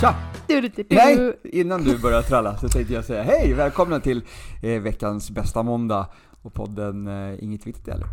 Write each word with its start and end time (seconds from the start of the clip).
Tja! 0.00 0.14
Du, 0.48 0.60
du, 0.60 0.68
du. 0.68 0.84
Nej, 0.90 1.38
innan 1.42 1.84
du 1.84 1.98
börjar 1.98 2.22
tralla 2.22 2.56
så 2.56 2.68
tänkte 2.68 2.94
jag 2.94 3.04
säga 3.04 3.22
hej, 3.22 3.52
välkomna 3.52 4.00
till 4.00 4.22
eh, 4.62 4.80
veckans 4.82 5.30
bästa 5.30 5.62
måndag 5.62 6.06
och 6.42 6.54
podden 6.54 7.06
eh, 7.08 7.44
Inget 7.44 7.66
Viktigt 7.66 7.88
Eller. 7.88 8.06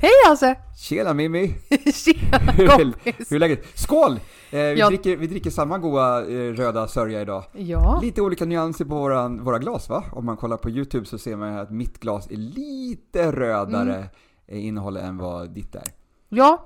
Hej 0.00 0.10
Hasse! 0.28 0.56
Tjena 0.78 1.14
Mimmi! 1.14 1.54
Tjena 1.94 2.76
kompis! 2.76 3.30
hur 3.30 3.34
är 3.36 3.38
läget? 3.38 3.66
Skål! 3.78 4.12
Eh, 4.12 4.18
vi, 4.50 4.74
Ja. 4.78 4.88
dricker, 4.88 5.16
vi 5.16 5.26
dricker 5.26 5.50
samma 5.50 5.78
goda 5.78 6.18
eh, 6.30 6.52
röda 6.52 6.88
sörja 6.88 7.20
idag. 7.20 7.44
Ja, 7.52 8.00
Lite 8.02 8.22
olika 8.22 8.44
nyanser 8.44 8.84
på 8.84 8.94
våran, 8.94 9.44
våra 9.44 9.58
glas 9.58 9.88
va? 9.88 10.04
Om 10.12 10.24
man 10.26 10.36
kollar 10.36 10.56
på 10.56 10.70
YouTube 10.70 11.06
så 11.06 11.18
ser 11.18 11.36
man 11.36 11.58
att 11.58 11.70
mitt 11.70 12.00
glas 12.00 12.26
är 12.30 12.36
lite 12.36 13.32
rödare 13.32 13.94
Mm. 13.94 14.06
eh, 14.48 14.66
innehåll 14.66 14.96
än 14.96 15.18
vad 15.18 15.50
ditt 15.50 15.74
är. 15.74 15.82
ja. 16.28 16.64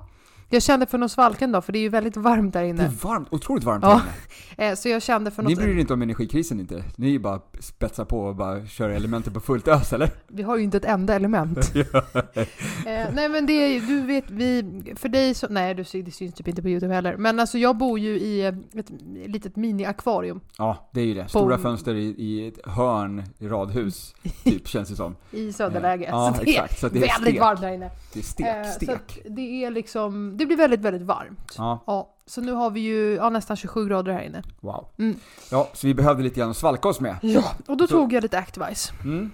Jag 0.49 0.63
kände 0.63 0.85
för 0.85 0.97
något 0.97 1.11
svalken 1.11 1.51
då, 1.51 1.61
för 1.61 1.73
det 1.73 1.79
är 1.79 1.81
ju 1.81 1.89
väldigt 1.89 2.17
varmt 2.17 2.53
där 2.53 2.61
Det 2.61 2.67
inne. 2.67 2.83
är 2.83 2.89
varmt, 2.89 3.27
otroligt 3.31 3.63
varmt 3.63 3.83
Ja, 3.83 3.89
här 3.89 3.95
inne. 4.01 4.11
Eh, 4.57 4.75
Så 4.75 4.89
jag 4.89 5.01
kände 5.01 5.31
för 5.31 5.43
Ni 5.43 5.53
något... 5.53 5.63
bryr 5.63 5.75
er 5.75 5.79
inte 5.79 5.93
om 5.93 6.01
energikrisen 6.01 6.59
inte? 6.59 6.83
Ni 6.95 7.19
bara 7.19 7.41
spetsar 7.59 8.05
på 8.05 8.19
och 8.19 8.35
bara 8.35 8.65
kör 8.65 8.89
elementen 8.89 9.33
på 9.33 9.39
fullt 9.39 9.67
ös 9.67 9.93
eller? 9.93 10.09
Vi 10.27 10.43
har 10.43 10.57
ju 10.57 10.63
inte 10.63 10.77
ett 10.77 10.85
enda 10.85 11.15
element. 11.15 11.57
eh, 11.75 13.07
nej 13.13 13.29
men 13.29 13.45
det 13.45 13.53
är 13.53 13.67
ju- 13.67 13.79
du 13.79 14.01
vet, 14.01 14.29
vi, 14.31 14.63
för 14.95 15.09
dig 15.09 15.33
så, 15.33 15.47
nej 15.49 15.73
du, 15.75 15.83
det 16.01 16.11
syns 16.11 16.33
typ 16.35 16.47
inte 16.47 16.61
på 16.61 16.69
Youtube 16.69 16.93
heller. 16.93 17.17
Men 17.17 17.39
alltså 17.39 17.57
jag 17.57 17.77
bor 17.77 17.99
ju 17.99 18.19
i 18.19 18.41
eh, 18.45 18.53
ett 18.79 18.89
litet 19.25 19.55
mini-akvarium 19.55 20.39
Ja, 20.57 20.89
det 20.93 21.01
är 21.01 21.05
ju 21.05 21.13
det. 21.13 21.27
Stora 21.27 21.57
fönster 21.57 21.95
i, 21.95 22.05
i 22.17 22.47
ett 22.47 22.67
hörn 22.67 23.23
i 23.39 23.47
radhus, 23.47 24.15
typ 24.43 24.67
känns 24.67 24.89
det 24.89 24.95
som. 24.95 25.15
i 25.31 25.53
söderläge. 25.53 26.05
Ja, 26.11 26.33
så 26.37 26.43
det 26.43 26.51
exakt. 26.51 26.79
Så 26.79 26.89
det 26.89 26.97
är 26.97 27.01
väldigt 27.01 27.21
stek. 27.21 27.39
varmt 27.39 27.61
där 27.61 27.69
inne. 27.73 27.89
Det 28.13 28.19
är 28.19 28.23
stek, 28.23 28.65
Så 28.65 28.71
stek. 28.85 28.89
att 28.89 29.35
det 29.35 29.65
är 29.65 29.71
liksom, 29.71 30.34
det 30.37 30.45
blir 30.45 30.57
väldigt, 30.57 30.79
väldigt 30.81 31.01
varmt. 31.01 31.55
Ja, 31.57 31.83
Ja, 31.87 32.15
så 32.25 32.41
nu 32.41 32.51
har 32.51 32.69
vi 32.71 32.79
ju 32.79 33.13
ja, 33.15 33.29
nästan 33.29 33.57
27 33.57 33.87
grader 33.87 34.13
här 34.13 34.21
inne. 34.21 34.41
wow. 34.61 34.87
Mm. 34.99 35.19
Ja, 35.51 35.69
så 35.73 35.87
vi 35.87 35.93
behövde 35.93 36.23
lite 36.23 36.39
grann 36.39 36.49
att 36.49 36.57
svalka 36.57 36.87
oss 36.89 36.99
med. 36.99 37.15
Ja, 37.21 37.43
och 37.67 37.77
då 37.77 37.87
Så- 37.87 37.93
tog 37.93 38.13
jag 38.13 38.23
lite 38.23 38.37
Activise. 38.39 38.93
Mm. 39.03 39.31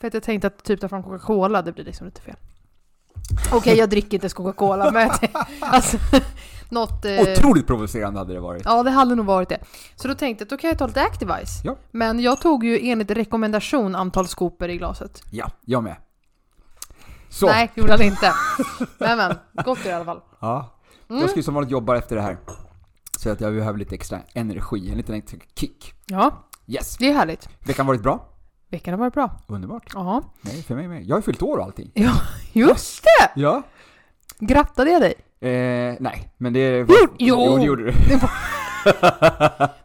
För 0.00 0.08
att 0.08 0.14
jag 0.14 0.22
tänkte 0.22 0.46
att 0.46 0.64
typ 0.64 0.80
ta 0.80 0.88
fram 0.88 1.02
Coca-Cola, 1.02 1.62
det 1.62 1.72
blir 1.72 1.84
liksom 1.84 2.06
lite 2.06 2.20
fel. 2.20 2.36
Okej, 3.52 3.78
jag 3.78 3.90
dricker 3.90 4.14
inte 4.14 4.24
ens 4.24 4.34
Coca-Cola, 4.34 4.90
men 4.92 5.02
jag 5.02 5.20
tänkte- 5.20 5.46
alltså, 5.60 5.96
något... 6.68 7.04
Eh, 7.04 7.20
Otroligt 7.20 7.66
provocerande 7.66 8.18
hade 8.18 8.34
det 8.34 8.40
varit. 8.40 8.62
Ja, 8.64 8.82
det 8.82 8.90
hade 8.90 9.14
nog 9.14 9.26
varit 9.26 9.48
det. 9.48 9.58
Så 9.96 10.08
då 10.08 10.14
tänkte 10.14 10.42
jag 10.42 10.46
att 10.46 10.50
då 10.50 10.56
kan 10.56 10.68
jag 10.70 10.78
ta 10.78 10.86
lite 10.86 11.02
Activise. 11.02 11.60
Ja. 11.64 11.76
Men 11.90 12.20
jag 12.20 12.40
tog 12.40 12.64
ju 12.64 12.88
enligt 12.88 13.10
rekommendation 13.10 13.94
antal 13.94 14.28
skopor 14.28 14.68
i 14.68 14.76
glaset. 14.76 15.22
Ja, 15.30 15.50
jag 15.64 15.82
med. 15.82 15.96
Så, 17.30 17.46
Nej, 17.46 17.70
gjorde 17.74 17.92
han 17.92 18.02
inte. 18.02 18.32
men 18.98 19.18
men, 19.18 19.34
gott 19.64 19.86
i 19.86 19.90
alla 19.92 20.04
fall. 20.04 20.20
ja. 20.40 20.74
Mm. 21.10 21.20
jag 21.20 21.30
ska 21.30 21.38
ju 21.38 21.42
som 21.42 21.54
vanligt 21.54 21.70
jobba 21.70 21.96
efter 21.96 22.16
det 22.16 22.22
här. 22.22 22.38
Så 23.18 23.30
att 23.30 23.40
jag 23.40 23.54
behöver 23.54 23.78
lite 23.78 23.94
extra 23.94 24.18
energi, 24.34 24.90
en 24.90 24.96
liten 24.96 25.14
extra 25.14 25.38
kick. 25.56 25.94
Ja, 26.06 26.48
Yes! 26.66 26.96
det 26.96 27.08
är 27.10 27.14
härligt. 27.14 27.48
Veckan 27.66 27.86
har 27.86 27.94
varit 27.94 28.02
bra. 28.02 28.28
Veckan 28.70 28.92
har 28.94 28.98
varit 28.98 29.14
bra. 29.14 29.30
Underbart. 29.48 29.90
Ja, 29.94 30.22
Nej, 30.40 30.62
för 30.62 30.74
mig 30.74 30.88
med. 30.88 31.02
Jag 31.04 31.14
har 31.16 31.18
ju 31.18 31.22
fyllt 31.22 31.42
år 31.42 31.58
och 31.58 31.64
allting. 31.64 31.90
ja 31.94 32.12
just 32.52 33.02
det! 33.04 33.40
Ja. 33.40 33.62
Grattade 34.38 34.90
jag 34.90 35.02
dig? 35.02 35.14
Eh, 35.40 35.96
nej, 36.00 36.32
men 36.38 36.52
det... 36.52 36.78
Jo, 36.78 36.86
jo. 36.88 37.06
jo 37.18 37.56
det 37.56 37.64
gjorde 37.64 37.84
du. 37.84 37.92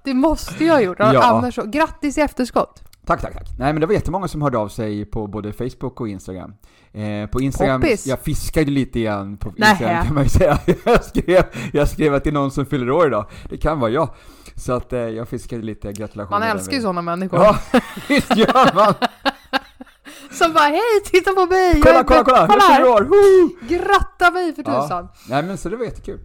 Det 0.03 0.13
måste 0.13 0.65
jag 0.65 0.73
ha 0.73 0.81
gjort, 0.81 0.97
Ja. 0.99 1.23
annars 1.23 1.55
så. 1.55 1.63
Grattis 1.65 2.17
i 2.17 2.21
efterskott! 2.21 2.83
Tack, 3.05 3.21
tack, 3.21 3.33
tack. 3.33 3.47
Nej 3.59 3.73
men 3.73 3.81
det 3.81 3.87
var 3.87 3.93
jättemånga 3.93 4.27
som 4.27 4.41
hörde 4.41 4.57
av 4.57 4.67
sig 4.67 5.05
på 5.05 5.27
både 5.27 5.53
Facebook 5.53 6.01
och 6.01 6.07
Instagram. 6.09 6.53
Eh, 6.93 7.29
på 7.29 7.41
Instagram, 7.41 7.81
Poppis. 7.81 8.07
jag 8.07 8.19
fiskade 8.19 8.71
lite 8.71 8.99
grann 9.01 9.37
på 9.37 9.53
Nähä. 9.57 9.71
Instagram 9.71 10.05
kan 10.05 10.13
man 10.15 10.23
ju 10.23 10.29
säga. 10.29 10.59
Jag 10.85 11.03
skrev, 11.03 11.43
jag 11.73 11.89
skrev 11.89 12.13
att 12.13 12.23
det 12.23 12.29
är 12.29 12.31
någon 12.31 12.51
som 12.51 12.65
fyller 12.65 12.89
år 12.91 13.07
idag. 13.07 13.25
Det 13.49 13.57
kan 13.57 13.79
vara 13.79 13.91
jag. 13.91 14.09
Så 14.55 14.73
att 14.73 14.93
eh, 14.93 14.99
jag 14.99 15.27
fiskade 15.27 15.61
lite 15.61 15.91
gratulationer. 15.93 16.39
Man 16.39 16.47
älskar 16.49 16.73
ju 16.73 16.79
så. 16.79 16.83
sådana 16.83 17.01
människor. 17.01 17.39
Ja, 17.39 17.57
visst 18.09 18.35
gör 18.37 18.75
man! 18.75 18.93
Som 20.31 20.53
bara 20.53 20.63
hej, 20.67 20.79
titta 21.05 21.33
på 21.33 21.45
mig! 21.45 21.71
Jag 21.75 21.81
Kolla, 21.83 21.99
är- 21.99 22.03
kolla, 22.03 22.23
kolla! 22.23 22.47
kolla 22.47 22.79
Jag 22.79 22.89
år! 22.89 23.01
Woo! 23.01 23.67
Gratta 23.69 24.31
mig 24.31 24.53
för 24.55 24.63
Ja. 24.67 24.81
tusan! 24.83 25.07
Nej 25.29 25.43
men 25.43 25.57
så 25.57 25.69
det 25.69 25.75
var 25.75 25.85
jättekul. 25.85 26.19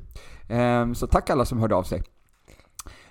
Ehm, 0.48 0.94
så 0.94 1.06
tack 1.06 1.30
alla 1.30 1.44
som 1.44 1.58
hörde 1.58 1.74
av 1.74 1.82
sig. 1.82 2.02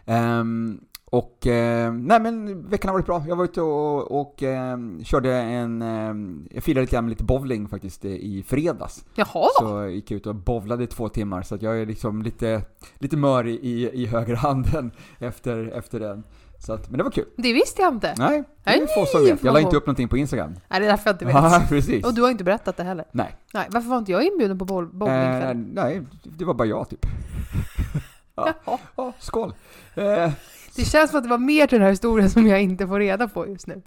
Ehm, 0.05 0.79
och, 1.11 1.47
eh, 1.47 1.93
nej 1.93 2.19
men 2.19 2.63
veckan 2.69 2.89
har 2.89 2.93
varit 2.93 3.05
bra. 3.05 3.23
Jag 3.27 3.35
var 3.35 3.43
ute 3.45 3.61
och, 3.61 4.19
och 4.21 4.43
ehm, 4.43 5.03
körde 5.03 5.33
en, 5.35 5.81
ehm, 5.81 6.47
jag 6.51 6.63
firade 6.63 6.81
lite 6.81 6.95
grann 6.95 7.03
med 7.05 7.09
lite 7.09 7.23
bowling 7.23 7.67
faktiskt 7.67 8.05
eh, 8.05 8.11
i 8.11 8.43
fredags. 8.47 9.05
Jaha! 9.15 9.47
Så 9.59 9.65
jag 9.65 9.91
gick 9.91 10.11
ut 10.11 10.27
och 10.27 10.35
bowlade 10.35 10.83
i 10.83 10.87
två 10.87 11.09
timmar, 11.09 11.41
så 11.41 11.57
jag 11.61 11.81
är 11.81 11.85
liksom 11.85 12.21
lite, 12.21 12.61
lite 12.95 13.17
mör 13.17 13.47
i, 13.47 13.89
i 13.93 14.05
högerhanden 14.05 14.91
efter, 15.19 15.71
efter 15.77 15.99
den. 15.99 16.23
Så 16.59 16.73
att, 16.73 16.89
men 16.89 16.97
det 16.97 17.03
var 17.03 17.11
kul. 17.11 17.25
Det 17.37 17.53
visste 17.53 17.81
jag 17.81 17.93
inte. 17.93 18.15
Nej, 18.17 18.43
det 18.63 18.69
är 18.69 18.87
få 18.87 19.05
som 19.05 19.23
vet. 19.25 19.43
Jag 19.43 19.53
la 19.53 19.59
inte 19.59 19.77
upp 19.77 19.85
någonting 19.85 20.07
på 20.07 20.17
Instagram. 20.17 20.51
Nej, 20.67 20.79
det 20.79 20.85
är 20.85 20.89
därför 20.89 21.09
jag 21.09 21.13
inte 21.13 21.25
vet. 21.25 21.33
Ja, 21.35 21.61
precis. 21.69 22.05
Och 22.05 22.13
du 22.13 22.21
har 22.21 22.29
inte 22.29 22.43
berättat 22.43 22.77
det 22.77 22.83
heller. 22.83 23.05
Nej. 23.11 23.35
Nej, 23.53 23.67
varför 23.71 23.89
var 23.89 23.97
inte 23.97 24.11
jag 24.11 24.23
inbjuden 24.23 24.57
på 24.59 24.65
bowl- 24.65 24.83
Eh, 24.85 24.89
bowlingkväll? 24.97 25.57
nej, 25.73 26.01
det 26.23 26.45
var 26.45 26.53
bara 26.53 26.67
jag 26.67 26.89
typ. 26.89 27.05
ja. 28.35 28.53
Jaha. 28.65 28.77
Ja, 28.95 29.13
skål. 29.19 29.53
Eh, 30.77 30.83
Det 30.83 30.89
känns 30.91 31.09
som 31.11 31.17
att 31.17 31.23
det 31.23 31.29
var 31.29 31.37
mer 31.37 31.67
till 31.67 31.75
den 31.77 31.83
här 31.83 31.89
historien 31.91 32.29
som 32.29 32.47
jag 32.47 32.61
inte 32.61 32.87
får 32.87 32.99
reda 32.99 33.27
på 33.27 33.47
just 33.47 33.67
nu. 33.67 33.81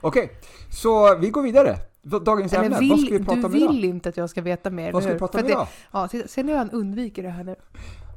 Okej, 0.00 0.30
så 0.70 1.16
vi 1.16 1.30
går 1.30 1.42
vidare. 1.42 1.76
Dagens 2.02 2.52
ämne, 2.52 2.68
vad 2.68 2.76
ska 2.78 2.96
vi 2.96 3.10
vill, 3.18 3.24
prata 3.26 3.40
du 3.40 3.46
om 3.46 3.54
idag? 3.56 3.72
vill 3.72 3.84
inte 3.84 4.08
att 4.08 4.16
jag 4.16 4.30
ska 4.30 4.42
veta 4.42 4.70
mer, 4.70 4.92
Vad 4.92 5.02
ska 5.02 5.12
vi 5.12 5.18
prata 5.18 5.38
om 5.38 5.44
det- 5.44 5.50
idag? 5.50 5.66
Ja, 5.92 6.08
ser 6.26 6.42
ni 6.44 6.52
hur 6.52 6.58
han 6.58 6.70
undviker 6.70 7.22
det 7.22 7.28
här 7.30 7.44
nu? 7.44 7.56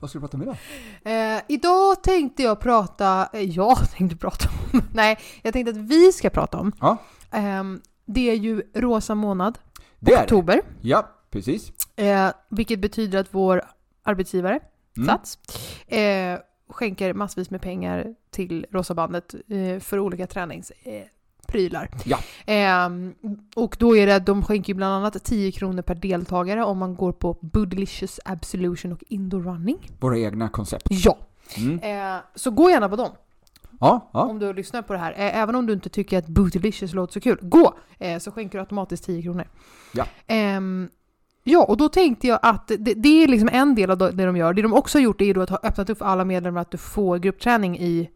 Vad 0.02 0.10
ska 0.10 0.20
vi 0.20 0.22
prata 0.22 0.38
om 0.38 0.44
idag? 0.44 0.56
Eh, 1.36 1.42
idag 1.48 2.04
tänkte 2.04 2.44
jag 2.44 2.60
prata, 2.60 3.30
eh, 3.34 3.42
jag 3.42 3.78
tänkte 3.98 4.18
prata 4.18 4.50
om, 4.74 4.82
nej, 4.94 5.20
jag 5.42 5.54
tänkte 5.54 5.72
att 5.72 5.78
vi 5.78 6.12
ska 6.12 6.30
prata 6.30 6.58
om. 6.58 6.72
Ja. 6.82 6.98
Ehm, 7.32 7.82
det 8.06 8.30
är 8.30 8.36
ju 8.36 8.62
rosa 8.76 9.16
månad, 9.16 9.60
Det 10.00 10.12
är 10.14 10.18
det. 10.18 10.24
oktober, 10.24 10.62
Ja, 10.82 11.10
precis. 11.32 11.72
eh, 11.96 12.28
vilket 12.50 12.80
betyder 12.80 13.20
att 13.20 13.28
vår 13.32 13.62
arbetsgivare, 14.04 14.60
Mm. 14.98 15.08
Sats, 15.08 15.38
eh, 15.88 16.40
skänker 16.72 17.14
massvis 17.14 17.50
med 17.50 17.62
pengar 17.62 18.16
till 18.30 18.66
Rosa 18.72 18.94
bandet 18.94 19.36
eh, 19.48 19.80
för 19.80 20.00
olika 20.00 20.28
träningsprylar. 20.28 21.08
Prylar. 21.48 21.90
Ja. 22.06 22.18
Ehm, 22.46 23.14
och 23.56 23.76
då 23.80 23.98
är 23.98 24.08
det, 24.08 24.20
de 24.20 24.44
skänker 24.44 24.74
bland 24.74 24.94
annat 24.94 25.24
10 25.24 25.52
kronor 25.52 25.82
per 25.82 25.96
deltagare 25.96 26.64
om 26.64 26.78
man 26.78 26.96
går 26.96 27.12
på 27.12 27.38
Bootylicious 27.42 28.20
Absolution 28.26 28.94
och 28.94 29.04
Indoor 29.08 29.42
Running. 29.42 29.92
Våra 30.00 30.18
egna 30.20 30.50
koncept. 30.50 30.88
Ja! 30.90 31.18
Mm. 31.58 31.80
Eh, 31.80 32.22
så 32.36 32.52
gå 32.52 32.70
gärna 32.70 32.90
på 32.90 32.96
dem 32.96 33.10
Ja, 33.80 34.10
ja. 34.14 34.20
om 34.26 34.40
du 34.40 34.54
lyssnar 34.54 34.82
på 34.82 34.94
det 34.94 35.00
här. 35.00 35.12
Eh, 35.12 35.38
även 35.38 35.56
om 35.56 35.66
du 35.66 35.74
inte 35.74 35.90
tycker 35.90 36.18
att 36.18 36.28
Bootylicious 36.28 36.94
låter 36.94 37.14
så 37.14 37.20
kul, 37.22 37.38
gå! 37.42 37.74
Eh, 38.00 38.20
så 38.20 38.32
skänker 38.32 38.58
du 38.58 38.60
automatiskt 38.60 39.04
10 39.04 39.22
kronor. 39.22 39.46
Ja. 39.94 40.06
Ja, 41.44 41.64
och 41.64 41.78
då 41.78 41.90
tänkte 41.90 42.28
jag 42.28 42.40
att 42.42 42.68
det, 42.68 42.94
det 42.94 43.24
är 43.24 43.28
liksom 43.28 43.50
en 43.52 43.76
del 43.76 43.92
av 43.92 43.98
det 43.98 44.12
de 44.26 44.38
gör. 44.38 44.54
Det 44.54 44.62
de 44.62 44.74
också 44.74 44.98
har 44.98 45.04
gjort 45.04 45.22
är 45.22 45.34
då 45.34 45.42
att 45.42 45.50
ha 45.50 45.60
öppnat 45.64 45.90
upp 45.90 45.98
för 45.98 46.06
alla 46.06 46.26
medlemmar 46.26 46.62
att 46.62 46.72
du 46.72 46.78
får 46.78 47.18
gruppträning 47.18 47.80
i... 47.80 48.10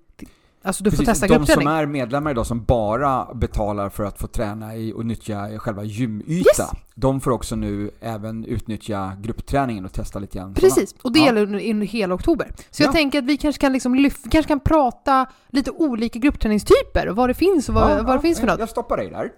Alltså 0.63 0.83
du 0.83 0.91
får 0.91 0.97
Precis, 0.97 1.19
testa 1.21 1.39
de 1.39 1.45
som 1.45 1.67
är 1.67 1.85
medlemmar 1.85 2.31
idag 2.31 2.45
som 2.45 2.63
bara 2.63 3.33
betalar 3.33 3.89
för 3.89 4.03
att 4.03 4.19
få 4.19 4.27
träna 4.27 4.75
i 4.75 4.93
och 4.93 5.05
nyttja 5.05 5.59
själva 5.59 5.83
gymyta, 5.83 6.33
Yes. 6.61 6.69
de 6.95 7.21
får 7.21 7.31
också 7.31 7.55
nu 7.55 7.91
även 8.01 8.45
utnyttja 8.45 9.11
gruppträningen 9.21 9.85
och 9.85 9.93
testa 9.93 10.19
lite 10.19 10.37
grann. 10.37 10.53
Precis, 10.53 10.95
och 11.01 11.11
det 11.13 11.19
Ja. 11.19 11.25
gäller 11.25 11.41
under, 11.43 11.69
under 11.71 11.87
hela 11.87 12.15
oktober. 12.15 12.51
Så 12.71 12.83
jag 12.83 12.87
Ja. 12.87 12.93
tänker 12.93 13.19
att 13.19 13.25
vi 13.25 13.37
kanske 13.37 13.61
kan, 13.61 13.73
liksom 13.73 13.95
lyf- 13.95 14.29
kanske 14.31 14.47
kan 14.47 14.59
prata 14.59 15.25
lite 15.49 15.71
olika 15.71 16.19
gruppträningstyper, 16.19 17.09
och 17.09 17.15
vad 17.15 17.29
det 17.29 17.33
finns 17.33 17.69
och 17.69 17.75
vad, 17.75 17.91
Ja, 17.91 18.03
vad 18.03 18.17
det 18.17 18.21
finns 18.21 18.39
för 18.39 18.47
jag, 18.47 18.53
något. 18.53 18.59
Jag 18.59 18.69
stoppar 18.69 18.97
dig 18.97 19.09
där. 19.09 19.31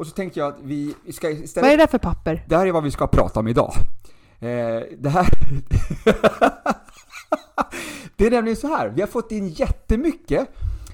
Och 0.00 0.06
så 0.06 0.12
tänkte 0.12 0.40
jag 0.40 0.48
att 0.48 0.58
vi 0.62 0.94
ska 1.12 1.28
Vad 1.28 1.36
är 1.36 1.42
istället... 1.42 1.70
det 1.70 1.76
där 1.76 1.86
för 1.86 1.98
papper? 1.98 2.44
Det 2.48 2.56
här 2.56 2.66
är 2.66 2.72
vad 2.72 2.82
vi 2.82 2.90
ska 2.90 3.06
prata 3.06 3.40
om 3.40 3.48
idag. 3.48 3.72
Eh, 4.38 4.48
det 4.98 5.08
här... 5.08 5.26
det 8.16 8.26
är 8.26 8.30
nämligen 8.30 8.56
så 8.56 8.66
här, 8.66 8.88
vi 8.88 9.00
har 9.00 9.08
fått 9.08 9.32
in 9.32 9.48
jättemycket. 9.48 10.48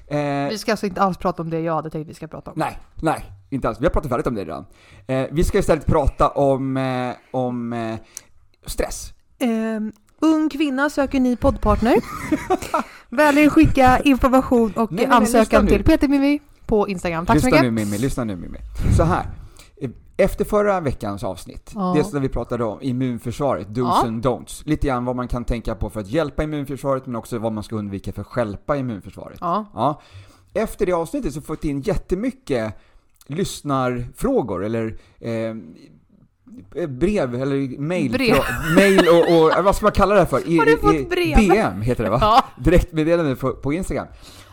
Eh, 0.07 0.47
Vi 0.49 0.57
ska 0.57 0.71
alltså 0.71 0.85
inte 0.85 1.01
alls 1.01 1.17
prata 1.17 1.41
om 1.41 1.49
det 1.49 1.59
jag 1.59 1.73
hade 1.75 1.89
tänkt 1.89 2.09
vi 2.09 2.13
ska 2.13 2.27
prata 2.27 2.51
om. 2.51 2.59
nej, 2.59 2.77
nej. 2.95 3.25
inte 3.49 3.67
alls. 3.67 3.81
Vi 3.81 3.85
har 3.85 3.91
pratat 3.91 4.09
färdigt 4.09 4.27
om 4.27 4.35
det 4.35 4.41
redan. 4.41 4.65
Eh, 5.07 5.27
vi 5.31 5.43
ska 5.43 5.59
istället 5.59 5.85
prata 5.85 6.29
om, 6.29 6.77
eh, 6.77 7.13
om 7.31 7.73
eh, 7.73 7.95
stress. 8.65 9.13
Ehm, 9.39 9.93
ung 10.19 10.49
kvinna 10.49 10.89
söker 10.89 11.19
ny 11.19 11.35
poddpartner. 11.35 11.95
Vänligen 13.09 13.49
skicka 13.49 13.99
information 13.99 14.73
och 14.75 14.91
Nej, 14.91 15.05
ansökan 15.05 15.67
till 15.67 15.83
Peter 15.83 16.07
Mimmi 16.07 16.39
på 16.67 16.87
Instagram. 16.89 17.25
Tack 17.25 17.39
så 17.39 17.45
lyssna 17.47 17.61
mycket. 17.61 17.73
nu 17.73 17.85
Mimmi, 17.85 17.97
lyssna 17.97 18.23
nu 18.23 18.35
Mimmi. 18.35 18.57
Så 18.97 19.03
här. 19.03 19.25
eh, 19.81 19.89
Efter 20.17 20.45
förra 20.45 20.79
veckans 20.79 21.23
avsnitt, 21.23 21.71
Ja. 21.75 21.93
det 21.97 22.03
som 22.03 22.21
vi 22.21 22.29
pratade 22.29 22.63
om 22.63 22.81
immunförsvaret, 22.81 23.67
dos 23.67 23.97
Ja. 24.03 24.07
and 24.07 24.25
don'ts. 24.25 24.61
Lite 24.65 24.87
grann 24.87 25.05
vad 25.05 25.15
man 25.15 25.27
kan 25.27 25.45
tänka 25.45 25.75
på 25.75 25.89
för 25.89 25.99
att 25.99 26.07
hjälpa 26.07 26.43
immunförsvaret, 26.43 27.05
men 27.05 27.15
också 27.15 27.37
vad 27.37 27.51
man 27.53 27.63
ska 27.63 27.75
undvika 27.75 28.13
för 28.13 28.21
att 28.21 28.27
stjälpa 28.27 28.77
immunförsvaret. 28.77 29.37
Ja. 29.41 29.65
Ja. 29.73 30.01
Efter 30.53 30.85
det 30.85 30.91
avsnittet 30.93 31.33
så 31.33 31.41
fått 31.41 31.63
in 31.63 31.81
jättemycket 31.81 32.73
lyssnarfrågor, 33.27 34.65
eller 34.65 34.97
eh, 35.19 35.55
brev, 36.87 37.35
eller 37.41 37.79
mail. 37.79 38.11
Brev. 38.11 38.33
Fra- 38.35 38.75
mail 38.75 38.99
och, 38.99 39.57
och, 39.57 39.63
vad 39.65 39.75
ska 39.75 39.85
man 39.85 39.91
kalla 39.91 40.15
det 40.15 40.25
för? 40.25 40.47
I, 40.49 40.57
Har 40.57 40.65
du 40.65 40.77
fått 40.77 41.09
brev? 41.09 41.37
DM 41.37 41.81
heter 41.81 42.03
det 42.03 42.09
va? 42.09 42.17
Ja. 42.21 42.43
Direktmeddelande 42.63 43.35
på, 43.35 43.51
på 43.53 43.73
Instagram. 43.73 44.07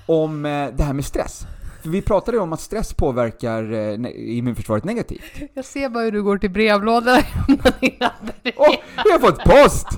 Om 0.07 0.45
eh, 0.47 0.69
det 0.77 0.83
här 0.83 0.93
med 0.93 1.05
stress. 1.05 1.47
För 1.85 1.91
vi 1.91 2.03
pratade 2.03 2.37
ju 2.37 2.43
om 2.43 2.53
att 2.53 2.61
stress 2.61 2.95
påverkar 2.95 3.73
eh, 3.73 4.39
immunförsvaret 4.39 4.85
negativt. 4.85 5.23
Jag 5.55 5.65
ser 5.65 5.89
bara 5.89 6.05
hur 6.05 6.13
du 6.13 6.23
går 6.23 6.39
till 6.39 6.51
brevlådan 6.51 7.19
och. 7.19 7.85
Åh, 8.57 8.75
vi 9.05 9.13
har 9.13 9.19
fått 9.19 9.45
post! 9.45 9.89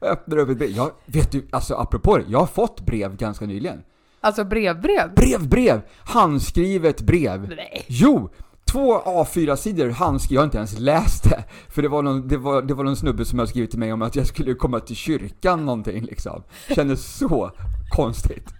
Öppnar 0.00 0.36
upp 0.36 0.48
ett 0.48 0.58
brev. 0.58 0.70
Jag, 0.70 0.90
vet 1.06 1.32
du, 1.32 1.46
alltså 1.52 1.74
apropå 1.74 2.16
det, 2.16 2.24
jag 2.28 2.38
har 2.38 2.46
fått 2.46 2.80
brev 2.80 3.16
ganska 3.16 3.46
nyligen. 3.46 3.82
Alltså 4.20 4.44
brevbrev? 4.44 5.14
Brev, 5.14 5.48
brev! 5.48 5.82
Handskrivet 5.98 7.00
brev. 7.00 7.48
Nej. 7.56 7.84
Jo! 7.88 8.30
Två 8.64 8.98
A4-sidor 8.98 9.90
handskrivet, 9.90 10.34
jag 10.34 10.40
har 10.40 10.44
inte 10.44 10.58
ens 10.58 10.78
läst 10.78 11.24
det. 11.24 11.44
För 11.68 11.82
det 11.82 11.88
var, 11.88 12.02
någon, 12.02 12.28
det, 12.28 12.36
var, 12.36 12.62
det 12.62 12.74
var 12.74 12.84
någon 12.84 12.96
snubbe 12.96 13.24
som 13.24 13.38
hade 13.38 13.50
skrivit 13.50 13.70
till 13.70 13.78
mig 13.78 13.92
om 13.92 14.02
att 14.02 14.16
jag 14.16 14.26
skulle 14.26 14.54
komma 14.54 14.80
till 14.80 14.96
kyrkan 14.96 15.66
någonting 15.66 16.04
liksom. 16.04 16.42
Kändes 16.74 17.16
så 17.18 17.50
konstigt. 17.90 18.55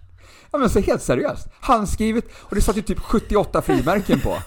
Ja 0.57 0.61
men 0.61 0.69
så 0.69 0.79
helt 0.79 1.01
seriöst. 1.01 1.47
Handskrivet, 1.59 2.25
och 2.35 2.55
det 2.55 2.61
satt 2.61 2.77
ju 2.77 2.81
typ 2.81 2.99
78 2.99 3.61
frimärken 3.61 4.19
på. 4.19 4.37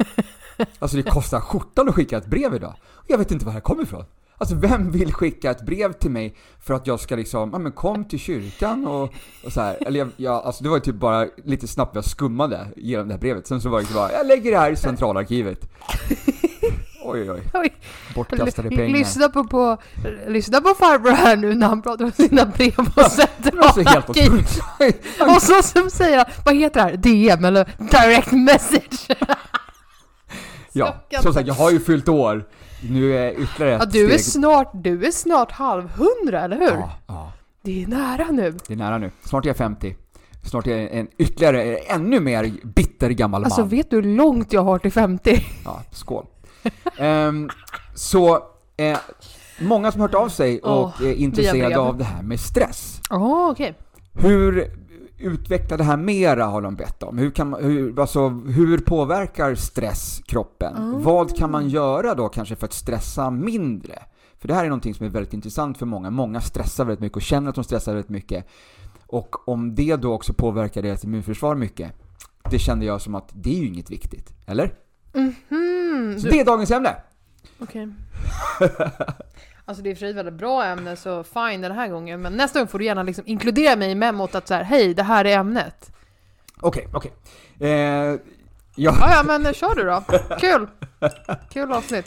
Alltså 0.78 0.96
det 0.96 1.02
kostar 1.02 1.40
skjortan 1.40 1.88
att 1.88 1.94
skicka 1.94 2.18
ett 2.18 2.26
brev 2.26 2.54
idag. 2.54 2.74
Och 2.94 3.04
jag 3.06 3.18
vet 3.18 3.30
inte 3.30 3.44
var 3.44 3.52
det 3.52 3.54
här 3.54 3.60
kommer 3.60 3.82
ifrån. 3.82 4.04
Alltså 4.38 4.54
vem 4.54 4.90
vill 4.90 5.12
skicka 5.12 5.50
ett 5.50 5.62
brev 5.62 5.92
till 5.92 6.10
mig 6.10 6.36
för 6.60 6.74
att 6.74 6.86
jag 6.86 7.00
ska 7.00 7.16
liksom, 7.16 7.50
ja 7.52 7.58
men 7.58 7.72
kom 7.72 8.04
till 8.04 8.18
kyrkan 8.18 8.86
och, 8.86 9.14
och 9.44 9.52
så 9.52 9.60
här. 9.60 9.86
Eller 9.86 9.98
jag, 9.98 10.08
jag, 10.16 10.34
alltså 10.34 10.62
det 10.62 10.68
var 10.68 10.76
ju 10.76 10.82
typ 10.82 10.94
bara 10.94 11.26
lite 11.44 11.68
snabbt 11.68 11.94
jag 11.94 12.04
skummade 12.04 12.66
genom 12.76 13.08
det 13.08 13.14
här 13.14 13.20
brevet. 13.20 13.46
Sen 13.46 13.60
så 13.60 13.68
var 13.68 13.80
det 13.80 13.94
bara, 13.94 14.12
jag 14.12 14.26
lägger 14.26 14.50
det 14.50 14.58
här 14.58 14.72
i 14.72 14.76
centralarkivet. 14.76 15.68
Oj 17.10 17.30
oj 17.30 17.40
oj, 17.54 17.72
bortkastade 18.14 18.68
pengar. 18.68 18.98
Lyssna 18.98 19.28
på, 19.28 19.44
på, 19.44 19.76
lyssna 20.28 20.60
på 20.60 20.74
farbror 20.74 21.10
här 21.12 21.36
nu 21.36 21.54
när 21.54 21.66
han 21.66 21.82
pratar 21.82 22.04
om 22.04 22.12
sina 22.12 22.44
brev 22.46 22.78
och 22.78 22.86
Det 23.42 23.54
var 23.54 23.72
så 23.72 23.90
helt. 23.90 25.36
Och 25.36 25.42
så 25.42 25.62
som 25.62 25.90
säger 25.90 26.16
han, 26.18 26.26
vad 26.44 26.56
heter 26.56 26.80
det 26.80 26.86
här? 26.90 26.96
DM 26.96 27.44
eller 27.44 27.64
direct 27.78 28.32
message? 28.32 29.08
Ja, 30.72 30.94
som 31.22 31.34
sagt 31.34 31.46
jag 31.48 31.54
har 31.54 31.70
ju 31.70 31.80
fyllt 31.80 32.08
år. 32.08 32.44
Nu 32.90 33.16
är 33.16 33.30
ytterligare 33.30 33.74
ett 33.74 33.80
Ja, 33.82 33.86
du 33.86 34.04
är 34.04 34.18
steg. 34.18 34.20
snart, 34.32 34.70
du 34.74 35.06
är 35.06 35.10
snart 35.10 35.52
halv 35.52 35.88
hundra, 35.90 36.40
eller 36.40 36.56
hur? 36.56 36.66
Ja, 36.66 36.90
ja. 37.06 37.32
Det 37.62 37.82
är 37.82 37.86
nära 37.86 38.26
nu. 38.30 38.54
Det 38.66 38.74
är 38.74 38.76
nära 38.78 38.98
nu. 38.98 39.10
Snart 39.24 39.44
är 39.44 39.48
jag 39.48 39.56
50. 39.56 39.96
Snart 40.44 40.66
är 40.66 40.76
jag 40.76 40.90
en 40.92 41.08
ytterligare, 41.18 41.76
ännu 41.76 42.20
mer 42.20 42.50
bitter 42.64 43.10
gammal 43.10 43.44
Alltså 43.44 43.60
man. 43.60 43.68
vet 43.68 43.90
du 43.90 43.96
hur 43.96 44.02
långt 44.16 44.52
jag 44.52 44.62
har 44.64 44.78
till 44.78 44.92
50? 44.92 45.44
Ja, 45.64 45.82
skål. 45.90 46.26
Ehm, 46.96 47.48
så, 47.94 48.38
eh, 48.76 48.98
många 49.60 49.92
som 49.92 50.00
hört 50.00 50.14
av 50.14 50.28
sig 50.28 50.60
och 50.60 50.82
Åh, 50.82 51.02
är 51.02 51.12
intresserade 51.12 51.78
av 51.78 51.98
det 51.98 52.04
här 52.04 52.22
med 52.22 52.40
stress. 52.40 53.00
Ja, 53.10 53.50
okej. 53.50 53.74
Hur 54.12 54.70
utveckla 55.20 55.76
det 55.76 55.84
här 55.84 55.96
mera 55.96 56.44
har 56.44 56.62
de 56.62 56.76
bett 56.76 57.02
om. 57.02 57.18
Hur, 57.18 57.30
kan, 57.30 57.54
hur, 57.54 58.00
alltså, 58.00 58.28
hur 58.28 58.78
påverkar 58.78 59.54
stress 59.54 60.22
kroppen? 60.26 60.76
Ah. 60.76 60.98
Vad 60.98 61.36
kan 61.36 61.50
man 61.50 61.68
göra 61.68 62.14
då 62.14 62.28
kanske 62.28 62.56
för 62.56 62.66
att 62.66 62.72
stressa 62.72 63.30
mindre? 63.30 63.98
För 64.38 64.48
det 64.48 64.54
här 64.54 64.64
är 64.64 64.68
någonting 64.68 64.94
som 64.94 65.06
är 65.06 65.10
väldigt 65.10 65.34
intressant 65.34 65.78
för 65.78 65.86
många. 65.86 66.10
Många 66.10 66.40
stressar 66.40 66.84
väldigt 66.84 67.00
mycket 67.00 67.16
och 67.16 67.22
känner 67.22 67.48
att 67.48 67.54
de 67.54 67.64
stressar 67.64 67.92
väldigt 67.92 68.10
mycket. 68.10 68.46
Och 69.06 69.48
om 69.48 69.74
det 69.74 69.96
då 69.96 70.12
också 70.12 70.32
påverkar 70.32 70.82
deras 70.82 71.04
immunförsvar 71.04 71.54
mycket, 71.54 71.92
det 72.50 72.58
kände 72.58 72.86
jag 72.86 73.00
som 73.00 73.14
att 73.14 73.28
det 73.32 73.50
är 73.50 73.58
ju 73.58 73.66
inget 73.66 73.90
viktigt. 73.90 74.34
Eller? 74.46 74.74
Mhm, 76.00 76.18
Så 76.20 76.26
du- 76.26 76.30
det 76.32 76.40
är 76.40 76.44
dagens 76.44 76.70
ämne! 76.70 76.96
Okej. 77.58 77.88
Alltså 79.64 79.82
det 79.82 79.90
är 79.90 79.94
för 79.94 80.00
sig 80.00 80.10
ett 80.10 80.16
väldigt 80.16 80.34
bra 80.34 80.64
ämne 80.64 80.96
så 80.96 81.24
fine 81.24 81.60
den 81.60 81.72
här 81.72 81.88
gången 81.88 82.22
men 82.22 82.32
nästa 82.32 82.58
gång 82.58 82.68
får 82.68 82.78
du 82.78 82.84
gärna 82.84 83.02
liksom 83.02 83.24
inkludera 83.26 83.76
mig 83.76 83.90
i 83.90 83.94
memot 83.94 84.34
att 84.34 84.48
så 84.48 84.54
här, 84.54 84.62
hej 84.64 84.94
det 84.94 85.02
här 85.02 85.24
är 85.24 85.36
ämnet. 85.38 85.92
Okej, 86.60 86.88
okej. 86.92 87.12
Eh, 87.60 87.68
ja, 87.70 88.18
Ja, 88.74 88.96
ja 89.00 89.22
men 89.38 89.54
kör 89.54 89.74
du 89.74 89.82
då. 89.84 90.02
Kul! 90.40 90.68
Kul 91.52 91.72
avsnitt. 91.72 92.06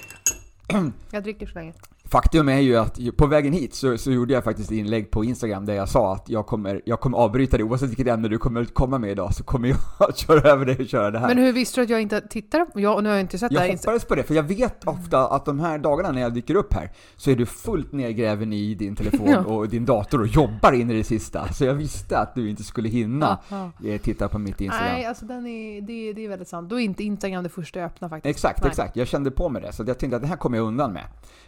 Jag 1.11 1.23
dricker 1.23 1.47
så 1.47 1.53
länge. 1.53 1.73
Faktum 2.13 2.49
är 2.49 2.59
ju 2.59 2.77
att 2.77 2.99
på 3.17 3.27
vägen 3.27 3.53
hit 3.53 3.73
så, 3.73 3.97
så 3.97 4.11
gjorde 4.11 4.33
jag 4.33 4.43
faktiskt 4.43 4.71
ett 4.71 4.77
inlägg 4.77 5.11
på 5.11 5.23
Instagram 5.23 5.65
där 5.65 5.73
jag 5.73 5.89
sa 5.89 6.13
att 6.13 6.29
jag 6.29 6.45
kommer, 6.45 6.81
jag 6.85 6.99
kommer 6.99 7.17
avbryta 7.17 7.57
det 7.57 7.63
oavsett 7.63 7.89
vilket 7.89 8.07
ämne 8.07 8.27
du 8.27 8.37
kommer 8.37 8.65
komma 8.65 8.97
med 8.97 9.11
idag 9.11 9.33
så 9.33 9.43
kommer 9.43 9.67
jag 9.67 9.77
att 10.09 10.17
köra 10.17 10.51
över 10.51 10.65
dig 10.65 10.77
och 10.79 10.87
köra 10.87 11.11
det 11.11 11.19
här. 11.19 11.27
Men 11.27 11.37
hur 11.37 11.53
visste 11.53 11.79
du 11.79 11.83
att 11.83 11.89
jag 11.89 12.01
inte 12.01 12.21
tittar? 12.21 12.67
Ja, 12.75 13.01
nu 13.01 13.09
har 13.09 13.15
jag 13.15 13.21
inte 13.21 13.37
sett 13.37 13.51
det 13.51 13.59
här 13.59 13.65
jag 13.65 13.77
hoppades 13.77 14.05
på 14.05 14.15
det, 14.15 14.23
för 14.23 14.33
jag 14.35 14.43
vet 14.43 14.87
ofta 14.87 15.27
att 15.27 15.45
de 15.45 15.59
här 15.59 15.77
dagarna 15.77 16.11
när 16.11 16.21
jag 16.21 16.33
dyker 16.33 16.55
upp 16.55 16.73
här 16.73 16.91
så 17.15 17.31
är 17.31 17.35
du 17.35 17.45
fullt 17.45 17.91
nedgräven 17.91 18.53
i 18.53 18.75
din 18.75 18.95
telefon 18.95 19.27
Ja. 19.29 19.39
och 19.39 19.69
din 19.69 19.85
dator 19.85 20.21
och 20.21 20.27
jobbar 20.27 20.71
in 20.71 20.91
i 20.91 20.93
det 20.97 21.03
sista. 21.03 21.53
Så 21.53 21.65
jag 21.65 21.73
visste 21.73 22.17
att 22.17 22.35
du 22.35 22.49
inte 22.49 22.63
skulle 22.63 22.89
hinna 22.89 23.39
Ja, 23.49 23.71
eh, 23.87 24.01
titta 24.01 24.27
på 24.27 24.39
mitt 24.39 24.61
Instagram. 24.61 24.93
Nej, 24.93 25.05
alltså 25.05 25.25
den 25.25 25.47
är, 25.47 25.81
det, 25.81 26.13
det 26.13 26.25
är 26.25 26.29
väldigt 26.29 26.47
sant. 26.47 26.69
Då 26.69 26.79
är 26.79 26.83
inte 26.83 27.03
Instagram 27.03 27.43
det 27.43 27.49
första 27.49 27.79
jag 27.79 27.85
öppnar 27.85 28.09
faktiskt. 28.09 28.35
Exakt, 28.35 28.61
Nej. 28.61 28.69
exakt. 28.69 28.95
Jag 28.95 29.07
kände 29.07 29.31
på 29.31 29.49
mig 29.49 29.61
det, 29.61 29.73
så 29.73 29.83
jag 29.87 29.99
tänkte 29.99 30.15
att 30.15 30.21
det 30.21 30.27
här 30.27 30.37
kommer 30.37 30.57
jag 30.57 30.67
undan 30.67 30.93
med. 30.93 31.03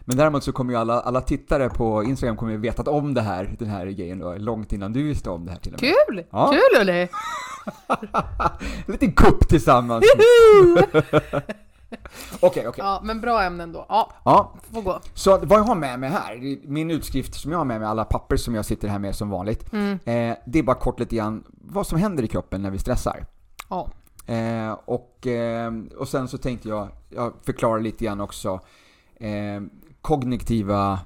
Men 0.07 0.17
däremot 0.17 0.43
så 0.43 0.51
kommer 0.55 0.73
ju 0.73 0.79
alla, 0.79 1.01
alla 1.01 1.21
tittare 1.21 1.69
på 1.69 2.03
Instagram 2.03 2.37
kommer 2.37 2.51
ju 2.51 2.57
vetat 2.57 2.87
om 2.87 3.13
det 3.13 3.21
här, 3.21 3.55
den 3.59 3.67
här 3.67 3.85
grejen 3.85 4.19
då, 4.19 4.33
långt 4.37 4.73
innan 4.73 4.93
du 4.93 5.03
visste 5.03 5.29
om 5.29 5.45
det 5.45 5.51
här 5.51 5.59
till 5.59 5.73
och 5.73 5.81
med. 5.81 5.93
Kul! 6.07 6.23
Ja. 6.29 6.51
Kul 6.51 6.81
Ulli! 6.81 7.07
En 8.87 8.91
liten 8.91 9.11
kupp 9.11 9.49
tillsammans. 9.49 10.05
Okej, 12.39 12.67
okej. 12.67 12.83
Ja, 12.83 13.01
men 13.03 13.21
bra 13.21 13.43
ämnen 13.43 13.71
då. 13.71 13.85
Ja, 13.89 14.11
Ja, 14.25 14.53
får 14.73 14.81
gå. 14.81 14.99
så 15.13 15.37
vad 15.37 15.59
jag 15.59 15.63
har 15.63 15.75
med 15.75 15.99
mig 15.99 16.09
här, 16.09 16.57
min 16.67 16.91
utskrift 16.91 17.35
som 17.35 17.51
jag 17.51 17.57
har 17.57 17.65
med 17.65 17.79
mig, 17.79 17.89
alla 17.89 18.05
papper 18.05 18.37
som 18.37 18.55
jag 18.55 18.65
sitter 18.65 18.87
här 18.87 18.99
med 18.99 19.15
som 19.15 19.29
vanligt. 19.29 19.73
Mm. 19.73 19.91
Eh, 20.05 20.37
det 20.45 20.59
är 20.59 20.63
bara 20.63 20.75
kort 20.75 20.99
lite 20.99 21.15
grann 21.15 21.43
vad 21.47 21.87
som 21.87 21.99
händer 21.99 22.23
i 22.23 22.27
kroppen 22.27 22.61
när 22.61 22.71
vi 22.71 22.79
stressar. 22.79 23.25
Ja. 23.69 23.89
Eh, 24.33 24.71
och, 24.85 25.27
eh, 25.27 25.71
och 25.97 26.07
sen 26.07 26.27
så 26.27 26.37
tänkte 26.37 26.69
jag, 26.69 26.87
jag 27.09 27.33
förklara 27.45 27.77
lite 27.79 28.05
grann 28.05 28.21
också 28.21 28.59
eh, 29.19 29.61
kognitiva 30.05 30.99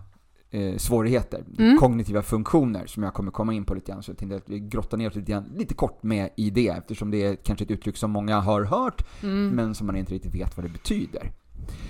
eh, 0.51 0.77
svårigheter, 0.77 1.44
Mm. 1.60 1.77
kognitiva 1.79 2.22
funktioner 2.22 2.88
som 2.88 3.03
jag 3.03 3.13
kommer 3.13 3.32
komma 3.32 3.53
in 3.53 3.65
på 3.65 3.74
lite 3.74 3.91
grann. 3.91 4.03
Så 4.03 4.12
jag 4.12 4.18
tänkte 4.18 4.38
att 4.38 4.50
vi 4.50 4.60
grottar 4.60 4.98
ner 4.98 5.10
oss 5.10 5.15
lite, 5.15 5.32
grann, 5.32 5.51
lite 5.56 5.74
kort 5.74 6.03
med 6.03 6.29
i 6.36 6.50
det 6.50 6.68
eftersom 6.68 7.12
det 7.12 7.24
är 7.25 7.36
kanske 7.36 7.65
ett 7.65 7.72
uttryck 7.72 7.98
som 7.98 8.12
många 8.12 8.39
har 8.39 8.63
hört 8.63 9.06
Mm. 9.24 9.50
men 9.50 9.75
som 9.75 9.88
man 9.88 9.96
inte 9.96 10.13
riktigt 10.13 10.36
vet 10.36 10.58
vad 10.58 10.65
det 10.65 10.70
betyder. 10.70 11.32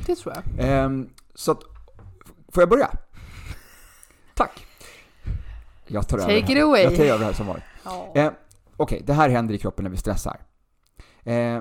Det 0.06 0.16
tror 0.16 0.34
jag. 0.36 0.66
Ehm, 0.66 1.10
så 1.36 1.52
att, 1.52 1.64
får 2.48 2.62
jag 2.62 2.70
börja? 2.70 2.90
Tack! 4.36 4.66
Jag 5.88 6.08
tar 6.08 6.18
över. 6.18 6.28
Take 6.42 6.46
här. 6.54 6.58
it 6.58 6.64
away. 6.64 6.84
Jag 6.84 6.96
tar 6.96 7.04
över 7.04 7.26
här 7.26 7.34
som 7.34 7.48
vanligt. 7.48 7.66
Ja. 7.86 8.12
Eh, 8.16 8.32
Okej, 8.78 9.04
det 9.06 9.14
här 9.14 9.30
händer 9.30 9.54
i 9.54 9.58
kroppen 9.58 9.84
när 9.84 9.90
vi 9.92 9.98
stressar. 9.98 10.38
Eh, 11.24 11.60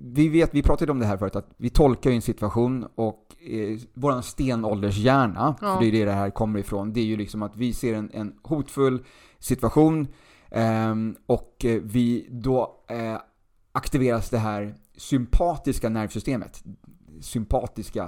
vi 0.00 0.28
vet, 0.28 0.54
vi 0.54 0.62
pratade 0.62 0.92
om 0.92 0.98
det 0.98 1.06
här 1.06 1.16
förut, 1.16 1.36
att 1.36 1.50
vi 1.56 1.70
tolkar 1.70 2.10
ju 2.10 2.16
en 2.16 2.22
situation 2.22 2.86
och 2.94 3.36
eh, 3.50 3.78
våran 3.94 4.22
stenåldershjärna, 4.22 5.56
Ja. 5.60 5.74
för 5.74 5.80
det 5.80 5.86
är 5.88 5.92
det 5.92 6.04
det 6.04 6.12
här 6.12 6.30
kommer 6.30 6.58
ifrån, 6.58 6.92
det 6.92 7.00
är 7.00 7.04
ju 7.04 7.16
liksom 7.16 7.42
att 7.42 7.56
vi 7.56 7.72
ser 7.72 7.94
en, 7.94 8.10
en 8.14 8.34
hotfull 8.42 9.04
situation 9.38 10.08
ehm, 10.50 11.16
och 11.26 11.64
eh, 11.64 11.80
vi 11.82 12.26
då 12.30 12.84
eh, 12.88 13.16
aktiveras 13.72 14.30
det 14.30 14.38
här 14.38 14.74
sympatiska 14.96 15.88
nervsystemet. 15.88 16.64
Sympatiska, 17.20 18.02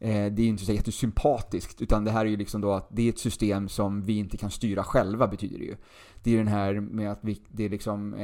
eh, 0.00 0.08
det 0.08 0.42
är 0.42 0.44
ju 0.44 0.48
inte 0.48 0.64
så 0.64 0.72
jättesympatiskt, 0.72 1.82
utan 1.82 2.04
det 2.04 2.10
här 2.10 2.20
är 2.26 2.30
ju 2.30 2.36
liksom 2.36 2.60
då 2.60 2.72
att 2.72 2.88
det 2.90 3.02
är 3.02 3.08
ett 3.08 3.18
system 3.18 3.68
som 3.68 4.02
vi 4.02 4.18
inte 4.18 4.36
kan 4.36 4.50
styra 4.50 4.84
själva, 4.84 5.26
betyder 5.28 5.58
det 5.58 5.64
ju. 5.64 5.76
Det 6.22 6.32
är 6.34 6.38
den 6.38 6.48
här 6.48 6.74
med 6.80 7.12
att 7.12 7.18
vi, 7.22 7.42
det 7.48 7.64
är 7.64 7.68
liksom 7.68 8.14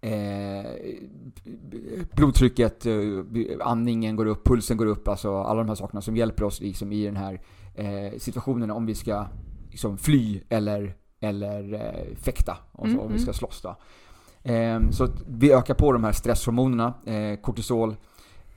eh, 0.00 0.64
blodtrycket, 2.16 2.86
eh, 2.86 2.92
andningen 3.60 4.16
går 4.16 4.26
upp, 4.26 4.44
pulsen 4.46 4.76
går 4.76 4.86
upp, 4.86 5.08
alltså 5.08 5.38
alla 5.38 5.58
de 5.60 5.68
här 5.68 5.74
sakerna 5.74 6.00
som 6.00 6.16
hjälper 6.16 6.44
oss 6.44 6.60
liksom 6.60 6.92
i 6.92 7.04
den 7.04 7.16
här 7.16 7.40
eh, 7.74 8.18
situationen 8.18 8.70
om 8.70 8.86
vi 8.86 8.94
ska 8.94 9.26
liksom 9.70 9.98
fly 9.98 10.40
eller, 10.48 10.94
eller 11.20 11.74
eh, 11.74 12.16
fäkta, 12.16 12.56
alltså 12.72 12.96
Mm, 12.96 13.00
om 13.00 13.08
vi 13.08 13.14
mm. 13.14 13.18
ska 13.18 13.32
slåss 13.32 13.62
då. 13.62 13.76
Eh, 14.52 14.80
så 14.90 15.08
vi 15.26 15.52
ökar 15.52 15.74
på 15.74 15.92
de 15.92 16.04
här 16.04 16.12
stresshormonerna, 16.12 16.94
eh, 17.04 17.40
kortisol, 17.40 17.96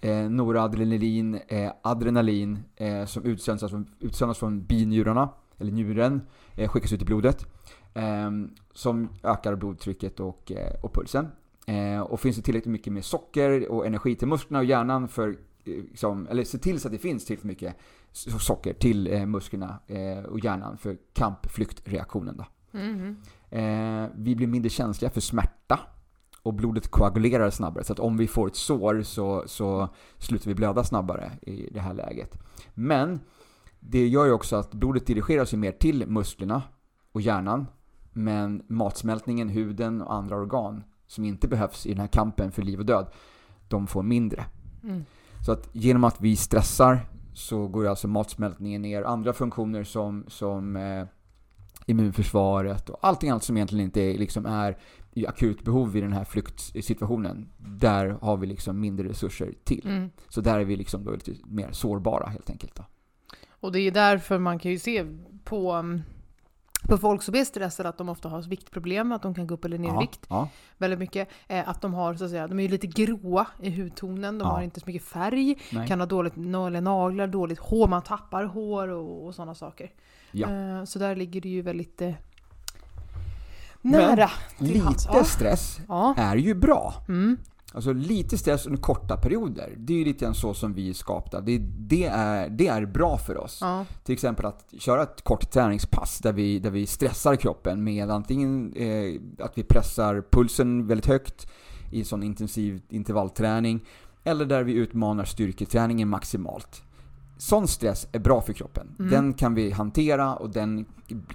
eh, 0.01 0.29
noradrenalin, 0.29 1.39
eh, 1.47 1.71
adrenalin 1.81 2.59
eh, 2.75 3.05
som 3.05 3.25
utsöndras 3.25 3.71
från, 3.71 3.87
utsöndras 3.99 4.37
från 4.37 4.65
binjurarna, 4.65 5.29
eller 5.57 5.71
njuren, 5.71 6.21
eh, 6.55 6.69
skickas 6.69 6.93
ut 6.93 7.01
i 7.01 7.05
blodet. 7.05 7.45
Eh, 7.93 8.31
som 8.73 9.09
ökar 9.23 9.55
blodtrycket 9.55 10.19
och, 10.19 10.51
eh, 10.51 10.83
och 10.83 10.93
pulsen. 10.93 11.27
Eh, 11.67 12.01
och 12.01 12.19
finns 12.19 12.35
det 12.35 12.41
tillräckligt 12.41 12.71
mycket 12.71 12.93
med 12.93 13.05
socker 13.05 13.71
och 13.71 13.85
energi 13.85 14.15
till 14.15 14.27
musklerna 14.27 14.59
och 14.59 14.65
hjärnan 14.65 15.07
för 15.07 15.37
liksom, 15.63 16.27
eller 16.27 16.43
se 16.43 16.57
till 16.57 16.79
så 16.79 16.87
att 16.87 16.91
det 16.91 16.97
finns 16.97 17.25
tillräckligt 17.25 17.47
mycket 17.47 17.75
socker 18.11 18.73
till 18.73 19.13
eh, 19.13 19.25
musklerna 19.25 19.79
eh, 19.87 20.23
och 20.23 20.39
hjärnan 20.39 20.77
för 20.77 20.97
kamp-flyktreaktionen. 21.13 22.37
Då. 22.37 22.45
Mhm. 22.71 23.17
Eh, 23.49 24.09
vi 24.15 24.35
blir 24.35 24.47
mindre 24.47 24.69
känsliga 24.69 25.11
för 25.11 25.21
smärta 25.21 25.79
och 26.43 26.53
blodet 26.53 26.87
koagulerar 26.87 27.49
snabbare. 27.49 27.83
Så 27.83 27.93
att 27.93 27.99
om 27.99 28.17
vi 28.17 28.27
får 28.27 28.47
ett 28.47 28.55
sår 28.55 29.01
så, 29.01 29.43
så 29.45 29.89
slutar 30.17 30.47
vi 30.47 30.55
blöda 30.55 30.83
snabbare 30.83 31.31
i 31.41 31.69
det 31.73 31.79
här 31.79 31.93
läget. 31.93 32.37
Men 32.73 33.19
det 33.79 34.07
gör 34.07 34.25
ju 34.25 34.31
också 34.31 34.55
att 34.55 34.73
blodet 34.73 35.05
dirigeras 35.05 35.53
ju 35.53 35.57
mer 35.57 35.71
till 35.71 36.07
musklerna 36.07 36.61
och 37.11 37.21
hjärnan. 37.21 37.65
Men 38.19 38.63
matsmältningen, 38.67 39.49
huden 39.49 40.01
och 40.01 40.13
andra 40.13 40.35
organ 40.35 40.83
som 41.07 41.25
inte 41.25 41.47
behövs 41.47 41.85
i 41.85 41.89
den 41.89 41.99
här 41.99 42.07
kampen 42.07 42.51
för 42.51 42.61
liv 42.61 42.79
och 42.79 42.85
död, 42.85 43.07
de 43.67 43.87
får 43.87 44.03
mindre. 44.03 44.45
Mm. 44.83 45.05
Så 45.45 45.51
att 45.51 45.69
genom 45.71 46.03
att 46.03 46.21
vi 46.21 46.35
stressar 46.35 46.99
så 47.33 47.67
går 47.67 47.87
alltså 47.87 48.07
matsmältningen 48.07 48.81
ner. 48.81 49.03
Andra 49.03 49.33
funktioner 49.33 49.83
som, 49.83 50.25
som 50.27 50.75
eh, 50.75 51.05
immunförsvaret 51.85 52.89
och 52.89 52.99
allting 53.01 53.29
annat 53.29 53.43
som 53.43 53.57
egentligen 53.57 53.85
inte 53.85 54.01
är, 54.01 54.17
liksom 54.17 54.45
är 54.45 54.77
i 55.13 55.27
akut 55.27 55.63
behov 55.63 55.97
i 55.97 56.01
den 56.01 56.13
här 56.13 56.23
flyktsituationen. 56.23 57.49
Där 57.57 58.17
har 58.21 58.37
vi 58.37 58.47
liksom 58.47 58.79
mindre 58.79 59.09
resurser 59.09 59.53
till. 59.63 59.87
Mm. 59.87 60.09
Så 60.29 60.41
där 60.41 60.59
är 60.59 60.65
vi 60.65 60.75
liksom 60.75 61.03
då 61.03 61.11
lite 61.11 61.31
mer 61.45 61.71
sårbara 61.71 62.29
helt 62.29 62.49
enkelt. 62.49 62.75
Då. 62.75 62.83
Och 63.49 63.71
det 63.71 63.79
är 63.79 63.91
därför 63.91 64.37
man 64.39 64.59
kan 64.59 64.71
ju 64.71 64.79
se 64.79 65.05
på, 65.43 65.73
um, 65.73 66.01
på 66.87 66.97
folk 66.97 67.21
som 67.21 67.35
är 67.35 67.43
stressade 67.43 67.89
att 67.89 67.97
de 67.97 68.09
ofta 68.09 68.29
har 68.29 68.41
viktproblem, 68.41 69.11
att 69.11 69.21
de 69.21 69.35
kan 69.35 69.47
gå 69.47 69.53
upp 69.53 69.65
eller 69.65 69.77
ner 69.77 69.89
i 69.89 69.91
Ja, 69.93 69.99
vikt 69.99 70.25
ja, 70.29 70.49
väldigt 70.77 70.99
mycket. 70.99 71.29
Eh, 71.47 71.69
att 71.69 71.81
de 71.81 71.93
har, 71.93 72.13
så 72.13 72.23
att 72.25 72.29
säga, 72.31 72.47
de 72.47 72.59
är 72.59 72.63
ju 72.63 72.69
lite 72.69 72.87
gråa 72.87 73.47
i 73.61 73.69
hudtonen, 73.81 74.37
de 74.37 74.45
Ja. 74.47 74.51
har 74.53 74.61
inte 74.61 74.79
så 74.79 74.85
mycket 74.85 75.03
färg, 75.03 75.57
nej. 75.71 75.87
kan 75.87 75.99
ha 75.99 76.07
dåligt 76.07 76.35
naglar, 76.35 77.27
dåligt 77.27 77.59
hår, 77.59 77.87
man 77.87 78.01
tappar 78.01 78.43
hår 78.43 78.87
och, 78.87 79.25
och 79.25 79.35
sådana 79.35 79.55
saker. 79.55 79.91
Eh, 80.33 80.83
så 80.85 80.99
där 80.99 81.15
ligger 81.15 81.41
det 81.41 81.49
ju 81.49 81.61
väldigt 81.61 82.01
eh, 82.01 82.13
Men 83.81 83.91
nära 83.91 84.29
hands. 84.83 85.07
Lite 85.07 85.23
stress 85.25 85.79
är 86.17 86.35
ju 86.35 86.53
bra. 86.55 86.93
Mm. 87.07 87.37
Alltså 87.73 87.93
lite 87.93 88.37
stress 88.37 88.65
under 88.65 88.81
korta 88.81 89.17
perioder, 89.17 89.73
det 89.77 89.93
är 89.93 89.97
ju 89.97 90.05
lite 90.05 90.25
grann 90.25 90.35
så 90.35 90.53
som 90.53 90.73
vi 90.73 90.89
är 90.89 90.93
skapta. 90.93 91.41
Det, 91.41 91.57
det, 91.77 92.05
är, 92.05 92.49
det 92.49 92.67
är 92.67 92.85
bra 92.85 93.17
för 93.17 93.37
oss. 93.37 93.57
Ja. 93.61 93.85
Till 94.03 94.13
exempel 94.13 94.45
att 94.45 94.73
köra 94.79 95.03
ett 95.03 95.21
kort 95.23 95.51
träningspass 95.51 96.19
där 96.19 96.33
vi, 96.33 96.59
där 96.59 96.69
vi 96.69 96.87
stressar 96.87 97.35
kroppen 97.35 97.83
med 97.83 98.11
antingen 98.11 98.73
eh, 98.73 99.45
att 99.45 99.57
vi 99.57 99.63
pressar 99.63 100.23
pulsen 100.31 100.87
väldigt 100.87 101.05
högt 101.05 101.47
i 101.91 102.03
sån 102.03 102.23
intensiv 102.23 102.81
intervallträning 102.89 103.85
eller 104.23 104.45
där 104.45 104.63
vi 104.63 104.73
utmanar 104.73 105.25
styrketräningen 105.25 106.09
maximalt. 106.09 106.83
Sån 107.37 107.67
stress 107.67 108.07
är 108.11 108.19
bra 108.19 108.41
för 108.41 108.53
kroppen. 108.53 108.95
Mm. 108.99 109.11
Den 109.11 109.33
kan 109.33 109.55
vi 109.55 109.71
hantera 109.71 110.35
och 110.35 110.49
den 110.49 110.85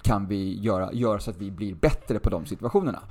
kan 0.02 0.26
vi 0.26 0.60
göra, 0.60 0.92
göra 0.92 1.20
så 1.20 1.30
att 1.30 1.36
vi 1.36 1.50
blir 1.50 1.74
bättre 1.74 2.18
på 2.18 2.30
de 2.30 2.46
situationerna. 2.46 3.02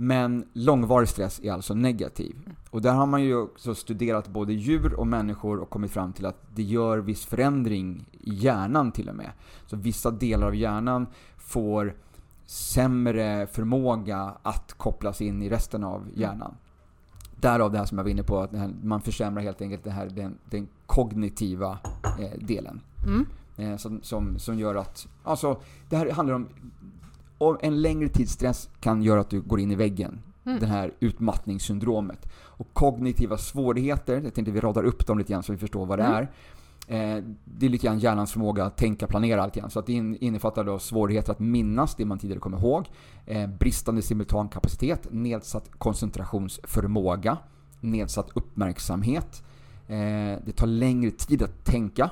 Men 0.00 0.44
långvarig 0.52 1.08
stress 1.08 1.40
är 1.42 1.52
alltså 1.52 1.74
negativ. 1.74 2.36
Och 2.70 2.82
där 2.82 2.92
har 2.92 3.06
man 3.06 3.22
ju 3.22 3.36
också 3.36 3.74
studerat 3.74 4.28
både 4.28 4.52
djur 4.52 4.94
och 4.94 5.06
människor 5.06 5.58
och 5.58 5.70
kommit 5.70 5.90
fram 5.90 6.12
till 6.12 6.26
att 6.26 6.42
det 6.54 6.62
gör 6.62 6.98
viss 6.98 7.24
förändring 7.24 8.04
i 8.12 8.34
hjärnan 8.34 8.92
till 8.92 9.08
och 9.08 9.14
med. 9.14 9.30
Så 9.66 9.76
vissa 9.76 10.10
delar 10.10 10.46
av 10.46 10.56
hjärnan 10.56 11.06
får 11.36 11.96
sämre 12.46 13.46
förmåga 13.46 14.34
att 14.42 14.72
kopplas 14.72 15.20
in 15.20 15.42
i 15.42 15.48
resten 15.48 15.84
av 15.84 16.08
hjärnan. 16.14 16.54
Därav 17.40 17.72
det 17.72 17.78
här 17.78 17.84
som 17.84 17.98
jag 17.98 18.04
var 18.04 18.10
inne 18.10 18.22
på, 18.22 18.38
att 18.38 18.52
man 18.82 19.00
försämrar 19.00 19.42
helt 19.42 19.62
enkelt 19.62 19.84
det 19.84 19.90
här, 19.90 20.06
den, 20.06 20.38
den 20.50 20.68
kognitiva 20.86 21.78
eh, 22.18 22.38
delen. 22.46 22.80
Mm. 23.06 23.26
Eh, 23.56 23.76
som, 23.76 24.02
som, 24.02 24.38
som 24.38 24.58
gör 24.58 24.74
att, 24.74 25.08
alltså 25.24 25.60
det 25.88 25.96
här 25.96 26.10
handlar 26.10 26.34
om, 26.34 26.48
om 27.38 27.58
en 27.62 27.82
längre 27.82 28.08
tids 28.08 28.32
stress 28.32 28.68
kan 28.80 29.02
göra 29.02 29.20
att 29.20 29.30
du 29.30 29.40
går 29.40 29.60
in 29.60 29.70
i 29.70 29.74
väggen. 29.74 30.20
Mm. 30.46 30.58
Det 30.60 30.66
här 30.66 30.92
utmattningssyndromet. 31.00 32.28
Och 32.40 32.68
kognitiva 32.72 33.38
svårigheter, 33.38 34.20
jag 34.24 34.34
tänkte 34.34 34.52
vi 34.52 34.60
radar 34.60 34.84
upp 34.84 35.06
dem 35.06 35.18
lite 35.18 35.32
grann 35.32 35.42
så 35.42 35.52
vi 35.52 35.58
förstår 35.58 35.86
vad 35.86 35.98
det 35.98 36.04
Mm. 36.04 36.16
är. 36.16 36.22
Eh, 36.90 37.24
det 37.44 37.66
är 37.66 37.70
lite 37.70 37.86
grann 37.86 37.98
hjärnans 37.98 38.32
förmåga 38.32 38.64
att 38.64 38.76
tänka, 38.76 39.06
planera 39.06 39.42
allt 39.42 39.54
grann. 39.54 39.70
Så 39.70 39.78
att 39.78 39.86
det 39.86 39.92
in- 39.92 40.16
innefattar 40.20 40.64
då 40.64 40.78
svårigheter 40.78 41.32
att 41.32 41.38
minnas 41.38 41.94
det 41.94 42.04
man 42.04 42.18
tidigare 42.18 42.40
kommer 42.40 42.58
ihåg, 42.58 42.86
eh, 43.26 43.46
bristande 43.46 44.02
simultankapacitet, 44.02 45.08
nedsatt 45.10 45.70
koncentrationsförmåga, 45.78 47.38
nedsatt 47.80 48.30
uppmärksamhet. 48.34 49.42
Eh, 49.88 49.96
det 50.46 50.52
tar 50.56 50.66
längre 50.66 51.10
tid 51.10 51.42
att 51.42 51.64
tänka, 51.64 52.10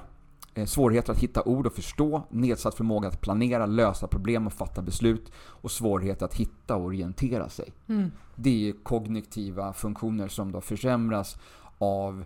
svårigheter 0.65 1.13
att 1.13 1.19
hitta 1.19 1.43
ord 1.43 1.67
och 1.67 1.73
förstå, 1.73 2.23
nedsatt 2.31 2.75
förmåga 2.75 3.09
att 3.09 3.21
planera, 3.21 3.67
lösa 3.67 4.07
problem 4.07 4.47
och 4.47 4.53
fatta 4.53 4.83
beslut 4.83 5.33
och 5.37 5.71
svårigheter 5.71 6.27
att 6.27 6.35
hitta 6.35 6.77
och 6.77 6.85
orientera 6.85 7.49
sig. 7.49 7.73
Mm. 7.87 8.11
Det 8.35 8.69
är 8.69 8.73
kognitiva 8.83 9.73
funktioner 9.73 10.29
som 10.29 10.53
då 10.53 10.61
försämras 10.61 11.39
av 11.79 12.25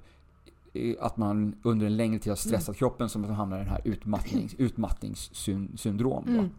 eh, 0.73 0.95
att 1.01 1.17
man 1.17 1.55
under 1.63 1.87
en 1.87 1.97
längre 1.97 2.19
tid 2.19 2.31
har 2.31 2.37
stressat 2.37 2.77
kroppen 2.77 3.09
som 3.09 3.23
att 3.23 3.29
man 3.29 3.37
hamnar 3.37 3.57
i 3.57 3.61
den 3.61 3.69
här 3.69 3.83
utmattnings, 3.85 4.55
utmattningssyndrom. 4.59 6.25
Mm. 6.29 6.51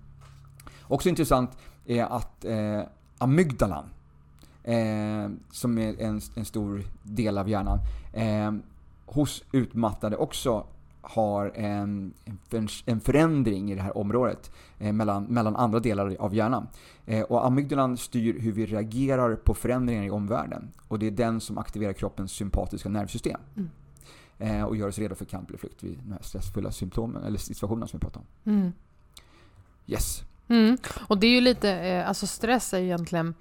Också 0.84 1.10
intressant 1.10 1.58
är 1.86 2.04
att 2.04 2.46
eh, 2.46 2.82
amygdalan, 3.18 3.86
eh, 4.64 5.30
som 5.52 5.78
är 5.78 6.02
en, 6.02 6.22
en 6.36 6.46
stor 6.46 6.84
del 7.04 7.38
av 7.38 7.50
hjärnan, 7.50 7.80
eh, 8.14 8.52
hos 9.06 9.44
utmattade 9.52 10.18
också 10.18 10.66
har 11.02 11.52
en, 11.56 12.14
förändring 13.04 13.72
i 13.72 13.76
det 13.76 13.82
här 13.82 13.98
området 13.98 14.52
eh, 14.80 14.94
mellan, 14.94 15.24
mellan 15.24 15.56
andra 15.56 15.80
delar 15.80 16.16
av 16.20 16.36
hjärnan. 16.36 16.68
Eh, 17.06 17.22
och 17.22 17.46
amygdalan 17.46 17.98
styr 17.98 18.40
hur 18.40 18.52
vi 18.52 18.66
reagerar 18.66 19.36
på 19.36 19.54
förändringar 19.54 20.04
i 20.04 20.10
omvärlden. 20.10 20.72
Och 20.88 21.00
det 21.00 21.08
är 21.08 21.12
den 21.12 21.42
som 21.42 21.58
aktiverar 21.58 21.94
kroppens 21.94 22.32
sympatiska 22.32 22.90
nervsystem. 22.90 23.40
Mm. 23.56 23.70
Eh, 24.40 24.64
och 24.64 24.76
gör 24.76 24.88
oss 24.88 25.00
redo 25.00 25.16
för 25.16 25.26
kamp 25.26 25.50
eller 25.50 25.60
flykt 25.60 25.84
vid 25.84 25.98
de 26.04 26.12
här 26.12 26.22
stressfulla 26.22 26.72
symptomen, 26.72 27.24
eller 27.24 27.38
situationerna 27.38 27.88
som 27.88 28.00
vi 28.00 28.02
pratar 28.02 28.20
om. 28.20 28.54
Mm. 28.54 28.72
Yes. 29.88 30.24
Mm. 30.48 30.78
Och 31.08 31.18
det 31.18 31.28
är 31.28 31.32
ju 31.32 31.42
lite, 31.42 32.04
alltså 32.06 32.28
stress 32.28 32.74
är 32.74 32.80
ju 32.80 32.86
egentligen 32.86 33.34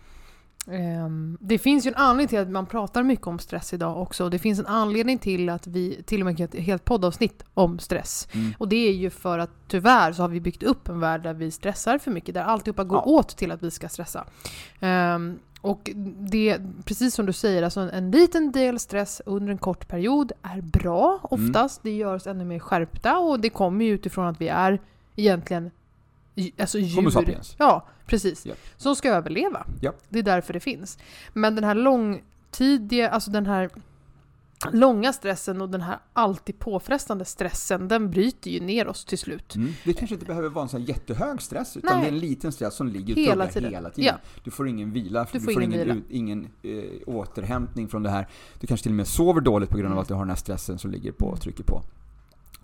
det 1.41 1.59
finns 1.59 1.87
ju 1.87 1.89
en 1.89 1.95
anledning 1.95 2.29
till 2.29 2.39
att 2.39 2.51
man 2.51 2.67
pratar 2.67 3.03
mycket 3.03 3.27
om 3.27 3.39
stress 3.39 3.73
idag 3.75 4.03
också. 4.03 4.29
Det 4.29 4.39
finns 4.39 4.59
en 4.59 4.67
anledning 4.67 5.19
till 5.19 5.49
att 5.49 5.67
vi 5.67 6.03
till 6.03 6.21
och 6.21 6.27
med 6.27 6.39
har 6.39 6.45
ett 6.45 6.55
helt 6.55 6.85
poddavsnitt 6.85 7.45
om 7.55 7.79
stress. 7.79 8.29
Mm. 8.33 8.53
Och 8.59 8.69
det 8.69 8.89
är 8.89 8.93
ju 8.93 9.11
för 9.11 9.39
att 9.39 9.51
tyvärr 9.69 10.13
så 10.13 10.23
har 10.23 10.29
vi 10.29 10.41
byggt 10.41 10.63
upp 10.63 10.89
en 10.89 11.01
värld 11.01 11.23
där 11.23 11.35
vi 11.35 11.51
stressar 11.51 11.99
för 11.99 12.11
mycket. 12.11 12.35
Där 12.35 12.43
alltihopa 12.43 12.85
går 12.85 12.99
Ja. 12.99 13.03
åt 13.13 13.37
till 13.37 13.51
att 13.51 13.63
vi 13.63 13.71
ska 13.71 13.89
stressa. 13.89 14.25
Ehm, 14.81 15.39
och 15.61 15.91
det, 16.31 16.59
precis 16.85 17.15
som 17.15 17.27
du 17.27 17.33
säger, 17.33 17.63
alltså 17.63 17.81
en, 17.81 17.91
en 17.91 18.11
liten 18.11 18.53
del 18.53 18.79
stress 18.79 19.23
under 19.27 19.53
en 19.53 19.59
kort 19.59 19.89
period 19.89 20.33
är 20.43 20.61
bra 20.61 21.19
oftast. 21.23 21.83
Det 21.83 21.91
gör 21.97 22.15
oss 22.15 22.27
ännu 22.27 22.45
mer 22.45 22.59
skärpta 22.59 23.19
och 23.19 23.41
det 23.41 23.51
kommer 23.51 23.85
ju 23.85 23.91
utifrån 23.93 24.27
att 24.27 24.41
vi 24.41 24.49
är 24.49 24.81
egentligen 25.17 25.71
alltså 26.59 26.79
djur. 26.79 27.39
Ja, 27.59 27.87
precis. 28.07 28.47
Ja. 28.47 28.55
Som 28.77 28.97
ska 28.97 29.09
överleva. 29.11 29.67
Ja. 29.81 29.93
Det 30.09 30.19
är 30.19 30.23
därför 30.23 30.53
det 30.53 30.61
finns. 30.61 30.99
Men 31.33 31.55
den 31.55 31.65
här 31.65 31.75
långtidiga, 31.75 33.11
alltså 33.11 33.31
den 33.31 33.47
här 33.47 33.71
långa 34.73 35.13
stressen 35.13 35.61
och 35.61 35.69
den 35.69 35.81
här 35.81 35.99
alltid 36.13 36.59
påfrestande 36.59 37.25
stressen, 37.25 37.89
den 37.89 38.11
bryter 38.11 38.51
ju 38.51 38.61
ner 38.61 38.89
oss 38.89 39.05
till 39.05 39.19
slut. 39.19 39.55
Mm. 39.57 39.73
Det 39.85 39.93
kanske 39.93 40.15
inte 40.15 40.27
behöver 40.27 40.49
vara 40.49 40.63
en 40.63 40.69
sån 40.69 40.85
jättehög 40.85 41.43
stress, 41.43 41.77
utan 41.77 41.93
Nej. 41.97 42.01
det 42.01 42.07
är 42.09 42.13
en 42.13 42.19
liten 42.19 42.53
stress 42.53 42.75
som 42.75 42.89
ligger 42.89 43.15
Hela 43.15 43.47
tiden. 43.47 43.71
hela 43.73 43.91
tiden. 43.91 44.15
Ja. 44.23 44.41
Du 44.45 44.51
får 44.51 44.69
ingen 44.69 44.93
vila, 44.93 45.27
Du 45.33 45.41
får 45.41 45.53
får 45.53 45.63
ingen 45.63 45.81
vila. 45.81 45.95
ut, 45.95 46.05
ingen 46.11 46.49
eh, 46.63 46.83
återhämtning 47.07 47.89
från 47.89 48.03
det 48.03 48.11
här. 48.11 48.29
Du 48.61 48.67
kanske 48.67 48.83
till 48.83 48.93
och 48.93 48.97
med 48.97 49.07
sover 49.07 49.41
dåligt 49.41 49.71
på 49.71 49.77
grund 49.77 49.87
av 49.87 49.93
Mm. 49.93 50.03
att 50.03 50.09
du 50.09 50.15
har 50.15 50.21
den 50.21 50.29
här 50.29 50.37
stressen 50.37 50.79
som 50.79 50.91
ligger 50.91 51.13
på 51.13 51.27
och 51.27 51.41
trycker 51.41 51.65
på. 51.65 51.83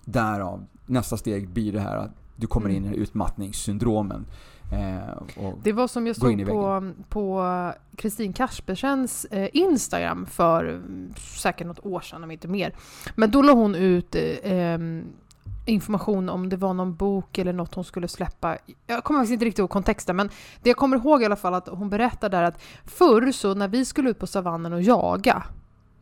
Därav, 0.04 0.66
nästa 0.86 1.16
steg 1.16 1.48
blir 1.48 1.72
det 1.72 1.80
här 1.80 1.96
att 1.96 2.10
du 2.36 2.46
kommer 2.46 2.68
in 2.68 2.84
i 2.84 2.88
här 2.88 2.94
utmattningssyndromen. 2.94 4.26
Eh, 4.72 5.52
Det 5.62 5.72
var 5.72 5.88
som 5.88 6.06
jag 6.06 6.16
såg 6.16 6.46
på, 6.46 6.92
på 7.08 7.72
Kristin 7.96 8.32
Kaspersens 8.32 9.24
eh, 9.24 9.48
Instagram 9.52 10.26
för 10.26 10.64
mm, 10.64 11.14
säkert 11.16 11.66
något 11.66 11.86
år 11.86 12.00
sedan, 12.00 12.24
om 12.24 12.30
inte 12.30 12.48
mer. 12.48 12.74
Men 13.14 13.30
då 13.30 13.42
la 13.42 13.52
hon 13.52 13.74
ut 13.74 14.14
eh, 14.42 14.78
information 15.66 16.28
om 16.28 16.48
det 16.48 16.56
var 16.56 16.74
någon 16.74 16.94
bok 16.94 17.38
eller 17.38 17.52
något 17.52 17.74
hon 17.74 17.84
skulle 17.84 18.08
släppa. 18.08 18.58
Jag 18.86 19.04
kommer 19.04 19.20
faktiskt 19.20 19.32
inte 19.32 19.44
riktigt 19.44 19.58
ihåg 19.58 19.70
kontexten, 19.70 20.16
men 20.16 20.30
det 20.62 20.70
jag 20.70 20.76
kommer 20.76 20.96
ihåg 20.96 21.22
i 21.22 21.24
alla 21.24 21.36
fall 21.36 21.54
att 21.54 21.68
hon 21.68 21.90
berättar 21.90 22.28
där 22.28 22.42
att 22.42 22.62
förr 22.84 23.32
så 23.32 23.54
när 23.54 23.68
vi 23.68 23.84
skulle 23.84 24.10
ut 24.10 24.18
på 24.18 24.26
savannen 24.26 24.72
och 24.72 24.82
jaga, 24.82 25.42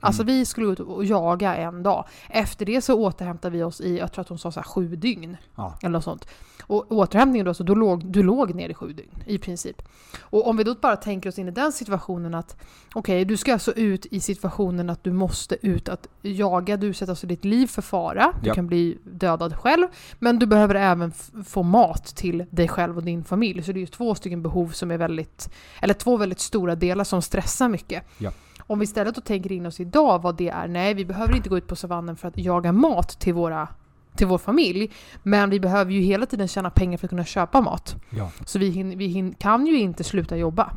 Alltså 0.04 0.23
Mm. 0.23 0.34
vi 0.34 0.44
skulle 0.46 0.66
ut 0.73 0.80
och 0.80 1.04
jaga 1.04 1.56
en 1.56 1.82
dag. 1.82 2.04
Efter 2.30 2.66
det 2.66 2.80
så 2.82 2.94
återhämtade 2.94 3.56
vi 3.56 3.62
oss 3.62 3.80
i, 3.80 3.99
jag 3.99 4.12
tror 4.12 4.23
att 4.23 4.28
hon 4.28 4.38
sa 4.38 4.52
så 4.52 4.61
här, 4.61 4.64
sju 4.68 4.96
dygn. 4.96 5.37
Ja. 5.56 5.78
Eller 5.82 5.90
något 5.92 6.04
sånt. 6.04 6.28
Och 6.66 6.92
återhämtningen 6.92 7.46
då, 7.46 7.54
så 7.54 7.62
då 7.62 7.75
låg, 7.75 8.06
du 8.06 8.23
låg 8.23 8.54
ner 8.54 8.68
i 8.68 8.75
sju 8.75 8.92
dygn 8.92 9.23
i 9.26 9.38
princip. 9.38 9.82
Och 10.20 10.49
om 10.49 10.56
vi 10.56 10.64
då 10.64 10.75
bara 10.75 10.96
tänker 10.96 11.28
oss 11.28 11.38
in 11.38 11.49
i 11.49 11.50
den 11.50 11.73
situationen 11.73 12.34
att 12.34 12.56
okej, 12.94 13.25
du 13.25 13.37
ska 13.37 13.52
alltså 13.52 13.73
ut 13.73 14.06
i 14.06 14.20
situationen 14.20 14.90
att 14.90 15.04
du 15.04 15.12
måste 15.12 15.66
ut 15.66 15.88
att 15.88 16.08
jaga, 16.23 16.76
du 16.76 16.92
sätter 16.94 17.12
alltså 17.12 17.26
ditt 17.26 17.44
liv 17.44 17.66
för 17.66 17.82
fara, 17.82 18.32
du 18.42 18.49
Ja. 18.49 18.54
kan 18.54 18.66
bli 18.66 18.99
dödad 19.04 19.56
själv, 19.56 19.87
men 20.18 20.38
du 20.38 20.46
behöver 20.46 20.75
även 20.75 21.12
få 21.46 21.62
mat 21.62 22.04
till 22.06 22.44
dig 22.50 22.68
själv 22.68 22.96
och 22.96 23.02
din 23.02 23.25
familj. 23.25 23.62
Så 23.62 23.73
det 23.73 23.78
är 23.78 23.80
ju 23.80 23.87
två 23.87 24.14
stycken 24.14 24.42
behov 24.42 24.68
som 24.68 24.90
är 24.90 24.99
väldigt, 24.99 25.50
eller 25.82 25.94
två 25.94 26.16
väldigt 26.16 26.40
stora 26.40 26.75
delar 26.75 27.04
som 27.04 27.23
stressar 27.23 27.68
mycket. 27.68 28.02
Ja. 28.18 28.32
Om 28.66 28.78
vi 28.78 28.85
istället 28.85 29.14
då 29.14 29.21
tänker 29.21 29.52
in 29.52 29.66
oss 29.66 29.80
idag 29.80 30.23
vad 30.23 30.37
det 30.37 30.49
är, 30.49 30.68
nej 30.68 30.94
vi 30.94 31.04
behöver 31.04 31.37
inte 31.37 31.49
gå 31.49 31.59
ut 31.59 31.66
på 31.66 31.76
savannen 31.76 32.16
för 32.16 32.28
att 32.28 32.38
jaga 32.38 32.73
mat 32.73 33.09
till, 33.21 33.35
våra, 33.35 33.68
till 34.16 34.26
vår 34.26 34.38
familj, 34.38 34.90
men 35.23 35.50
vi 35.50 35.61
behöver 35.61 35.92
ju 35.92 36.00
hela 36.00 36.26
tiden 36.26 36.49
tjäna 36.49 36.71
pengar 36.71 36.99
för 36.99 37.06
att 37.06 37.11
kunna 37.11 37.25
köpa 37.25 37.61
mat. 37.61 37.97
Ja. 38.11 38.30
Så 38.47 38.59
vi, 38.59 38.71
hin, 38.71 38.99
vi 38.99 39.06
hin, 39.06 39.35
kan 39.38 39.66
ju 39.66 39.78
inte 39.78 40.04
sluta 40.04 40.37
jobba. 40.37 40.73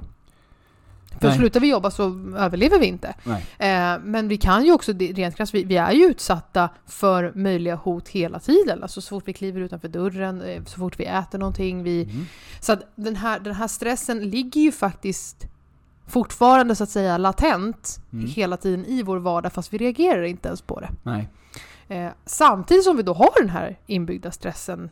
För 1.22 1.27
Nej. 1.27 1.38
slutar 1.38 1.60
vi 1.60 1.70
jobba 1.70 1.91
så 1.91 2.03
överlever 2.38 2.79
vi 2.79 2.86
inte. 2.86 3.15
Eh, 3.58 4.00
men 4.03 4.27
vi 4.27 4.38
kan 4.38 4.65
ju 4.65 4.72
också, 4.72 4.94
rent 4.94 5.36
krasst, 5.36 5.53
vi, 5.53 5.63
vi 5.63 5.77
är 5.77 5.91
ju 5.91 6.06
utsatta 6.06 6.70
för 6.86 7.32
möjliga 7.36 7.75
hot 7.75 8.10
hela 8.10 8.39
tiden. 8.39 8.84
Alltså 8.84 9.01
så 9.01 9.10
fort 9.10 9.27
vi 9.27 9.34
kliver 9.34 9.62
utanför 9.62 9.88
dörren, 9.88 10.41
eh, 10.41 10.63
så 10.63 10.79
fort 10.79 11.00
vi 11.00 11.06
äter 11.06 11.39
någonting. 11.39 11.84
Vi, 11.84 12.03
Mm. 12.03 12.25
så 12.60 12.74
att 12.74 12.79
den 12.96 13.15
här, 13.15 13.39
den 13.39 13.56
här 13.56 13.67
stressen 13.67 14.29
ligger 14.29 14.62
ju 14.62 14.72
faktiskt 14.72 15.48
fortfarande 16.07 16.75
så 16.75 16.83
att 16.83 16.89
säga 16.89 17.17
latent 17.17 17.99
Mm. 18.13 18.25
hela 18.27 18.57
tiden 18.57 18.85
i 18.85 19.03
vår 19.03 19.17
vardag 19.17 19.53
fast 19.53 19.73
vi 19.73 19.77
reagerar 19.77 20.23
inte 20.23 20.47
ens 20.47 20.61
på 20.61 20.79
det. 20.79 20.89
Nej. 21.03 21.29
Eh, 21.87 22.09
samtidigt 22.25 22.83
som 22.83 22.97
vi 22.97 23.03
då 23.03 23.13
har 23.13 23.41
den 23.41 23.49
här 23.49 23.77
inbyggda 23.85 24.31
stressen, 24.31 24.89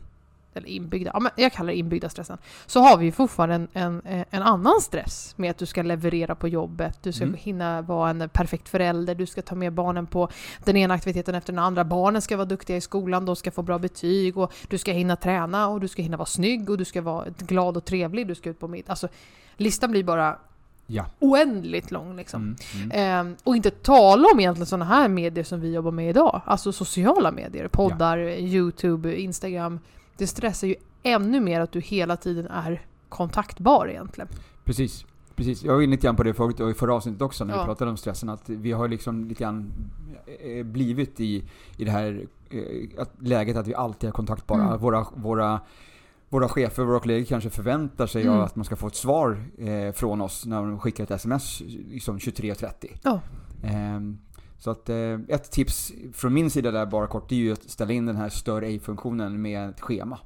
eller 0.54 0.68
inbyggda, 0.68 1.10
ja, 1.14 1.20
men 1.20 1.32
jag 1.36 1.52
kallar 1.52 1.72
det 1.72 1.78
inbyggda 1.78 2.08
stressen, 2.08 2.38
så 2.66 2.80
har 2.80 2.96
vi 2.98 3.04
ju 3.04 3.12
fortfarande 3.12 3.54
en, 3.72 4.02
en, 4.04 4.24
en 4.30 4.42
annan 4.42 4.80
stress 4.80 5.34
med 5.36 5.50
att 5.50 5.58
du 5.58 5.66
ska 5.66 5.82
leverera 5.82 6.34
på 6.34 6.48
jobbet, 6.48 6.98
du 7.02 7.12
ska 7.12 7.24
Mm. 7.24 7.36
hinna 7.38 7.82
vara 7.82 8.10
en 8.10 8.28
perfekt 8.28 8.68
förälder, 8.68 9.14
du 9.14 9.26
ska 9.26 9.42
ta 9.42 9.54
med 9.54 9.72
barnen 9.72 10.06
på 10.06 10.28
den 10.64 10.76
ena 10.76 10.94
aktiviteten 10.94 11.34
efter 11.34 11.52
den 11.52 11.62
andra, 11.64 11.84
barnen 11.84 12.22
ska 12.22 12.36
vara 12.36 12.44
duktiga 12.46 12.76
i 12.76 12.80
skolan, 12.80 13.24
de 13.26 13.36
ska 13.36 13.50
få 13.50 13.62
bra 13.62 13.78
betyg 13.78 14.38
och 14.38 14.52
du 14.68 14.78
ska 14.78 14.92
hinna 14.92 15.16
träna 15.16 15.68
och 15.68 15.80
du 15.80 15.88
ska 15.88 16.02
hinna 16.02 16.16
vara 16.16 16.26
snygg 16.26 16.70
och 16.70 16.78
du 16.78 16.84
ska 16.84 17.02
vara 17.02 17.24
glad 17.38 17.76
och 17.76 17.84
trevlig, 17.84 18.26
du 18.26 18.34
ska 18.34 18.50
ut 18.50 18.60
på 18.60 18.68
middag. 18.68 18.90
Alltså, 18.90 19.08
listan 19.56 19.90
blir 19.90 20.04
bara 20.04 20.38
Ja. 20.86 21.06
oändligt 21.18 21.90
lång 21.90 22.16
liksom. 22.16 22.42
Mm. 22.42 22.56
Mm. 22.74 22.90
Ehm, 22.94 23.36
och 23.44 23.56
inte 23.56 23.70
tala 23.70 24.28
om 24.32 24.40
egentligen 24.40 24.66
sådana 24.66 24.84
här 24.84 25.08
medier 25.08 25.44
som 25.44 25.60
vi 25.60 25.74
jobbar 25.74 25.90
med 25.90 26.10
idag. 26.10 26.40
Alltså 26.44 26.72
sociala 26.72 27.32
medier, 27.32 27.68
poddar, 27.68 28.18
Youtube, 28.28 29.20
Instagram. 29.20 29.78
Det 30.16 30.26
stressar 30.26 30.66
ju 30.66 30.74
ännu 31.02 31.40
mer 31.40 31.60
att 31.60 31.72
du 31.72 31.80
hela 31.80 32.16
tiden 32.16 32.46
är 32.46 32.82
kontaktbar 33.08 33.88
egentligen. 33.88 34.28
Precis. 34.64 35.04
Precis. 35.36 35.62
Jag 35.62 35.74
var 35.74 35.82
inne 35.82 35.90
lite 35.90 36.06
grann 36.06 36.16
på 36.16 36.22
det 36.22 36.34
förut 36.34 36.60
och 36.60 36.70
i 36.70 36.74
förra 36.74 36.94
avsnittet 36.94 37.22
också 37.22 37.44
när 37.44 37.54
Ja. 37.54 37.60
vi 37.60 37.66
pratade 37.66 37.90
om 37.90 37.96
stressen. 37.96 38.28
Att 38.28 38.48
vi 38.48 38.72
har 38.72 38.88
liksom 38.88 39.24
lite 39.28 39.42
grann 39.44 39.72
eh, 40.40 40.64
blivit 40.64 41.20
i, 41.20 41.44
i 41.76 41.84
det 41.84 41.90
här 41.90 42.26
eh, 42.50 43.02
att 43.02 43.10
läget 43.18 43.56
att 43.56 43.66
vi 43.66 43.74
alltid 43.74 44.08
är 44.08 44.12
kontaktbara. 44.12 44.62
Mm. 44.62 44.78
Våra, 44.78 45.06
våra, 45.14 45.60
våra 46.28 46.48
chefer, 46.48 46.84
våra 46.84 47.00
kollegor 47.00 47.24
kanske 47.24 47.50
förväntar 47.50 48.06
sig 48.06 48.22
Mm. 48.22 48.40
att 48.40 48.56
man 48.56 48.64
ska 48.64 48.76
få 48.76 48.86
ett 48.86 48.94
svar 48.94 49.44
eh, 49.58 49.92
från 49.92 50.20
oss 50.20 50.46
när 50.46 50.56
de 50.56 50.78
skickar 50.78 51.04
ett 51.04 51.10
sms 51.10 51.62
liksom 51.66 52.18
23.30. 52.18 52.98
Ja. 53.02 53.20
Ehm, 53.62 54.18
så 54.58 54.70
att 54.70 54.88
eh, 54.88 55.14
ett 55.28 55.50
tips 55.50 55.92
från 56.12 56.34
min 56.34 56.50
sida 56.50 56.70
där 56.70 56.86
bara 56.86 57.06
kort, 57.06 57.28
det 57.28 57.34
är 57.34 57.38
ju 57.38 57.52
att 57.52 57.70
ställa 57.70 57.92
in 57.92 58.06
den 58.06 58.16
här 58.16 58.28
stör 58.28 58.62
ej-funktionen 58.62 59.42
med 59.42 59.68
ett 59.70 59.80
schema 59.80 60.18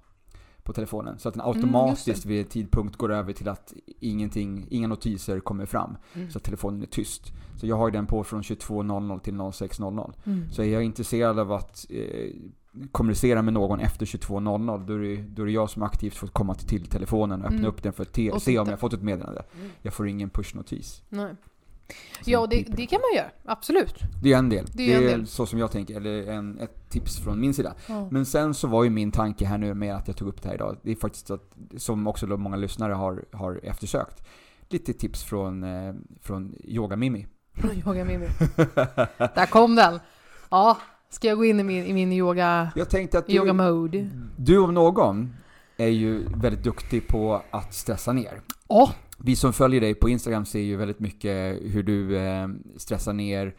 på 0.62 0.72
telefonen. 0.72 1.18
Så 1.18 1.28
att 1.28 1.34
den 1.34 1.40
Mm, 1.40 1.54
automatiskt 1.56 2.24
vid 2.26 2.50
tidpunkt 2.50 2.96
går 2.96 3.12
över 3.12 3.32
till 3.32 3.48
att 3.48 3.72
ingenting, 4.00 4.66
inga 4.70 4.88
notiser 4.88 5.40
kommer 5.40 5.66
fram. 5.66 5.96
Mm. 6.14 6.30
Så 6.30 6.38
att 6.38 6.44
telefonen 6.44 6.82
är 6.82 6.86
tyst. 6.86 7.32
Så 7.56 7.66
jag 7.66 7.76
har 7.76 7.88
ju 7.88 7.92
den 7.92 8.06
på 8.06 8.24
från 8.24 8.42
22.00 8.42 9.20
till 9.20 9.34
06.00. 9.34 10.12
Mm. 10.24 10.50
Så 10.50 10.62
är 10.62 10.66
jag 10.66 10.82
intresserad 10.82 11.38
av 11.38 11.52
att 11.52 11.86
eh, 11.90 12.30
kommunicera 12.92 13.42
med 13.42 13.54
någon 13.54 13.80
efter 13.80 14.06
22.00 14.06 14.86
då 14.86 14.94
är, 14.94 14.98
det, 14.98 15.16
då 15.16 15.42
är 15.42 15.46
det 15.46 15.52
jag 15.52 15.70
som 15.70 15.82
aktivt 15.82 16.14
får 16.14 16.26
komma 16.26 16.54
till, 16.54 16.86
telefonen 16.86 17.40
och 17.40 17.46
öppna 17.46 17.58
Mm. 17.58 17.68
upp 17.70 17.82
den 17.82 17.92
för 17.92 18.02
att 18.02 18.12
te, 18.12 18.40
se 18.40 18.58
om 18.58 18.68
jag 18.68 18.80
fått 18.80 18.92
ett 18.92 19.02
meddelande. 19.02 19.42
Mm. 19.58 19.70
Jag 19.82 19.94
får 19.94 20.08
ingen 20.08 20.30
pushnotis. 20.30 21.02
Nej. 21.08 21.34
Ja, 22.24 22.46
det, 22.46 22.62
det 22.62 22.86
kan 22.86 23.00
man 23.00 23.16
göra. 23.16 23.30
Absolut. 23.44 23.94
det 24.22 24.32
är 24.32 24.38
en 24.38 24.48
del. 24.48 24.66
Det 24.72 24.92
är 24.92 24.96
en 24.96 25.02
del. 25.02 25.26
så 25.26 25.46
som 25.46 25.58
jag 25.58 25.70
tänker, 25.70 25.96
eller 25.96 26.26
en, 26.26 26.58
ett 26.58 26.90
tips 26.90 27.18
från 27.18 27.40
min 27.40 27.54
sida. 27.54 27.74
Ja. 27.88 28.08
Men 28.10 28.26
sen 28.26 28.54
så 28.54 28.68
var 28.68 28.84
ju 28.84 28.90
min 28.90 29.12
tanke 29.12 29.44
här 29.46 29.58
nu 29.58 29.74
med 29.74 29.96
att 29.96 30.08
jag 30.08 30.16
tog 30.16 30.28
upp 30.28 30.42
det 30.42 30.48
här 30.48 30.54
idag, 30.54 30.76
det 30.82 30.90
är 30.90 30.96
faktiskt 30.96 31.30
att, 31.30 31.52
som 31.76 32.06
också 32.06 32.26
många 32.26 32.56
lyssnare 32.56 32.92
har, 32.92 33.24
har 33.32 33.60
eftersökt, 33.62 34.26
lite 34.68 34.92
tips 34.92 35.24
från, 35.24 35.64
eh, 35.64 35.94
från 36.20 36.54
Yoga 36.64 36.96
Mimi. 36.96 37.26
Yoga 37.86 38.04
Mimi. 38.04 38.26
Där 39.18 39.46
kom 39.50 39.74
den! 39.74 40.00
Ja, 40.50 40.78
ska 41.10 41.28
jag 41.28 41.38
gå 41.38 41.44
in 41.44 41.60
i 41.60 41.62
min, 41.62 41.84
i 41.84 41.92
min 41.92 42.12
yoga, 42.12 42.72
Jag 42.76 42.90
tänkte 42.90 43.18
att 43.18 43.30
yoga 43.30 43.52
du, 43.52 43.58
mode? 43.72 44.08
du 44.36 44.58
om 44.58 44.74
någon 44.74 45.34
är 45.76 45.86
ju 45.88 46.24
väldigt 46.36 46.64
duktig 46.64 47.08
på 47.08 47.42
att 47.50 47.74
stressa 47.74 48.12
ner. 48.12 48.40
Ja, 48.68 48.92
Vi 49.18 49.36
som 49.36 49.52
följer 49.52 49.80
dig 49.80 49.94
på 49.94 50.08
Instagram 50.08 50.44
ser 50.44 50.60
ju 50.60 50.76
väldigt 50.76 51.00
mycket 51.00 51.58
hur 51.62 51.82
du 51.82 52.16
eh, 52.18 52.48
stressar 52.76 53.12
ner, 53.12 53.54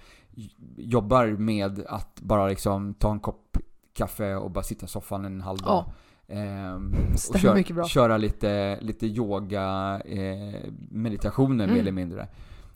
jobbar 0.77 1.27
med 1.27 1.83
att 1.87 2.21
bara 2.21 2.47
liksom 2.47 2.93
ta 2.93 3.11
en 3.11 3.19
kopp 3.19 3.57
kaffe 3.93 4.35
och 4.35 4.51
bara 4.51 4.63
sitta 4.63 4.85
i 4.85 4.89
soffan 4.89 5.25
en 5.25 5.41
halv 5.41 5.57
dag. 5.59 5.67
ja. 5.69 5.93
Ehm, 6.35 6.93
och 7.33 7.39
kör, 7.39 7.83
köra 7.87 8.17
lite, 8.17 8.77
lite 8.81 9.07
yoga, 9.07 10.01
eh, 10.05 10.71
meditationer 10.91 11.63
Mm. 11.63 11.73
mer 11.73 11.81
eller 11.81 11.91
mindre. 11.91 12.27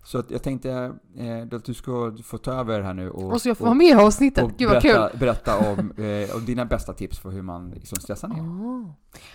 Så 0.05 0.17
att 0.17 0.31
jag 0.31 0.43
tänkte 0.43 0.71
eh, 1.17 1.57
att 1.57 1.65
du 1.65 1.73
ska 1.73 2.17
få 2.23 2.37
ta 2.37 2.51
över 2.53 2.81
här 2.81 2.93
nu 2.93 3.09
och, 3.09 3.31
Och 3.31 3.41
så 3.41 3.49
jag 3.49 3.57
får 3.57 3.65
vara 3.65 3.75
med 3.75 3.87
i 3.87 3.93
avsnittet. 3.93 4.43
och 4.43 4.51
Gud 4.57 4.69
vad 4.69 4.81
kul! 4.81 4.93
berätta, 4.93 5.17
berätta 5.17 5.57
om, 5.71 5.91
eh, 5.97 6.35
om 6.35 6.45
dina 6.45 6.65
bästa 6.65 6.93
tips 6.93 7.19
för 7.19 7.29
hur 7.29 7.41
man 7.41 7.71
liksom 7.71 7.97
stressar 8.01 8.27
ner. 8.27 8.39
Ah. 8.41 8.93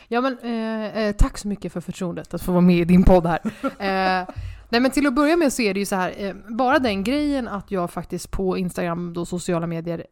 Ja 0.08 0.20
men 0.20 0.38
eh, 0.42 0.98
eh, 1.04 1.12
tack 1.16 1.38
så 1.38 1.48
mycket 1.48 1.72
för 1.72 1.80
förtroendet 1.80 2.34
att 2.34 2.42
få 2.42 2.52
vara 2.52 2.60
med 2.60 2.76
i 2.78 2.84
din 2.84 3.04
podd 3.04 3.26
här. 3.26 3.40
Eh, 3.64 4.28
nej 4.68 4.80
men 4.80 4.90
till 4.90 5.06
att 5.06 5.14
börja 5.14 5.36
med 5.36 5.52
så 5.52 5.62
är 5.62 5.74
det 5.74 5.80
ju 5.80 5.86
så 5.86 5.96
här, 5.96 6.14
eh, 6.18 6.34
bara 6.48 6.78
den 6.78 7.04
grejen 7.04 7.48
att 7.48 7.70
jag 7.70 7.90
faktiskt 7.90 8.30
på 8.30 8.58
Instagram, 8.58 9.12
då 9.12 9.26
sociala 9.26 9.66
medier, 9.66 10.06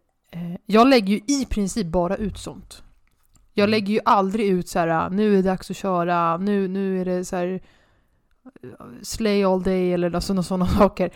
jag 0.67 0.89
lägger 0.89 1.09
ju 1.15 1.21
i 1.27 1.47
princip 1.51 1.87
bara 1.87 2.17
ut 2.17 2.39
sånt. 2.39 2.83
Jag 3.55 3.65
Mm. 3.65 3.71
lägger 3.71 3.95
ju 3.95 4.01
aldrig 4.05 4.47
ut 4.49 4.69
så 4.69 4.79
här, 4.79 5.11
nu 5.11 5.33
är 5.33 5.37
det 5.37 5.43
dags 5.43 5.71
att 5.71 5.77
köra, 5.77 6.37
nu, 6.37 6.69
nu 6.69 7.01
är 7.01 7.05
det 7.05 7.25
så 7.25 7.37
här 7.37 7.61
slay 9.03 9.45
all 9.45 9.63
day 9.63 9.93
eller 9.95 10.21
sådana 10.21 10.43
sådana 10.43 10.67
saker. 10.79 11.11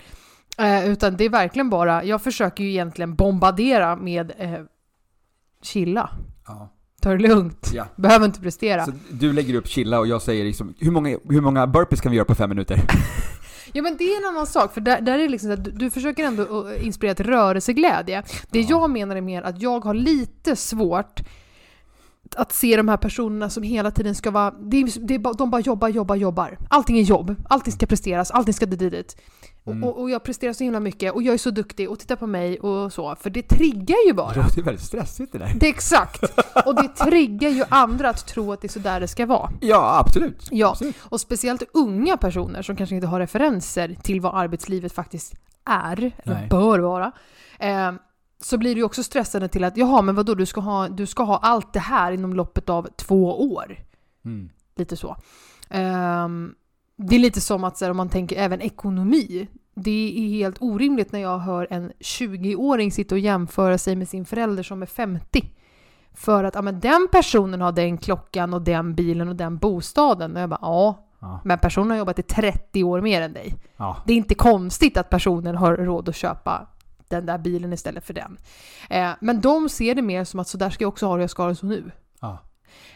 Eh, 0.59 0.89
utan 0.91 1.17
det 1.17 1.25
är 1.25 1.29
verkligen 1.29 1.71
bara, 1.71 2.05
jag 2.05 2.23
försöker 2.23 2.65
ju 2.65 2.71
egentligen 2.71 3.15
bombardera 3.15 3.97
med 3.97 4.33
eh, 4.39 4.53
chilla, 5.63 6.11
Ja. 6.47 6.69
ta 7.01 7.11
det 7.11 7.19
lugnt. 7.29 7.71
Ja. 7.75 7.87
Behöver 7.97 8.25
inte 8.27 8.41
prestera. 8.41 8.85
Så 8.85 8.93
du 9.11 9.33
lägger 9.33 9.55
upp 9.55 9.69
chilla 9.69 9.99
och 9.99 10.07
jag 10.07 10.23
säger 10.23 10.45
liksom, 10.45 10.75
hur 10.79 10.91
många, 10.91 11.19
hur 11.29 11.41
många 11.41 11.67
burpees 11.67 12.01
kan 12.01 12.11
vi 12.11 12.17
göra 12.17 12.27
på 12.27 12.35
fem 12.35 12.49
minuter? 12.49 12.81
Ja 13.75 13.83
men 13.83 13.97
det 13.97 14.05
är 14.05 14.19
en 14.23 14.29
annan 14.29 14.47
sak, 14.47 14.75
för 14.75 14.81
där, 14.81 15.01
där 15.01 15.13
är 15.15 15.19
det 15.23 15.29
liksom 15.29 15.49
så 15.49 15.53
att 15.53 15.65
du, 15.65 15.71
du 15.71 15.91
försöker 15.91 16.25
ändå 16.25 16.43
uh, 16.43 16.87
inspirera 16.87 17.15
till 17.15 17.27
rörelseglädje. 17.27 18.23
Det 18.51 18.61
Ja. 18.61 18.67
jag 18.71 18.91
menar 18.91 19.17
är 19.17 19.21
mer 19.21 19.43
att 19.43 19.63
jag 19.63 19.85
har 19.85 19.95
lite 19.95 20.57
svårt 20.57 21.21
att 22.35 22.53
se 22.53 22.77
de 22.77 22.89
här 22.89 22.97
personerna 22.97 23.51
som 23.51 23.63
hela 23.63 23.91
tiden 23.91 24.15
ska 24.15 24.31
vara, 24.31 24.51
det 24.51 24.77
är, 24.77 25.07
det 25.07 25.15
är, 25.15 25.39
de 25.39 25.51
bara 25.51 25.61
jobbar, 25.61 25.89
jobbar, 25.89 26.17
jobbar. 26.17 26.59
Allting 26.71 26.99
är 26.99 27.03
jobb, 27.03 27.35
allting 27.49 27.73
ska 27.73 27.87
presteras, 27.87 28.31
allting 28.31 28.55
ska 28.55 28.67
dit, 28.67 28.79
dit. 28.91 29.17
Mm. 29.67 29.85
Och, 29.85 30.01
och, 30.01 30.11
jag 30.11 30.23
presterar 30.25 30.53
så 30.53 30.65
himla 30.65 30.81
mycket 30.81 31.13
och 31.13 31.23
jag 31.23 31.35
är 31.35 31.39
så 31.39 31.51
duktig 31.51 31.91
och 31.91 31.99
titta 31.99 32.17
på 32.17 32.27
mig 32.27 32.61
och 32.61 32.93
så, 32.93 33.17
för 33.21 33.31
det 33.31 33.43
triggar 33.43 33.97
ju 34.07 34.13
Det 34.13 34.15
bara. 34.15 34.35
låter 34.35 34.63
väldigt 34.63 34.85
stressigt 34.85 35.33
det 35.33 35.39
där. 35.39 35.53
Det 35.61 35.67
är 35.67 35.71
exakt! 35.71 36.23
Och 36.67 36.75
det 36.75 36.89
triggar 36.89 37.49
ju 37.51 37.65
andra 37.69 38.11
att 38.11 38.27
tro 38.27 38.53
att 38.53 38.61
det 38.61 38.67
är 38.67 38.73
så 38.73 38.79
där 38.79 39.01
det 39.01 39.09
ska 39.09 39.27
vara. 39.27 39.51
Ja, 39.61 39.99
absolut. 40.07 40.49
Ja, 40.51 40.71
Absolut. 40.71 40.97
och 41.01 41.21
speciellt 41.21 41.63
unga 41.75 42.17
personer 42.17 42.63
som 42.63 42.77
kanske 42.77 42.95
inte 42.95 43.07
har 43.07 43.21
referenser 43.21 43.97
till 44.03 44.21
vad 44.21 44.35
arbetslivet 44.35 44.93
faktiskt 44.93 45.35
är, 45.71 46.13
eller 46.25 46.35
Nej. 46.35 46.49
bör 46.51 46.79
vara. 46.79 47.13
Eh, 47.59 47.93
så 48.45 48.59
blir 48.59 48.75
det 48.75 48.83
också 48.83 49.03
stressande 49.03 49.49
till 49.49 49.65
att 49.65 49.77
jaha, 49.77 50.03
men 50.03 50.15
vadå, 50.15 50.35
du 50.35 50.47
ska, 50.47 50.61
ha, 50.61 50.89
du 50.89 51.07
ska 51.07 51.23
ha 51.23 51.37
allt 51.39 51.73
det 51.73 51.81
här 51.81 52.13
inom 52.13 52.35
loppet 52.35 52.69
av 52.69 52.89
två 52.97 53.53
år. 53.55 53.79
Mm. 54.25 54.51
Lite 54.77 54.97
så. 54.97 55.17
Ehm, 55.71 56.55
det 56.97 57.17
är 57.17 57.21
lite 57.21 57.41
som 57.41 57.65
att 57.65 57.79
så 57.79 57.85
här, 57.85 57.91
om 57.91 57.97
man 57.97 58.09
tänker 58.09 58.37
även 58.37 58.61
ekonomi. 58.61 59.49
Det 59.75 60.15
är 60.19 60.29
helt 60.29 60.57
orimligt 60.61 61.13
när 61.13 61.21
jag 61.21 61.39
hör 61.39 61.67
en 61.71 61.93
20-åring 62.01 62.93
sitta 62.93 63.15
och 63.15 63.19
jämföra 63.19 63.79
sig 63.79 63.97
med 63.97 64.09
sin 64.09 64.25
förälder 64.25 64.63
som 64.63 64.83
är 64.83 64.87
50. 64.87 65.51
För 66.15 66.45
att 66.45 66.55
ja, 66.55 66.63
men 66.63 66.81
den 66.81 67.09
personen 67.13 67.61
har 67.61 67.73
den 67.73 67.99
klockan 67.99 68.55
och 68.55 68.63
den 68.63 68.95
bilen 68.95 69.29
och 69.29 69.37
den 69.37 69.59
bostaden. 69.59 70.37
Och 70.37 70.43
jag 70.43 70.49
bara 70.49 70.59
ja, 70.63 71.09
Ja. 71.23 71.41
men 71.45 71.59
personen 71.59 71.91
har 71.91 71.97
jobbat 71.99 72.19
i 72.19 72.23
30 72.23 72.85
år 72.85 73.01
mer 73.01 73.23
än 73.23 73.33
dig. 73.33 73.55
Ja. 73.77 73.97
Det 74.07 74.13
är 74.13 74.17
inte 74.17 74.35
konstigt 74.35 74.97
att 74.97 75.11
personen 75.11 75.57
har 75.57 75.77
råd 75.77 76.09
att 76.09 76.17
köpa 76.17 76.67
den 77.17 77.27
där 77.27 77.39
bilen 77.39 77.73
istället 77.73 78.07
för 78.07 78.15
den. 78.15 78.39
Eh, 78.91 79.11
men 79.21 79.41
de 79.41 79.69
ser 79.69 79.95
det 79.95 80.03
mer 80.03 80.25
som 80.25 80.41
att 80.41 80.49
så 80.49 80.59
där 80.59 80.71
ska 80.71 80.85
jag 80.85 80.89
också 80.89 81.07
ha 81.07 81.17
det, 81.17 81.23
jag 81.23 81.31
ska 81.31 81.43
ha 81.43 81.49
det 81.49 81.57
så 81.57 81.67
nu. 81.67 81.91
Ja. 82.21 82.39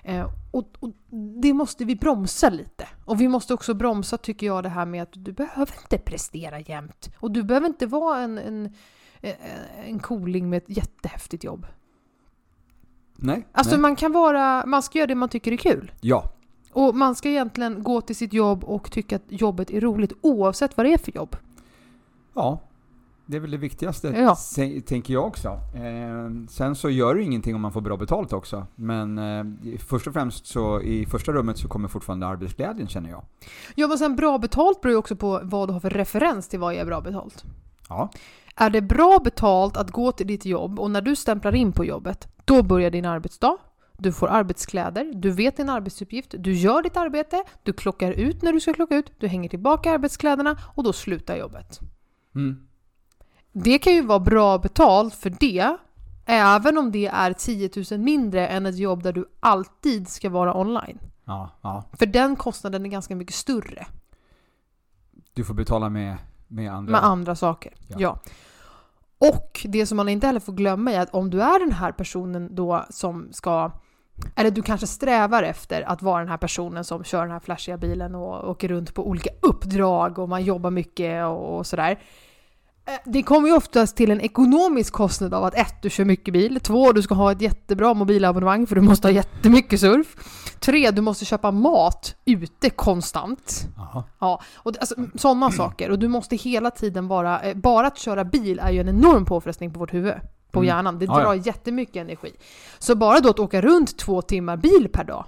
Eh, 0.03 0.31
och, 0.51 0.73
och 0.79 0.91
det 1.43 1.53
måste 1.53 1.85
vi 1.85 1.97
bromsa 1.97 2.51
lite. 2.51 2.89
Och 3.05 3.21
vi 3.21 3.29
måste 3.29 3.55
också 3.55 3.75
bromsa, 3.75 4.19
tycker 4.19 4.47
jag, 4.47 4.63
det 4.63 4.69
här 4.69 4.87
med 4.87 5.03
att 5.03 5.13
du 5.13 5.33
behöver 5.33 5.75
inte 5.83 5.99
prestera 5.99 6.61
jämt. 6.61 7.11
Och 7.21 7.31
du 7.31 7.43
behöver 7.43 7.67
inte 7.67 7.87
vara 7.87 8.19
en, 8.19 8.39
en, 8.39 8.75
eh, 9.21 9.35
en 9.85 9.99
cooling 9.99 10.51
med 10.51 10.57
ett 10.57 10.77
jättehäftigt 10.77 11.45
jobb. 11.45 11.67
Nej. 13.17 13.47
Alltså 13.53 13.75
nej. 13.75 13.81
man 13.81 13.97
kan 13.97 14.13
vara, 14.13 14.67
man 14.67 14.83
ska 14.83 14.99
göra 14.99 15.07
det 15.07 15.15
man 15.15 15.29
tycker 15.29 15.53
är 15.53 15.57
kul. 15.57 15.93
Ja. 16.01 16.33
Och 16.73 16.95
man 16.95 17.15
ska 17.15 17.29
egentligen 17.29 17.83
gå 17.83 18.01
till 18.01 18.17
sitt 18.17 18.33
jobb 18.33 18.65
och 18.65 18.91
tycka 18.91 19.17
att 19.17 19.25
jobbet 19.29 19.71
är 19.71 19.81
roligt 19.81 20.13
oavsett 20.21 20.77
vad 20.77 20.87
det 20.87 20.93
är 20.93 20.99
för 20.99 21.17
jobb. 21.17 21.37
Ja. 22.35 22.61
Det 23.27 23.37
är 23.37 23.41
väl 23.41 23.51
det 23.51 23.57
viktigaste, 23.57 24.09
Ja. 24.09 24.37
tänker 24.87 25.15
jag 25.15 25.27
också. 25.27 25.49
Eh, 25.75 26.47
sen 26.49 26.75
så 26.75 26.91
gör 26.91 27.15
det 27.15 27.23
ingenting 27.23 27.55
om 27.55 27.61
man 27.61 27.73
får 27.73 27.81
bra 27.81 27.97
betalt 27.97 28.33
också. 28.33 28.67
Men 28.75 29.19
eh, 29.19 29.45
först 29.79 30.07
och 30.07 30.13
främst 30.13 30.47
så, 30.47 30.81
i 30.81 31.07
första 31.07 31.33
rummet 31.33 31.59
så 31.59 31.69
kommer 31.69 31.89
fortfarande 31.89 32.27
arbetsglädjen 32.27 32.89
känner 32.89 33.11
jag. 33.11 33.25
Ja 33.75 33.89
men 33.89 33.99
sen 33.99 34.17
bra 34.17 34.39
betalt 34.39 34.81
beror 34.81 34.93
ju 34.93 34.99
också 34.99 35.17
på 35.17 35.41
vad 35.43 35.69
du 35.69 35.73
har 35.73 35.81
för 35.81 35.91
referens 35.91 36.49
till 36.49 36.61
vad 36.61 36.75
är 36.75 36.85
bra 36.85 37.01
betalt. 37.01 37.45
Ja. 37.89 38.11
Är 38.57 38.71
det 38.71 38.83
bra 38.83 39.19
betalt 39.25 39.77
att 39.77 39.91
gå 39.91 40.13
till 40.13 40.27
ditt 40.27 40.45
jobb 40.45 40.81
och 40.81 40.91
när 40.91 41.01
du 41.03 41.17
stämplar 41.17 41.55
in 41.55 41.73
på 41.73 41.85
jobbet, 41.85 42.29
då 42.45 42.63
börjar 42.63 42.91
din 42.91 43.05
arbetsdag. 43.05 43.57
Du 43.99 44.13
får 44.13 44.29
arbetskläder, 44.29 45.13
du 45.15 45.31
vet 45.31 45.57
din 45.57 45.69
arbetsuppgift, 45.69 46.35
du 46.39 46.53
gör 46.53 46.83
ditt 46.83 46.97
arbete, 46.97 47.45
du 47.63 47.73
klockar 47.73 48.13
ut 48.13 48.43
när 48.43 48.53
du 48.53 48.61
ska 48.61 48.73
klocka 48.73 48.97
ut, 48.97 49.13
du 49.19 49.29
hänger 49.29 49.49
tillbaka 49.49 49.93
arbetskläderna 49.93 50.57
och 50.75 50.85
då 50.85 50.93
slutar 50.93 51.37
jobbet. 51.37 51.81
Mm. 52.35 52.66
Det 53.59 53.79
kan 53.79 53.93
ju 53.93 54.03
vara 54.03 54.19
bra 54.19 54.59
betalt 54.59 55.15
för 55.15 55.31
det, 55.31 55.77
även 56.27 56.79
om 56.79 56.93
det 56.93 57.07
är 57.07 57.33
10 57.33 57.71
000 57.91 58.01
mindre 58.01 58.47
än 58.47 58.67
ett 58.67 58.79
jobb 58.79 59.03
där 59.03 59.13
du 59.13 59.25
alltid 59.41 60.09
ska 60.09 60.31
vara 60.31 60.57
online. 60.57 60.99
Ja, 61.25 61.51
ja. 61.61 61.85
För 61.99 62.07
den 62.07 62.37
kostnaden 62.37 62.87
är 62.87 62.91
ganska 62.91 63.17
mycket 63.17 63.35
större. 63.35 63.87
Du 65.35 65.45
får 65.45 65.55
betala 65.55 65.89
med, 65.89 66.17
med 66.49 66.73
andra. 66.73 66.93
Med 66.93 67.05
andra 67.05 67.35
saker. 67.35 67.75
Ja. 67.89 67.97
Ja. 67.99 68.19
Och 69.19 69.67
det 69.69 69.87
som 69.87 69.97
man 69.97 70.09
inte 70.09 70.27
heller 70.27 70.41
får 70.41 70.53
glömma 70.53 70.93
är 70.93 71.01
att 71.01 71.15
om 71.15 71.31
du 71.31 71.43
är 71.43 71.61
den 71.61 71.73
här 71.73 71.93
personen 71.93 72.55
då 72.55 72.85
som 72.91 73.29
ska 73.33 73.71
eller 74.35 74.51
du 74.51 74.63
kanske 74.63 74.87
strävar 74.87 75.43
efter 75.43 75.83
att 75.83 76.03
vara 76.03 76.19
den 76.19 76.29
här 76.29 76.37
personen 76.37 76.85
som 76.85 77.05
kör 77.05 77.23
den 77.23 77.31
här 77.31 77.41
flashiga 77.41 77.77
bilen 77.77 78.15
och 78.15 78.51
åker 78.51 78.69
runt 78.69 78.95
på 78.95 79.09
olika 79.09 79.31
uppdrag 79.43 80.19
och 80.19 80.29
man 80.29 80.45
jobbar 80.45 80.71
mycket 80.71 81.25
och, 81.25 81.59
och 81.59 81.67
sådär. 81.67 81.99
Eh, 82.87 82.93
Det 83.05 83.23
kommer 83.23 83.49
ju 83.49 83.55
oftast 83.55 83.97
till 83.97 84.11
en 84.11 84.21
ekonomisk 84.21 84.93
kostnad 84.93 85.35
av 85.35 85.45
att 85.45 85.55
ett, 85.55 85.83
du 85.83 85.91
kör 85.91 86.05
mycket 86.05 86.33
bil. 86.35 86.61
Två, 86.63 86.93
du 86.93 87.03
ska 87.03 87.15
ha 87.15 87.33
ett 87.33 87.41
jättebra 87.41 87.95
mobilabonnemang 87.95 88.67
för 88.67 88.75
du 88.75 88.81
måste 88.81 89.09
ha 89.09 89.13
jättemycket 89.13 89.81
surf. 89.81 90.17
Tre, 90.61 90.91
du 90.91 91.01
måste 91.03 91.25
köpa 91.25 91.51
mat 91.51 92.15
ute 92.25 92.71
konstant. 92.71 93.67
Ja, 94.21 94.41
och 94.57 94.73
alltså, 94.81 94.95
sådana 95.15 95.51
saker. 95.51 95.91
Och 95.91 95.99
du 95.99 96.09
måste 96.09 96.37
hela 96.37 96.71
tiden 96.71 97.09
vara... 97.09 97.41
Eh, 97.41 97.55
bara 97.57 97.87
att 97.87 97.99
köra 97.99 98.25
bil 98.25 98.59
är 98.63 98.71
ju 98.71 98.81
en 98.81 98.89
enorm 98.89 99.25
påfrestning 99.25 99.73
på 99.73 99.79
vårt 99.79 99.95
huvud. 99.95 100.15
På 100.53 100.59
Mm. 100.61 100.67
hjärnan. 100.69 100.99
Det 100.99 101.05
Ja, 101.05 101.21
ja. 101.21 101.25
drar 101.27 101.35
jättemycket 101.35 101.97
energi. 101.97 102.33
Så 102.79 102.95
bara 102.95 103.21
då 103.21 103.29
att 103.31 103.39
åka 103.39 103.61
runt 103.61 103.99
två 103.99 104.23
timmar 104.23 104.57
bil 104.57 104.89
per 104.93 105.05
dag. 105.05 105.25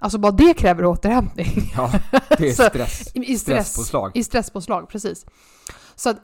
Alltså 0.00 0.18
bara 0.18 0.32
det 0.32 0.54
kräver 0.54 0.84
återhämtning. 0.84 1.72
Ja, 1.76 1.90
det 2.38 2.48
är 2.48 2.52
Så- 2.54 2.62
stress. 2.62 3.10
I, 3.14 3.18
i 3.32 3.38
stress, 3.38 3.40
Stresspåslag. 3.40 4.10
I 4.14 4.24
stresspåslag, 4.24 4.88
precis. 4.88 5.26
Så 5.96 6.10
att 6.10 6.16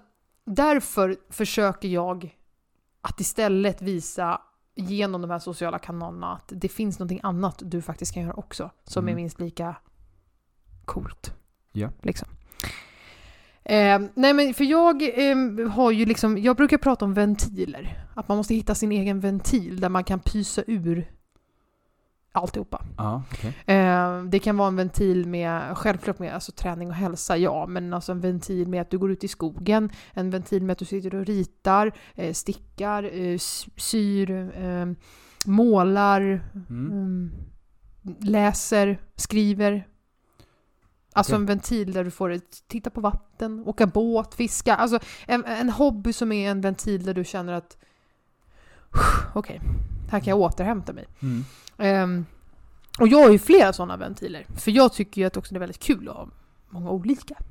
därför 0.49 1.17
försöker 1.31 1.89
jag 1.89 2.37
att 3.01 3.21
istället 3.21 3.83
visa 3.83 4.41
genom 4.75 5.21
de 5.23 5.31
här 5.31 5.39
sociala 5.39 5.79
kanalerna 5.79 6.33
att 6.33 6.53
det 6.57 6.69
finns 6.69 6.99
någonting 6.99 7.21
annat 7.23 7.63
du 7.65 7.83
faktiskt 7.83 8.15
kan 8.15 8.23
göra 8.23 8.35
också. 8.35 8.71
Som 8.85 9.05
Mm. 9.05 9.13
är 9.13 9.17
minst 9.17 9.41
lika 9.41 9.77
coolt. 10.85 11.35
Ja. 11.73 11.91
Liksom. 12.03 12.29
Eh, 13.65 14.01
nej 14.15 14.33
men 14.35 14.55
för 14.55 14.65
jag 14.65 15.03
eh, 15.03 15.69
har 15.71 15.91
ju 15.91 16.07
liksom, 16.07 16.39
jag 16.39 16.57
brukar 16.57 16.79
prata 16.79 17.05
om 17.05 17.15
ventiler. 17.15 18.05
Att 18.15 18.29
man 18.29 18.37
måste 18.37 18.55
hitta 18.55 18.75
sin 18.75 18.93
egen 18.93 19.21
ventil 19.21 19.81
där 19.81 19.89
man 19.89 20.05
kan 20.05 20.21
pysa 20.21 20.63
ur 20.67 21.11
alltihopa. 22.39 22.85
Ja, 22.97 23.23
okej. 23.33 23.77
Eh, 23.77 24.23
det 24.23 24.39
kan 24.39 24.57
vara 24.57 24.69
en 24.69 24.77
ventil 24.77 25.27
med, 25.27 25.77
självklart 25.79 26.19
med 26.19 26.35
alltså, 26.35 26.53
träning 26.53 26.89
och 26.89 26.95
hälsa, 26.95 27.37
ja, 27.37 27.67
men 27.67 27.95
alltså 27.95 28.13
en 28.13 28.21
ventil 28.21 28.69
med 28.69 28.81
att 28.83 28.91
du 28.91 28.99
går 28.99 29.11
ut 29.11 29.25
i 29.25 29.29
skogen, 29.29 29.91
en 30.13 30.31
ventil 30.31 30.63
med 30.63 30.73
att 30.73 30.79
du 30.79 30.85
sitter 30.85 31.15
och 31.15 31.27
ritar, 31.27 31.93
eh, 32.15 32.33
stickar, 32.33 33.03
eh, 33.21 33.39
syr, 33.77 34.31
eh, 34.57 34.87
målar, 35.47 36.21
Mm. 36.21 36.91
mm, 36.93 37.31
läser, 38.21 38.99
skriver. 39.17 39.87
Alltså 41.13 41.33
Okej. 41.33 41.41
en 41.41 41.47
ventil 41.47 41.93
där 41.93 42.05
du 42.05 42.11
får 42.11 42.41
titta 42.69 42.91
på 42.91 43.01
vatten, 43.01 43.63
åka 43.67 43.87
båt, 43.87 44.35
fiska. 44.35 44.75
Alltså 44.77 44.99
en, 45.27 45.45
en 45.45 45.71
hobby 45.71 46.13
som 46.13 46.33
är 46.33 46.51
en 46.51 46.61
ventil 46.61 47.05
där 47.05 47.15
du 47.15 47.25
känner 47.25 47.53
att 47.53 47.77
okej, 49.35 49.61
här 50.11 50.21
kan 50.21 50.31
jag 50.31 50.41
återhämta 50.41 50.93
mig. 50.93 51.07
Mm. 51.23 51.45
Ehm, 51.79 52.27
och 53.01 53.09
jag 53.09 53.19
har 53.19 53.31
ju 53.31 53.39
flera 53.39 53.73
sådana 53.73 53.97
ventiler. 53.97 54.47
För 54.57 54.71
jag 54.71 54.93
tycker 54.93 55.21
ju 55.21 55.27
att 55.27 55.37
också 55.37 55.55
det 55.55 55.59
är 55.59 55.61
väldigt 55.61 55.79
kul 55.83 56.09
att 56.09 56.15
ha 56.17 56.29
många 56.71 56.91
olika. 56.91 57.35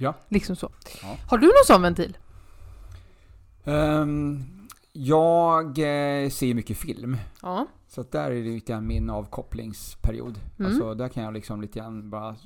Ja. 0.00 0.14
Liksom 0.28 0.56
så. 0.56 0.70
Ja. 1.02 1.16
Har 1.28 1.38
du 1.38 1.46
någon 1.46 1.54
sån 1.66 1.82
ventil? 1.82 2.18
Ehm, 3.64 4.44
jag 4.92 5.66
eh, 5.66 6.30
ser 6.30 6.54
mycket 6.54 6.76
film. 6.76 7.16
Ja. 7.42 7.66
Så 7.88 8.02
där 8.02 8.30
är 8.30 8.34
det 8.34 8.50
lite 8.50 8.72
grann 8.72 8.86
min 8.86 9.10
avkopplingsperiod. 9.10 10.40
Mm. 10.58 10.70
Alltså 10.70 10.94
där 10.94 11.08
kan 11.08 11.22
jag 11.22 11.34
liksom 11.34 11.60
lite 11.60 11.78
grann 11.78 12.10
bara 12.10 12.36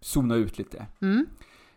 zona 0.00 0.34
ut 0.34 0.58
lite. 0.58 0.86
Mm. 1.00 1.26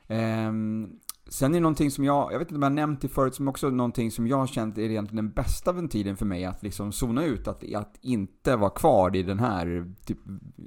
Ehm, 0.08 1.00
sen 1.30 1.52
är 1.52 1.56
det 1.56 1.62
någonting 1.62 1.92
som 1.92 2.04
jag, 2.04 2.34
jag 2.34 2.40
vet 2.40 2.48
inte 2.48 2.56
om 2.56 2.62
jag 2.62 2.70
har 2.70 2.76
nämnt 2.76 3.02
det 3.02 3.08
förut, 3.08 3.36
som 3.36 3.48
också 3.48 3.68
är 3.68 3.72
någonting 3.72 4.12
som 4.12 4.28
jag 4.28 4.38
har 4.38 4.48
känt 4.48 4.78
är 4.78 4.82
egentligen 4.82 5.26
den 5.26 5.34
bästa 5.34 5.72
ventilen 5.72 6.18
för 6.18 6.26
mig 6.26 6.46
att 6.46 6.63
liksom 6.63 6.92
zona 6.92 7.24
ut, 7.26 7.48
att, 7.48 7.74
att 7.76 7.96
inte 8.02 8.56
vara 8.56 8.70
kvar 8.70 9.16
i 9.16 9.24
den 9.24 9.40
här, 9.40 9.94
typ, 10.06 10.18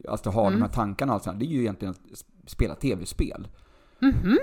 att 0.08 0.24
ha 0.24 0.46
Mm. 0.46 0.60
de 0.60 0.62
här 0.66 0.72
tankarna 0.72 1.12
och 1.12 1.14
allt 1.14 1.24
sånt. 1.24 1.38
Det 1.38 1.44
är 1.44 1.50
ju 1.50 1.60
egentligen 1.60 1.94
att 1.94 2.24
spela 2.50 2.74
tv-spel. 2.74 3.48
Mhm. 3.98 4.38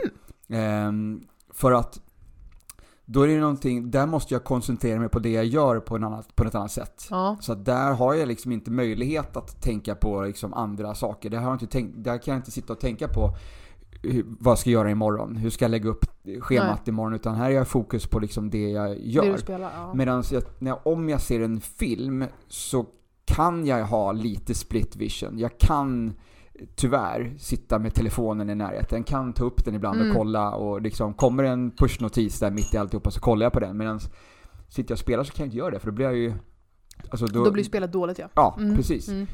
Ehm, 0.49 1.21
för 1.53 1.71
att 1.71 2.01
då 3.05 3.21
är 3.21 3.27
det 3.27 3.39
någonting, 3.39 3.91
där 3.91 4.05
måste 4.05 4.33
jag 4.33 4.43
koncentrera 4.43 4.99
mig 4.99 5.09
på 5.09 5.19
det 5.19 5.29
jag 5.31 5.45
gör 5.45 5.79
på, 5.79 5.95
en 5.95 6.03
annat, 6.03 6.35
på 6.35 6.43
ett 6.43 6.55
annat 6.55 6.71
sätt. 6.71 7.07
Ja. 7.09 7.37
Så 7.41 7.55
där 7.55 7.93
har 7.93 8.13
jag 8.13 8.27
liksom 8.27 8.51
inte 8.51 8.71
möjlighet 8.71 9.37
att 9.37 9.61
tänka 9.61 9.95
på 9.95 10.21
liksom 10.21 10.53
andra 10.53 10.95
saker. 10.95 11.29
Där, 11.29 11.37
har 11.37 11.45
jag 11.45 11.55
inte 11.55 11.67
tänkt, 11.67 12.03
där 12.03 12.17
kan 12.17 12.31
jag 12.33 12.39
inte 12.39 12.51
sitta 12.51 12.73
och 12.73 12.79
tänka 12.79 13.07
på 13.07 13.29
vad 14.39 14.51
jag 14.51 14.59
ska 14.59 14.69
göra 14.69 14.91
imorgon. 14.91 15.35
Hur 15.35 15.49
ska 15.49 15.65
jag 15.65 15.69
lägga 15.71 15.89
upp 15.89 16.05
schemat 16.39 16.87
imorgon? 16.87 17.13
Utan 17.13 17.35
här 17.35 17.45
är 17.49 17.55
jag 17.55 17.67
fokus 17.67 18.07
på 18.07 18.19
liksom 18.19 18.49
det 18.49 18.69
jag 18.69 18.89
Det 18.89 18.95
gör. 19.03 19.31
du 19.33 19.37
spelar? 19.37 19.71
Ja. 19.75 19.93
Medan 19.93 20.23
jag, 20.31 20.43
när 20.59 20.71
jag, 20.71 20.79
om 20.87 21.09
jag 21.09 21.21
ser 21.21 21.39
en 21.41 21.61
film 21.61 22.25
så 22.47 22.85
kan 23.25 23.65
jag 23.65 23.85
ha 23.85 24.11
lite 24.11 24.53
split 24.53 24.95
vision. 24.95 25.39
Jag 25.39 25.57
kan 25.57 26.13
tyvärr 26.75 27.35
sitta 27.39 27.79
med 27.79 27.93
telefonen 27.93 28.49
i 28.49 28.55
närheten. 28.55 29.03
kan 29.03 29.33
ta 29.33 29.43
upp 29.43 29.65
den 29.65 29.75
ibland 29.75 29.95
Mm. 29.99 30.09
och 30.11 30.17
kolla 30.17 30.51
och 30.51 30.81
liksom 30.81 31.13
kommer 31.13 31.43
en 31.43 31.71
pushnotis 31.71 32.39
där 32.39 32.51
mitt 32.51 32.73
i 32.73 32.77
alltihopa 32.77 33.11
så 33.11 33.19
kollar 33.19 33.45
jag 33.45 33.53
på 33.53 33.59
den. 33.59 33.77
Medan 33.77 33.99
sitter 34.69 34.91
jag 34.91 34.95
och 34.95 34.99
spelar 34.99 35.23
så 35.23 35.33
kan 35.33 35.43
jag 35.43 35.47
inte 35.47 35.57
göra 35.57 35.71
det 35.71 35.79
för 35.79 35.87
då 35.87 35.93
blir 35.95 36.05
jag 36.05 36.15
ju... 36.15 36.33
Alltså 37.09 37.25
då, 37.25 37.51
blir 37.51 37.63
spelet 37.63 37.91
dåligt 37.91 38.19
ja. 38.19 38.27
Ja, 38.35 38.55
Mm. 38.59 38.75
precis. 38.75 39.07
Mm. 39.09 39.27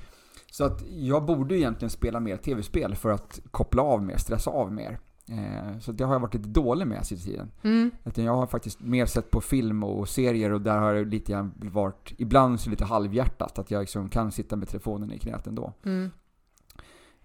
Så 0.53 0.63
att 0.63 0.83
jag 0.89 1.25
borde 1.25 1.57
egentligen 1.57 1.89
spela 1.89 2.19
mer 2.19 2.37
tv-spel 2.37 2.95
för 2.95 3.09
att 3.09 3.39
koppla 3.51 3.81
av 3.81 4.03
mer, 4.03 4.17
stressa 4.17 4.51
av 4.51 4.73
mer. 4.73 4.99
Eh, 5.29 5.79
så 5.79 5.91
det 5.91 6.03
har 6.03 6.13
jag 6.13 6.19
varit 6.19 6.33
lite 6.33 6.49
dålig 6.49 6.87
med 6.87 7.05
sista 7.05 7.29
tiden. 7.29 7.51
Mm. 7.63 7.91
Jag 8.15 8.35
har 8.35 8.47
faktiskt 8.47 8.81
mer 8.81 9.05
sett 9.05 9.31
på 9.31 9.41
film 9.41 9.83
och 9.83 10.09
serier 10.09 10.51
och 10.51 10.61
där 10.61 10.77
har 10.77 10.93
det 10.93 11.05
lite 11.05 11.31
grann 11.31 11.53
varit, 11.55 12.13
ibland 12.17 12.59
så 12.59 12.69
lite 12.69 12.85
halvhjärtat, 12.85 13.59
att 13.59 13.71
jag 13.71 13.79
liksom 13.79 14.09
kan 14.09 14.31
sitta 14.31 14.55
med 14.55 14.67
telefonen 14.67 15.11
i 15.11 15.19
knät 15.19 15.47
ändå. 15.47 15.73
Mm. 15.85 16.11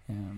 Eh, 0.05 0.35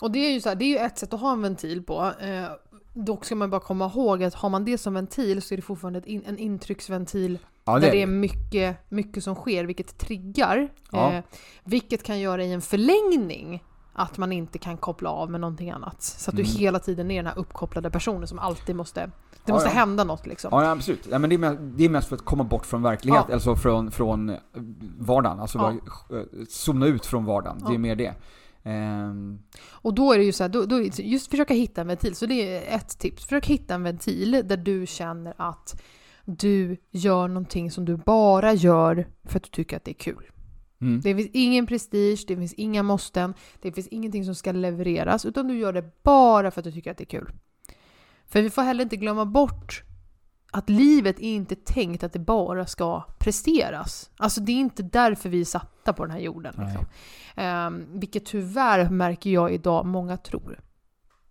Och 0.00 0.10
det 0.10 0.18
är 0.18 0.32
ju 0.32 0.40
så 0.40 0.48
här, 0.48 0.56
det 0.56 0.64
är 0.64 0.70
ju 0.70 0.78
ett 0.78 0.98
sätt 0.98 1.12
att 1.12 1.20
ha 1.20 1.32
en 1.32 1.42
ventil 1.42 1.82
på. 1.82 2.12
Eh, 2.20 2.48
dock 2.94 3.24
ska 3.24 3.34
man 3.34 3.50
bara 3.50 3.60
komma 3.60 3.86
ihåg 3.86 4.22
att 4.22 4.34
har 4.34 4.50
man 4.50 4.64
det 4.64 4.78
som 4.78 4.94
ventil 4.94 5.42
så 5.42 5.54
är 5.54 5.56
det 5.56 5.62
fortfarande 5.62 6.02
in, 6.10 6.22
en 6.26 6.38
intrycksventil 6.38 7.38
ja, 7.64 7.78
där 7.78 7.90
det 7.90 8.02
är 8.02 8.06
mycket, 8.06 8.76
mycket 8.90 9.24
som 9.24 9.34
sker, 9.34 9.64
vilket 9.64 9.98
triggar. 9.98 10.68
Ja. 10.90 11.12
Eh, 11.12 11.24
vilket 11.64 12.02
kan 12.02 12.20
göra 12.20 12.44
i 12.44 12.52
en 12.52 12.60
förlängning 12.62 13.64
att 13.94 14.18
man 14.18 14.32
inte 14.32 14.58
kan 14.58 14.76
koppla 14.76 15.10
av 15.10 15.30
med 15.30 15.40
någonting 15.40 15.70
annat. 15.70 16.02
Så 16.02 16.30
att 16.30 16.36
du 16.36 16.42
Mm. 16.42 16.54
hela 16.56 16.78
tiden 16.78 17.10
är 17.10 17.16
den 17.16 17.26
här 17.26 17.38
uppkopplade 17.38 17.90
personen 17.90 18.26
som 18.28 18.38
alltid 18.38 18.76
måste 18.76 19.10
Det 19.44 19.52
måste 19.52 19.68
ja. 19.68 19.74
hända 19.74 20.04
något 20.04 20.26
liksom. 20.26 20.48
Ja, 20.52 20.64
ja, 20.64 20.70
absolut. 20.70 21.08
Ja, 21.10 21.18
men 21.18 21.30
det, 21.30 21.36
är 21.36 21.38
mest, 21.38 21.58
det 21.60 21.84
är 21.84 21.88
mest 21.88 22.08
för 22.08 22.16
att 22.16 22.24
komma 22.24 22.44
bort 22.44 22.66
från 22.66 22.82
verklighet, 22.82 23.24
Ja. 23.28 23.34
alltså 23.34 23.56
från, 23.56 23.90
från 23.90 24.28
eh, 24.30 24.36
vardagen. 24.98 25.40
Alltså 25.40 25.58
Ja. 25.58 25.74
bara, 26.08 26.20
eh, 26.20 26.26
zona 26.48 26.86
ut 26.86 27.06
från 27.06 27.24
vardagen. 27.24 27.58
Det 27.58 27.64
Ja. 27.68 27.74
är 27.74 27.78
mer 27.78 27.96
det. 27.96 28.14
Ehm, 28.62 29.38
Och 29.70 29.94
då 29.94 30.12
är 30.12 30.18
det 30.18 30.24
ju 30.24 30.32
så 30.32 30.44
här, 30.44 30.48
då, 30.48 30.64
då, 30.66 30.80
just 30.96 31.30
försöka 31.30 31.54
hitta 31.54 31.80
en 31.80 31.86
ventil. 31.86 32.14
Så 32.16 32.26
det 32.26 32.56
är 32.56 32.76
ett 32.76 32.98
tips. 32.98 33.24
Försök 33.24 33.46
hitta 33.46 33.74
en 33.74 33.82
ventil 33.82 34.42
där 34.44 34.56
du 34.56 34.86
känner 34.86 35.34
att 35.36 35.82
du 36.24 36.76
gör 36.90 37.28
någonting 37.28 37.70
som 37.70 37.84
du 37.84 37.96
bara 37.96 38.52
gör 38.52 39.06
för 39.24 39.36
att 39.36 39.42
du 39.42 39.50
tycker 39.50 39.76
att 39.76 39.84
det 39.84 39.90
är 39.90 39.94
kul. 39.94 40.30
mm. 40.80 41.00
Det 41.00 41.14
finns 41.14 41.30
ingen 41.32 41.66
prestige, 41.66 42.24
det 42.28 42.36
finns 42.36 42.54
inga 42.54 42.82
måsten, 42.82 43.34
det 43.62 43.72
finns 43.72 43.88
ingenting 43.88 44.24
som 44.24 44.34
ska 44.34 44.52
levereras, 44.52 45.24
utan 45.24 45.48
du 45.48 45.58
gör 45.58 45.72
det 45.72 46.02
bara 46.02 46.50
för 46.50 46.60
att 46.60 46.64
du 46.64 46.72
tycker 46.72 46.90
att 46.90 46.96
det 46.98 47.04
är 47.04 47.18
kul. 47.20 47.32
För 48.26 48.42
vi 48.42 48.50
får 48.50 48.62
heller 48.62 48.82
inte 48.84 48.96
glömma 48.96 49.24
bort 49.26 49.82
att 50.54 50.70
livet 50.70 51.18
är 51.18 51.34
inte 51.34 51.54
tänkt 51.54 52.02
att 52.02 52.12
det 52.12 52.18
bara 52.18 52.66
ska 52.66 53.04
presteras. 53.18 54.10
Alltså 54.16 54.40
det 54.40 54.52
är 54.52 54.56
inte 54.56 54.82
därför 54.82 55.28
vi 55.28 55.40
är 55.40 55.44
satta 55.44 55.92
på 55.92 56.04
den 56.04 56.10
här 56.12 56.20
jorden. 56.20 56.54
Liksom. 56.58 56.86
Um, 57.44 58.00
vilket 58.00 58.24
tyvärr 58.24 58.90
märker 58.90 59.30
jag 59.30 59.52
idag 59.54 59.86
många 59.86 60.16
tror 60.16 60.60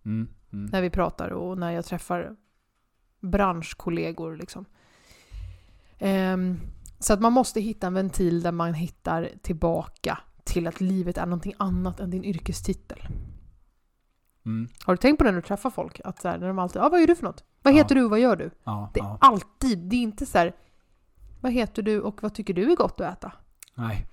Mm. 0.05 0.27
Mm. 0.53 0.65
när 0.65 0.81
vi 0.81 0.89
pratar 0.89 1.29
och 1.29 1.57
när 1.57 1.71
jag 1.71 1.85
träffar 1.85 2.35
branschkollegor. 3.19 4.35
Liksom. 4.35 4.65
Ehm, 6.01 6.59
så 6.99 7.13
att 7.13 7.21
man 7.21 7.33
måste 7.33 7.61
hitta 7.61 7.87
en 7.87 7.93
ventil 7.93 8.41
där 8.43 8.51
man 8.51 8.73
hittar 8.73 9.29
tillbaka 9.41 10.17
till 10.43 10.67
att 10.67 10.81
livet 10.81 11.17
är 11.17 11.25
någonting 11.25 11.53
annat 11.57 11.99
än 11.99 12.09
din 12.09 12.23
yrkestitel. 12.23 12.99
Mm. 14.45 14.67
Har 14.85 14.93
du 14.93 14.97
tänkt 14.97 15.17
på 15.17 15.23
det 15.23 15.31
när 15.31 15.41
du 15.41 15.47
träffar 15.47 15.69
folk? 15.69 16.01
Att 16.03 16.21
så 16.21 16.27
här, 16.27 16.37
när 16.37 16.47
de 16.47 16.59
alltid, 16.59 16.81
ah, 16.81 16.89
vad 16.89 16.99
gör 16.99 17.07
du 17.07 17.15
för 17.15 17.23
något? 17.23 17.43
Vad 17.61 17.73
Ja. 17.73 17.77
heter 17.77 17.95
du 17.95 18.03
och 18.03 18.09
vad 18.09 18.19
gör 18.19 18.35
du? 18.35 18.51
Ja, 18.63 18.89
Det 18.93 18.99
är 18.99 19.03
ja. 19.03 19.17
alltid, 19.21 19.79
det 19.79 19.95
är 19.95 20.01
inte 20.01 20.25
så 20.25 20.37
här, 20.37 20.53
vad 21.41 21.51
heter 21.51 21.81
du 21.81 22.01
och 22.01 22.23
vad 22.23 22.33
tycker 22.33 22.53
du 22.53 22.71
är 22.71 22.75
gott 22.75 23.01
att 23.01 23.13
äta? 23.17 23.31
Nej, 23.75 24.05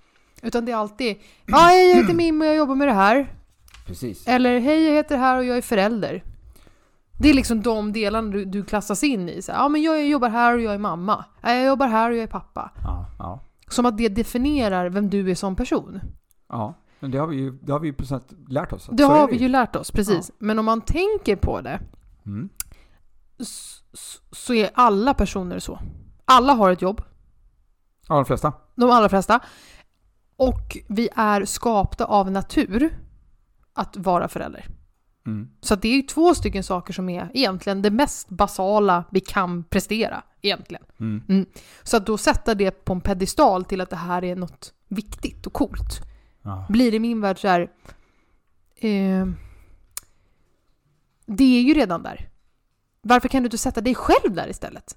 Utan 0.43 0.65
det 0.65 0.73
är 0.73 0.77
alltid, 0.77 1.17
ja 1.47 1.57
hej 1.59 1.89
jag 1.91 1.97
heter 1.97 2.15
Mimmi 2.15 2.45
och 2.45 2.49
jag 2.49 2.57
jobbar 2.57 2.75
med 2.75 2.89
det 2.89 2.95
här. 2.95 3.33
precis. 3.87 4.27
Eller 4.29 4.59
hej 4.61 4.85
jag 4.87 4.95
heter 4.95 5.15
det 5.17 5.21
här 5.23 5.39
och 5.39 5.45
jag 5.45 5.57
är 5.57 5.63
förälder. 5.63 6.25
Det 7.19 7.29
är 7.31 7.35
liksom 7.35 7.63
de 7.63 7.93
delarna 7.93 8.31
du, 8.31 8.45
du 8.45 8.65
klassas 8.65 9.05
in 9.05 9.29
i. 9.29 9.43
Så, 9.43 9.53
här, 9.53 9.59
ja 9.59 9.69
men 9.69 9.83
jag 9.83 10.07
jobbar 10.07 10.29
här 10.29 10.55
och 10.55 10.61
jag 10.61 10.75
är 10.75 10.79
mamma. 10.79 11.25
Ja, 11.41 11.53
jag 11.55 11.67
jobbar 11.67 11.87
här 11.89 12.11
och 12.11 12.17
jag 12.17 12.23
är 12.23 12.27
pappa. 12.27 12.71
Ja, 12.85 13.07
ja. 13.19 13.41
Som 13.69 13.87
att 13.87 13.99
det 13.99 14.09
definierar 14.09 14.89
vem 14.91 15.11
du 15.11 15.31
är 15.31 15.35
som 15.35 15.57
person. 15.57 16.01
ja. 16.49 16.75
Men 17.01 17.11
det 17.11 17.19
har 17.19 17.27
vi 17.27 17.37
ju, 17.37 17.51
det 17.53 17.73
har 17.73 17.81
vi 17.81 17.87
ju 17.89 17.93
på 17.95 18.05
sätt 18.07 18.33
lärt 18.49 18.73
oss. 18.73 18.89
Det 18.93 19.03
så 19.03 19.09
har 19.09 19.29
vi 19.29 19.37
ju. 19.37 19.49
lärt 19.49 19.77
oss, 19.77 19.91
precis. 19.91 20.31
Men 20.39 20.59
om 20.59 20.65
man 20.65 20.81
tänker 20.81 21.37
på 21.37 21.61
det 21.61 21.81
Mm. 22.27 22.49
s- 23.41 23.83
s- 23.93 24.21
så 24.33 24.55
är 24.55 24.71
alla 24.75 25.15
personer 25.15 25.59
så. 25.59 25.79
Alla 26.25 26.53
har 26.53 26.71
ett 26.71 26.83
jobb. 26.83 27.03
Ja, 28.09 28.15
de 28.15 28.25
flesta. 28.25 28.53
De 28.75 28.91
allra 28.91 29.09
flesta. 29.09 29.41
Och 30.37 30.77
vi 30.89 31.09
är 31.17 31.45
skapta 31.45 32.05
av 32.05 32.31
natur 32.31 32.99
att 33.75 33.97
vara 33.97 34.29
förälder. 34.29 34.67
Mm. 35.29 35.49
Så 35.61 35.75
det 35.75 35.89
är 35.89 35.97
ju 35.97 36.03
två 36.03 36.35
stycken 36.35 36.65
saker 36.65 36.93
som 36.93 37.09
är 37.09 37.31
egentligen 37.35 37.83
det 37.83 37.91
mest 37.91 38.29
basala 38.29 39.05
vi 39.11 39.21
kan 39.21 39.65
prestera. 39.65 40.23
Egentligen. 40.43 40.85
Mm. 41.01 41.47
Så 41.83 41.97
att 41.97 42.07
då 42.07 42.19
sätta 42.19 42.55
det 42.55 42.85
på 42.85 42.93
en 42.93 43.01
pedestal 43.01 43.65
till 43.65 43.81
att 43.81 43.91
det 43.91 43.97
här 43.97 44.25
är 44.25 44.37
något 44.37 44.73
viktigt 44.89 45.47
och 45.47 45.53
coolt. 45.53 46.01
Ja. 46.43 46.67
Blir 46.69 46.95
i 46.95 46.99
min 46.99 47.21
värld 47.21 47.41
så 47.41 47.49
här... 47.49 47.61
Eh, 48.77 49.27
det 51.27 51.59
är 51.59 51.63
ju 51.63 51.75
redan 51.75 52.03
där. 52.03 52.29
Varför 53.03 53.29
kan 53.29 53.43
du 53.43 53.47
inte 53.47 53.59
sätta 53.59 53.81
dig 53.81 53.95
själv 53.95 54.35
där 54.35 54.49
istället? 54.49 54.97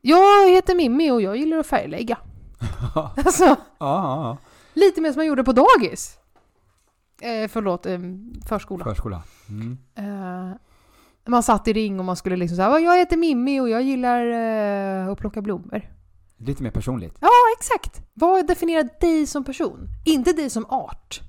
Jag 0.00 0.50
heter 0.50 0.74
Mimmi 0.74 1.10
och 1.10 1.22
jag 1.22 1.36
gillar 1.36 1.58
att 1.58 1.66
färglägga. 1.66 2.18
Alltså, 2.94 3.44
ja, 3.44 3.56
ja. 3.78 4.36
lite 4.74 5.00
mer 5.00 5.12
som 5.12 5.18
man 5.20 5.26
gjorde 5.26 5.44
på 5.44 5.52
dagis. 5.52 6.19
Eh, 7.20 7.48
förlåt, 7.48 7.86
eh, 7.86 7.98
förskola. 8.48 8.84
Förskola. 8.84 9.22
Mm. 9.48 9.78
Eh, 9.94 10.56
man 11.26 11.42
satt 11.42 11.68
i 11.68 11.72
ring 11.72 11.98
och 11.98 12.04
man 12.04 12.16
skulle 12.16 12.36
liksom 12.36 12.56
säga 12.56 12.80
jag 12.80 12.98
heter 12.98 13.16
Mimmi 13.16 13.60
och 13.60 13.68
jag 13.68 13.82
gillar 13.82 14.26
eh, 14.26 15.08
att 15.08 15.18
plocka 15.18 15.42
blommor. 15.42 15.82
Lite 16.36 16.62
mer 16.62 16.70
personligt. 16.70 17.18
Ja, 17.20 17.28
exakt. 17.58 18.02
Vad 18.14 18.46
definierar 18.46 18.88
dig 19.00 19.26
som 19.26 19.44
person? 19.44 19.88
Inte 20.04 20.32
dig 20.32 20.50
som 20.50 20.66
art. 20.68 21.20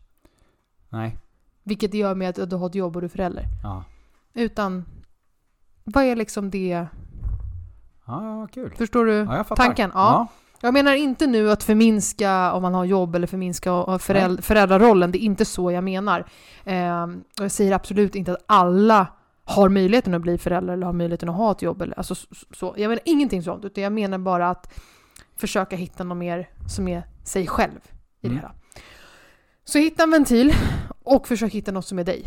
Nej. 0.89 1.17
Vilket 1.63 1.93
gör 1.93 2.15
med 2.15 2.39
att 2.39 2.49
du 2.49 2.56
har 2.56 2.67
ett 2.67 2.75
jobb 2.75 2.95
och 2.95 3.01
du 3.01 3.06
är 3.06 3.10
förälder. 3.10 3.45
Ja. 3.63 3.84
Utan, 4.34 4.86
vad 5.84 6.04
är 6.04 6.15
liksom 6.15 6.49
det... 6.49 6.88
Ja, 8.06 8.39
ja, 8.39 8.47
kul. 8.47 8.73
Förstår 8.77 9.06
du 9.06 9.13
Ja, 9.13 9.43
tanken? 9.43 9.91
Ja. 9.93 10.27
Jag 10.62 10.74
menar 10.74 10.93
inte 10.93 11.28
nu 11.28 11.52
att 11.52 11.63
förminska 11.63 12.52
om 12.54 12.62
man 12.62 12.74
har 12.74 12.86
jobb 12.86 13.15
eller 13.15 13.28
förminska 13.28 14.00
föräld- 14.00 14.43
föräldrarollen. 14.43 15.12
Det 15.12 15.17
är 15.24 15.26
inte 15.26 15.45
så 15.45 15.71
jag 15.71 15.84
menar. 15.84 16.19
Och 17.39 17.43
jag 17.43 17.52
säger 17.52 17.71
absolut 17.71 18.15
inte 18.15 18.32
att 18.32 18.43
alla 18.45 19.08
har 19.43 19.69
möjligheten 19.69 20.13
att 20.13 20.21
bli 20.21 20.38
förälder 20.38 20.74
eller 20.74 20.86
har 20.86 20.93
möjligheten 20.93 21.30
att 21.30 21.36
ha 21.36 21.52
ett 21.52 21.62
jobb. 21.62 21.82
Eller, 21.82 21.97
alltså, 21.97 22.15
så, 22.15 22.26
så. 22.54 22.74
Jag 22.78 22.89
menar 22.89 23.02
ingenting 23.06 23.43
sånt, 23.43 23.65
utan 23.65 23.84
jag 23.84 23.93
menar 23.93 24.17
bara 24.17 24.50
att 24.50 24.74
försöka 25.38 25.76
hitta 25.76 26.04
något 26.04 26.17
mer 26.17 26.50
som 26.76 26.88
är 26.88 27.04
sig 27.24 27.47
själv 27.47 27.80
i 28.21 28.28
Mm. 28.28 28.36
det 28.36 28.41
hela. 28.41 28.54
Så 29.65 29.78
hitta 29.78 30.04
en 30.04 30.12
ventil 30.12 30.54
och 31.04 31.28
försök 31.28 31.52
hitta 31.54 31.71
något 31.71 31.86
som 31.86 32.00
är 32.00 32.04
dig. 32.04 32.26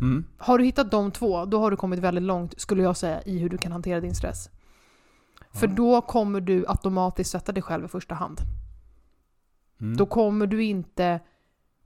Mm. 0.00 0.24
Har 0.38 0.58
du 0.58 0.64
hittat 0.64 0.90
de 0.90 1.10
två, 1.10 1.44
då 1.44 1.60
har 1.60 1.70
du 1.70 1.76
kommit 1.76 1.98
väldigt 1.98 2.24
långt, 2.24 2.60
skulle 2.60 2.82
jag 2.82 2.96
säga, 2.96 3.22
i 3.22 3.38
hur 3.38 3.48
du 3.48 3.58
kan 3.58 3.72
hantera 3.72 4.00
din 4.00 4.14
stress. 4.14 4.48
För 5.52 5.66
då 5.66 6.00
kommer 6.00 6.40
du 6.40 6.64
automatiskt 6.68 7.30
sätta 7.30 7.52
dig 7.52 7.62
själv 7.62 7.84
i 7.84 7.88
första 7.88 8.14
hand. 8.14 8.40
Mm. 9.80 9.96
Då 9.96 10.06
kommer 10.06 10.46
du 10.46 10.64
inte 10.64 11.20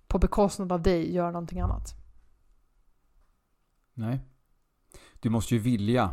på 0.07 0.19
bekostnad 0.19 0.73
av 0.73 0.83
dig 0.83 1.15
göra 1.15 1.31
någonting 1.31 1.61
annat. 1.61 1.95
Nej. 3.95 4.21
Du 5.21 5.31
måste 5.31 5.55
ju 5.55 5.61
vilja 5.61 6.13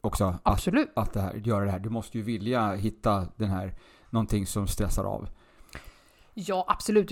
också 0.00 0.24
att, 0.24 0.40
Absolut. 0.42 0.90
att 0.96 1.12
det 1.12 1.20
här, 1.20 1.34
göra 1.34 1.64
det 1.64 1.70
här. 1.70 1.78
Du 1.78 1.90
måste 1.90 2.18
ju 2.18 2.24
vilja 2.24 2.74
hitta 2.74 3.26
den 3.36 3.50
här, 3.50 3.74
någonting 4.10 4.46
som 4.46 4.66
stressar 4.68 5.04
av. 5.04 5.28
Ja, 6.34 6.64
absolut. 6.68 7.08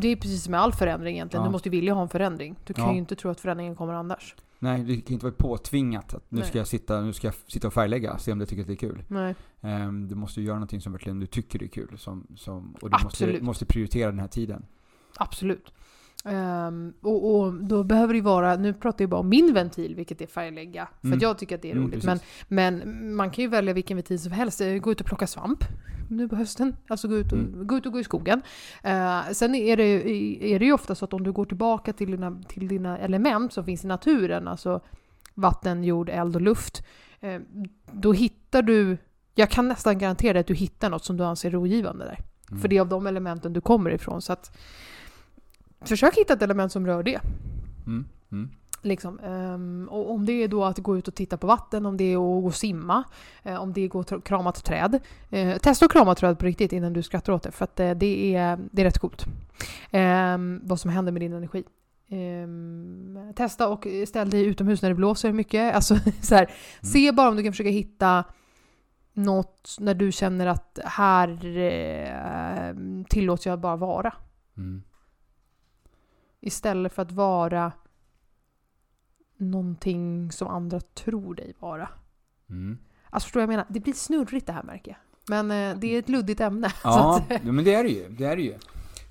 Det 0.00 0.08
är 0.08 0.16
precis 0.16 0.44
som 0.44 0.50
med 0.50 0.60
all 0.60 0.72
förändring 0.72 1.14
egentligen. 1.14 1.42
Ja. 1.42 1.48
Du 1.48 1.52
måste 1.52 1.68
ju 1.68 1.70
vilja 1.70 1.94
ha 1.94 2.02
en 2.02 2.08
förändring. 2.08 2.56
Du 2.64 2.74
kan 2.74 2.84
Ja. 2.84 2.92
ju 2.92 2.98
inte 2.98 3.16
tro 3.16 3.30
att 3.30 3.40
förändringen 3.40 3.76
kommer 3.76 3.92
annars. 3.92 4.34
Nej, 4.58 4.84
det 4.84 5.00
kan 5.00 5.12
inte 5.12 5.26
vara 5.26 5.34
påtvingat 5.34 6.14
att 6.14 6.30
nu 6.30 6.40
Nej. 6.40 6.48
ska 6.48 6.58
jag 6.58 6.66
sitta, 6.66 7.00
nu 7.00 7.12
ska 7.12 7.26
jag 7.26 7.34
sitta 7.46 7.66
och 7.66 7.74
färglägga, 7.74 8.18
se 8.18 8.32
om 8.32 8.38
du 8.38 8.46
tycker 8.46 8.62
att 8.62 8.66
det 8.66 8.74
är 8.74 8.76
kul. 8.76 9.02
Nej. 9.08 9.34
Ehm, 9.60 10.08
du 10.08 10.14
måste 10.14 10.40
ju 10.40 10.46
göra 10.46 10.56
någonting 10.56 10.80
som 10.80 10.92
verkligen 10.92 11.20
du 11.20 11.26
tycker 11.26 11.62
är 11.62 11.68
kul. 11.68 11.98
Som, 11.98 12.26
som, 12.36 12.74
och 12.80 12.90
du 12.90 13.04
måste, 13.04 13.42
måste 13.42 13.66
prioritera 13.66 14.10
den 14.10 14.20
här 14.20 14.28
tiden. 14.28 14.64
Absolut. 15.16 15.72
Ehm, 16.26 16.92
och, 17.02 17.34
och 17.40 17.54
då 17.54 17.84
behöver 17.84 18.14
det 18.14 18.20
vara, 18.20 18.56
nu 18.56 18.72
pratar 18.74 19.02
jag 19.02 19.10
bara 19.10 19.20
om 19.20 19.28
min 19.28 19.54
ventil, 19.54 19.94
vilket 19.94 20.20
är 20.20 20.26
färglägga. 20.26 20.88
För 21.00 21.06
Mm. 21.06 21.18
jag 21.18 21.38
tycker 21.38 21.54
att 21.56 21.62
det 21.62 21.68
är 21.70 21.72
Mm, 21.72 21.84
roligt. 21.84 22.04
precis. 22.04 22.22
men, 22.48 22.76
men 22.76 23.14
man 23.14 23.30
kan 23.30 23.42
ju 23.44 23.48
välja 23.50 23.72
vilken 23.74 23.96
ventil 23.96 24.20
som 24.20 24.32
helst. 24.32 24.60
Eh, 24.60 24.74
Gå 24.74 24.92
ut 24.92 25.00
och 25.00 25.06
plocka 25.06 25.26
svamp 25.26 25.64
nu 26.10 26.28
på 26.28 26.36
hösten. 26.36 26.76
Alltså 26.88 27.08
gå 27.08 27.16
ut 27.16 27.32
och, 27.32 27.38
Mm. 27.38 27.66
gå, 27.66 27.76
ut 27.76 27.86
och 27.86 27.92
gå 27.92 28.00
i 28.00 28.04
skogen. 28.04 28.42
Eh, 28.82 29.20
sen 29.32 29.54
är 29.54 29.76
det, 29.76 29.82
är 30.54 30.58
det 30.58 30.64
ju 30.64 30.72
ofta 30.72 30.94
så 30.94 31.04
att 31.04 31.12
om 31.12 31.22
du 31.22 31.32
går 31.32 31.44
tillbaka 31.44 31.92
till 31.92 32.10
dina, 32.10 32.42
till 32.48 32.68
dina 32.68 32.98
element 32.98 33.52
som 33.52 33.64
finns 33.64 33.84
i 33.84 33.86
naturen, 33.86 34.48
alltså 34.48 34.80
vatten, 35.34 35.84
jord, 35.84 36.08
eld 36.08 36.36
och 36.36 36.42
luft. 36.42 36.82
Eh, 37.20 37.40
då 37.92 38.12
hittar 38.12 38.62
du, 38.62 38.96
jag 39.34 39.50
kan 39.50 39.68
nästan 39.68 39.98
garantera 39.98 40.32
dig 40.32 40.40
att 40.40 40.46
du 40.46 40.54
hittar 40.54 40.90
något 40.90 41.04
som 41.04 41.16
du 41.16 41.24
anser 41.24 41.50
rogivande 41.50 42.04
där. 42.04 42.18
Mm. 42.50 42.60
För 42.60 42.68
det 42.68 42.76
är 42.76 42.80
av 42.80 42.88
de 42.88 43.06
elementen 43.06 43.52
du 43.52 43.60
kommer 43.60 43.90
ifrån. 43.90 44.22
Så 44.22 44.32
att, 44.32 44.56
försök 45.88 46.14
hitta 46.14 46.32
ett 46.32 46.42
element 46.42 46.72
som 46.72 46.86
rör 46.86 47.02
det. 47.02 47.20
Mm. 47.86 48.04
Mm. 48.32 48.50
Liksom. 48.82 49.18
Ehm, 49.18 49.88
och 49.90 50.10
om 50.10 50.26
det 50.26 50.32
är 50.32 50.48
då 50.48 50.64
att 50.64 50.78
gå 50.78 50.98
ut 50.98 51.08
och 51.08 51.14
titta 51.14 51.36
på 51.36 51.46
vatten, 51.46 51.86
om 51.86 51.96
det 51.96 52.04
är 52.04 52.16
att 52.16 52.42
gå 52.42 52.46
och 52.46 52.54
simma, 52.54 53.04
eh, 53.42 53.62
om 53.62 53.72
det 53.72 53.80
är 53.80 53.84
att 53.84 53.90
gå 53.90 53.98
och 53.98 54.24
krama 54.24 54.50
ett 54.50 54.64
träd. 54.64 55.00
Eh, 55.30 55.58
testa 55.58 55.86
att 55.86 55.92
krama 55.92 56.12
ett 56.12 56.18
träd 56.18 56.38
på 56.38 56.46
riktigt 56.46 56.72
innan 56.72 56.92
du 56.92 57.02
skrattar 57.02 57.32
åt 57.32 57.42
det, 57.42 57.50
för 57.50 57.64
att 57.64 57.80
eh, 57.80 57.90
det, 57.90 58.34
är, 58.34 58.58
det 58.72 58.82
är 58.82 58.86
rätt 58.86 58.98
coolt. 58.98 59.26
Ehm, 59.90 60.60
vad 60.64 60.80
som 60.80 60.90
händer 60.90 61.12
med 61.12 61.22
din 61.22 61.32
energi. 61.32 61.64
Ehm, 62.08 63.32
testa 63.36 63.68
och 63.68 63.86
ställ 64.06 64.30
dig 64.30 64.44
utomhus 64.44 64.82
när 64.82 64.88
det 64.88 64.94
blåser 64.94 65.32
mycket. 65.32 65.74
Alltså, 65.74 65.96
så 66.22 66.34
här, 66.34 66.50
Se 66.82 67.12
bara 67.12 67.28
om 67.28 67.36
du 67.36 67.42
kan 67.42 67.52
försöka 67.52 67.70
hitta 67.70 68.24
något 69.12 69.76
när 69.80 69.94
du 69.94 70.12
känner 70.12 70.46
att 70.46 70.78
här 70.84 71.58
eh, 71.58 72.74
tillåter 73.08 73.50
jag 73.50 73.60
bara 73.60 73.76
vara. 73.76 74.12
Mm. 74.56 74.82
Istället 76.46 76.92
för 76.92 77.02
att 77.02 77.12
vara 77.12 77.72
någonting 79.36 80.32
som 80.32 80.48
andra 80.48 80.80
tror 80.80 81.34
dig 81.34 81.54
vara. 81.58 81.88
Mm. 82.50 82.78
Alltså 83.10 83.26
förstår 83.26 83.40
du 83.40 83.46
vad 83.46 83.52
jag 83.52 83.58
menar? 83.58 83.66
Det 83.68 83.80
blir 83.80 83.92
snurrigt 83.92 84.46
det 84.46 84.52
här 84.52 84.62
märker 84.62 84.90
jag. 84.90 84.98
Men 85.28 85.50
eh, 85.50 85.78
det 85.78 85.94
är 85.94 85.98
ett 85.98 86.08
luddigt 86.08 86.40
ämne. 86.40 86.72
Ja, 86.84 87.22
att, 87.30 87.44
men 87.44 87.64
det 87.64 87.74
är 87.74 87.84
det 87.84 87.90
ju. 87.90 88.08
Det 88.08 88.24
är 88.24 88.36
det 88.36 88.42
ju. 88.42 88.54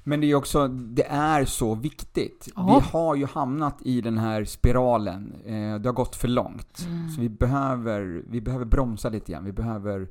Men 0.03 0.21
det 0.21 0.31
är 0.31 0.35
också, 0.35 0.67
det 0.67 1.05
är 1.09 1.45
så 1.45 1.75
viktigt. 1.75 2.49
Ja. 2.55 2.79
Vi 2.79 2.91
har 2.91 3.15
ju 3.15 3.25
hamnat 3.25 3.81
i 3.81 4.01
den 4.01 4.17
här 4.17 4.45
spiralen. 4.45 5.33
Eh, 5.45 5.75
det 5.79 5.89
har 5.89 5.93
gått 5.93 6.15
för 6.15 6.27
långt. 6.27 6.85
Mm. 6.87 7.09
Så 7.09 7.21
vi 7.21 7.29
behöver, 7.29 8.23
vi 8.27 8.41
behöver 8.41 8.65
bromsa 8.65 9.09
lite 9.09 9.31
grann. 9.31 9.45
Vi 9.45 9.51
behöver, 9.51 10.09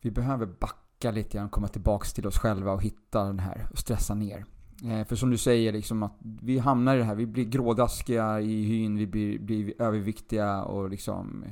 vi 0.00 0.10
behöver 0.10 0.46
backa 0.46 1.10
lite 1.10 1.36
grann, 1.36 1.48
komma 1.48 1.68
tillbaks 1.68 2.12
till 2.12 2.26
oss 2.26 2.38
själva 2.38 2.72
och 2.72 2.82
hitta 2.82 3.24
den 3.24 3.38
här, 3.38 3.68
och 3.72 3.78
stressa 3.78 4.14
ner. 4.14 4.44
Eh, 4.84 5.06
för 5.06 5.16
som 5.16 5.30
du 5.30 5.38
säger, 5.38 5.72
liksom 5.72 6.02
att 6.02 6.16
vi 6.20 6.58
hamnar 6.58 6.94
i 6.96 6.98
det 6.98 7.04
här, 7.04 7.14
vi 7.14 7.26
blir 7.26 7.44
grådaskiga 7.44 8.40
i 8.40 8.62
hyn, 8.62 8.96
vi 8.96 9.06
blir, 9.06 9.38
blir 9.38 9.82
överviktiga 9.82 10.62
och 10.62 10.90
liksom, 10.90 11.44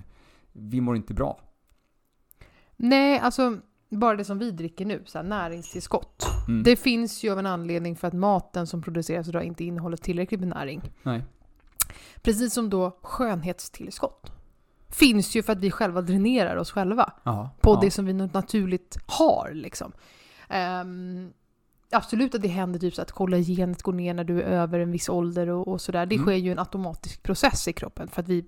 vi 0.53 0.81
mår 0.81 0.97
inte 0.97 1.15
bra. 1.15 1.41
Nej, 2.77 3.19
alltså 3.19 3.59
bara 3.91 4.17
det 4.17 4.25
som 4.25 4.39
vi 4.39 4.51
dricker 4.51 4.87
nu, 4.87 5.03
så 5.07 5.19
här, 5.19 5.25
näringstillskott. 5.25 6.27
Mm. 6.49 6.63
Det 6.63 6.77
finns 6.77 7.25
ju 7.25 7.33
av 7.33 7.39
en 7.39 7.47
anledning 7.47 7.97
för 7.97 8.09
att 8.09 8.15
maten 8.15 8.67
som 8.67 8.83
produceras 8.83 9.29
idag 9.29 9.45
inte 9.45 9.65
innehåller 9.65 9.97
tillräckligt 9.97 10.41
med 10.41 10.49
näring. 10.49 10.83
Nej. 11.03 11.25
Precis 12.23 12.55
som 12.55 12.71
då 12.71 12.99
skönhetstillskott. 13.03 14.33
Finns 14.89 15.37
ju 15.37 15.43
för 15.43 15.53
att 15.53 15.59
vi 15.59 15.71
själva 15.71 16.03
dränerar 16.03 16.57
oss 16.57 16.71
själva 16.71 17.13
Ja. 17.25 17.51
på 17.61 17.71
ja. 17.71 17.81
det 17.81 17.91
som 17.91 18.07
vi 18.07 18.13
naturligt 18.13 18.99
har. 19.07 19.51
Liksom. 19.55 19.93
Ehm, 20.49 21.33
absolut 21.91 22.35
att 22.35 22.43
det 22.43 22.49
händer 22.49 22.79
typ 22.79 22.95
så 22.95 23.03
att 23.03 23.13
kollagenet 23.13 23.83
går 23.83 23.93
ner 23.93 24.15
när 24.15 24.25
du 24.25 24.43
är 24.43 24.47
över 24.47 24.79
en 24.79 24.91
viss 24.93 25.09
ålder 25.09 25.49
och, 25.49 25.69
och 25.69 25.81
sådär. 25.81 26.07
Det 26.07 26.15
Mm. 26.15 26.27
sker 26.27 26.35
ju 26.37 26.53
en 26.53 26.59
automatisk 26.59 27.23
process 27.23 27.69
i 27.69 27.73
kroppen 27.73 28.09
för 28.09 28.23
att 28.23 28.29
vi... 28.29 28.45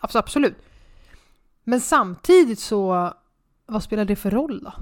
abs- 0.00 0.18
Absolut. 0.18 0.54
Men 1.64 1.80
samtidigt 1.80 2.58
så, 2.58 3.12
vad 3.66 3.82
spelar 3.82 4.04
det 4.04 4.16
för 4.16 4.30
roll 4.30 4.64
då? 4.64 4.72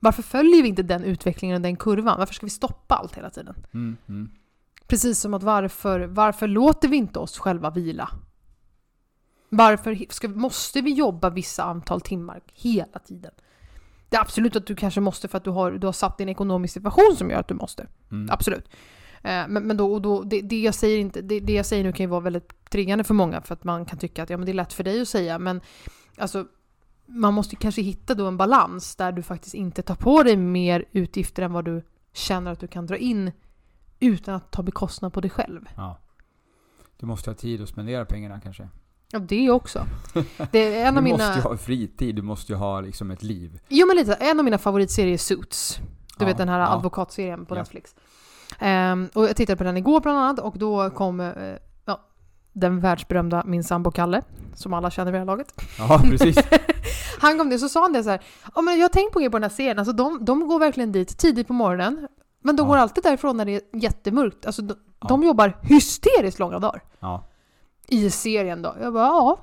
Varför 0.00 0.22
följer 0.22 0.62
vi 0.62 0.68
inte 0.68 0.82
den 0.82 1.04
utvecklingen 1.04 1.54
och 1.54 1.60
den 1.60 1.76
kurvan? 1.76 2.18
Varför 2.18 2.34
ska 2.34 2.46
vi 2.46 2.50
stoppa 2.50 2.94
allt 2.94 3.16
hela 3.16 3.30
tiden? 3.30 3.54
Mm, 3.74 3.96
mm. 4.08 4.30
Precis 4.86 5.20
som 5.20 5.34
att 5.34 5.42
varför, 5.42 6.00
varför 6.00 6.46
låter 6.48 6.88
vi 6.88 6.96
inte 6.96 7.18
oss 7.18 7.38
själva 7.38 7.70
vila? 7.70 8.10
Varför 9.48 10.06
ska, 10.10 10.28
måste 10.28 10.80
vi 10.80 10.92
jobba 10.92 11.30
vissa 11.30 11.62
antal 11.64 12.00
timmar 12.00 12.40
hela 12.52 12.98
tiden? 12.98 13.30
Det 14.14 14.18
är 14.18 14.22
absolut 14.22 14.56
att 14.56 14.66
du 14.66 14.74
kanske 14.74 15.00
måste 15.00 15.28
för 15.28 15.38
att 15.38 15.44
du 15.44 15.50
har, 15.50 15.72
du 15.72 15.86
har 15.86 15.92
satt 15.92 16.18
din 16.18 16.28
ekonomisk 16.28 16.74
situation 16.74 17.16
som 17.16 17.30
gör 17.30 17.38
att 17.38 17.48
du 17.48 17.54
måste. 17.54 17.86
Mm. 18.10 18.30
Absolut. 18.30 18.68
Eh, 19.22 19.48
Men, 19.48 19.66
men 19.66 19.76
då, 19.76 19.92
och 19.92 20.02
då, 20.02 20.22
det, 20.22 20.40
det, 20.40 20.60
jag 20.60 20.74
säger 20.74 20.98
inte, 20.98 21.22
det, 21.22 21.40
det 21.40 21.52
jag 21.52 21.66
säger 21.66 21.84
nu 21.84 21.92
kan 21.92 22.04
ju 22.04 22.10
vara 22.10 22.20
väldigt 22.20 22.70
triggande 22.70 23.04
för 23.04 23.14
många 23.14 23.40
för 23.40 23.54
att 23.54 23.64
man 23.64 23.84
kan 23.84 23.98
tycka 23.98 24.22
att 24.22 24.30
ja, 24.30 24.36
men 24.36 24.46
det 24.46 24.52
är 24.52 24.54
lätt 24.54 24.72
för 24.72 24.84
dig 24.84 25.00
att 25.00 25.08
säga 25.08 25.38
men 25.38 25.60
alltså 26.16 26.46
man 27.06 27.34
måste 27.34 27.56
kanske 27.56 27.82
hitta 27.82 28.14
då 28.14 28.26
en 28.26 28.36
balans 28.36 28.96
där 28.96 29.12
du 29.12 29.22
faktiskt 29.22 29.54
inte 29.54 29.82
tar 29.82 29.94
på 29.94 30.22
dig 30.22 30.36
mer 30.36 30.84
utgifter 30.92 31.42
än 31.42 31.52
vad 31.52 31.64
du 31.64 31.82
känner 32.12 32.52
att 32.52 32.60
du 32.60 32.66
kan 32.66 32.86
dra 32.86 32.96
in 32.96 33.32
utan 34.00 34.34
att 34.34 34.50
ta 34.50 34.62
bekostnad 34.62 35.12
på 35.12 35.20
dig 35.20 35.30
själv. 35.30 35.68
Ja. 35.76 35.98
Du 36.96 37.06
måste 37.06 37.30
ha 37.30 37.34
tid 37.34 37.62
att 37.62 37.68
spendera 37.68 38.04
pengarna 38.04 38.40
kanske. 38.40 38.68
Ja, 39.14 39.20
det 39.20 39.50
också. 39.50 39.86
Det 40.52 40.80
är 40.80 40.86
en 40.86 40.94
du 40.94 40.98
av 40.98 41.04
mina... 41.04 41.16
måste 41.16 41.34
ju 41.38 41.42
ha 41.42 41.56
fritid, 41.56 42.14
du 42.16 42.22
måste 42.22 42.52
ju 42.52 42.58
ha 42.58 42.80
liksom 42.80 43.10
ett 43.10 43.22
liv. 43.22 43.60
Jo 43.68 43.86
men 43.86 43.96
lite, 43.96 44.14
en 44.14 44.38
av 44.38 44.44
mina 44.44 44.58
favoritserier 44.58 45.12
är 45.12 45.18
Suits. 45.18 45.78
Du 46.18 46.24
Ja, 46.24 46.26
vet 46.26 46.36
den 46.36 46.48
här 46.48 46.60
ja. 46.60 46.66
advokatserien 46.68 47.46
på 47.46 47.54
Ja. 47.54 47.58
Netflix. 47.58 47.94
Ehm, 48.58 49.08
och 49.14 49.24
jag 49.24 49.36
tittade 49.36 49.56
på 49.56 49.64
den 49.64 49.76
igår 49.76 50.00
bland 50.00 50.18
annat 50.18 50.38
och 50.38 50.58
då 50.58 50.90
kom 50.90 51.20
eh, 51.20 51.32
ja, 51.84 52.00
den 52.52 52.80
världsberömda 52.80 53.42
Min 53.46 53.64
sambo 53.64 53.90
Kalle, 53.90 54.22
som 54.54 54.72
alla 54.74 54.90
känner 54.90 55.12
vid 55.12 55.14
det 55.14 55.18
här 55.20 55.26
laget. 55.26 55.52
Ja, 55.78 56.00
precis. 56.04 56.38
Han 57.20 57.38
kom 57.38 57.48
ner 57.48 57.58
så 57.58 57.68
sa 57.68 57.82
han 57.82 57.92
det 57.92 58.02
så 58.04 58.10
här, 58.10 58.20
ja 58.54 58.60
men 58.62 58.74
jag 58.78 58.84
har 58.84 58.88
tänkt 58.88 59.12
på 59.12 59.22
er 59.22 59.28
på 59.30 59.36
den 59.36 59.42
här 59.42 59.56
serien, 59.56 59.78
alltså 59.78 59.92
de, 59.92 60.24
de 60.24 60.48
går 60.48 60.58
verkligen 60.58 60.92
dit 60.92 61.18
tidigt 61.18 61.46
på 61.46 61.52
morgonen, 61.52 62.08
men 62.42 62.56
de 62.56 62.68
går 62.68 62.76
alltid 62.76 63.04
därifrån 63.04 63.36
när 63.36 63.44
det 63.44 63.54
är 63.54 63.60
jättemörkt. 63.80 64.46
Alltså 64.46 64.62
de, 64.62 64.74
de 65.08 65.22
jobbar 65.22 65.56
hysteriskt 65.62 66.38
långa 66.38 66.58
dagar. 66.58 66.82
Ja. 67.00 67.24
I 67.88 68.10
serien 68.10 68.62
då. 68.62 68.76
Jag 68.80 68.92
bara, 68.92 69.04
ja. 69.06 69.38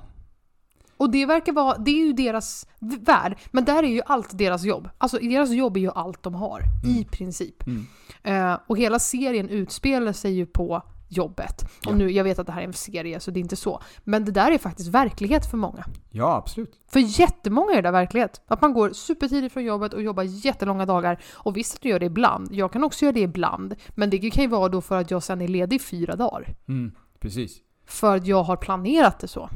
Och 0.96 1.10
det 1.10 1.26
verkar 1.26 1.52
vara, 1.52 1.78
det 1.78 1.90
är 1.90 2.06
ju 2.06 2.12
deras 2.12 2.66
värld, 3.00 3.38
men 3.50 3.64
där 3.64 3.82
är 3.82 3.88
ju 3.88 4.02
allt 4.06 4.38
deras 4.38 4.64
jobb. 4.64 4.88
Alltså 4.98 5.18
deras 5.18 5.50
jobb 5.50 5.76
är 5.76 5.80
ju 5.80 5.90
allt 5.94 6.22
de 6.22 6.34
har, 6.34 6.60
i 6.84 6.92
Mm. 6.92 7.04
princip. 7.04 7.66
Mm. 7.66 7.86
Eh, 8.22 8.58
och 8.66 8.78
hela 8.78 8.98
serien 8.98 9.48
utspelar 9.48 10.12
sig 10.12 10.32
ju 10.32 10.46
på 10.46 10.82
jobbet. 11.08 11.62
Och 11.62 11.92
Ja. 11.92 11.94
nu, 11.94 12.10
jag 12.10 12.24
vet 12.24 12.38
att 12.38 12.46
det 12.46 12.52
här 12.52 12.62
är 12.62 12.66
en 12.66 12.72
serie, 12.72 13.20
så 13.20 13.30
det 13.30 13.38
är 13.40 13.42
inte 13.42 13.56
så. 13.56 13.82
Men 14.04 14.24
det 14.24 14.32
där 14.32 14.50
är 14.52 14.58
faktiskt 14.58 14.88
verklighet 14.88 15.50
för 15.50 15.56
många. 15.56 15.84
ja, 16.10 16.36
absolut. 16.36 16.80
För 16.88 17.00
jättemånga 17.20 17.72
är 17.72 17.76
det 17.76 17.82
där 17.82 17.92
verklighet. 17.92 18.40
Att 18.46 18.60
man 18.60 18.72
går 18.74 18.90
supertidigt 18.90 19.52
från 19.52 19.64
jobbet 19.64 19.94
och 19.94 20.02
jobbar 20.02 20.22
jättelånga 20.22 20.86
dagar. 20.86 21.22
Och 21.32 21.56
visst 21.56 21.74
att 21.74 21.80
du 21.82 21.88
gör 21.88 21.98
det 22.00 22.06
ibland. 22.06 22.48
Jag 22.52 22.72
kan 22.72 22.84
också 22.84 23.04
göra 23.04 23.12
det 23.12 23.20
ibland. 23.20 23.74
Men 23.94 24.10
det 24.10 24.30
kan 24.30 24.42
ju 24.42 24.48
vara 24.48 24.68
då 24.68 24.80
för 24.80 25.00
att 25.00 25.10
jag 25.10 25.22
sen 25.22 25.40
är 25.42 25.48
ledig 25.48 25.76
i 25.76 25.78
fyra 25.78 26.16
dagar. 26.16 26.54
Mm. 26.68 26.92
Precis. 27.20 27.58
För 27.86 28.16
att 28.16 28.26
jag 28.26 28.42
har 28.42 28.56
planerat 28.56 29.18
det 29.18 29.28
så. 29.28 29.50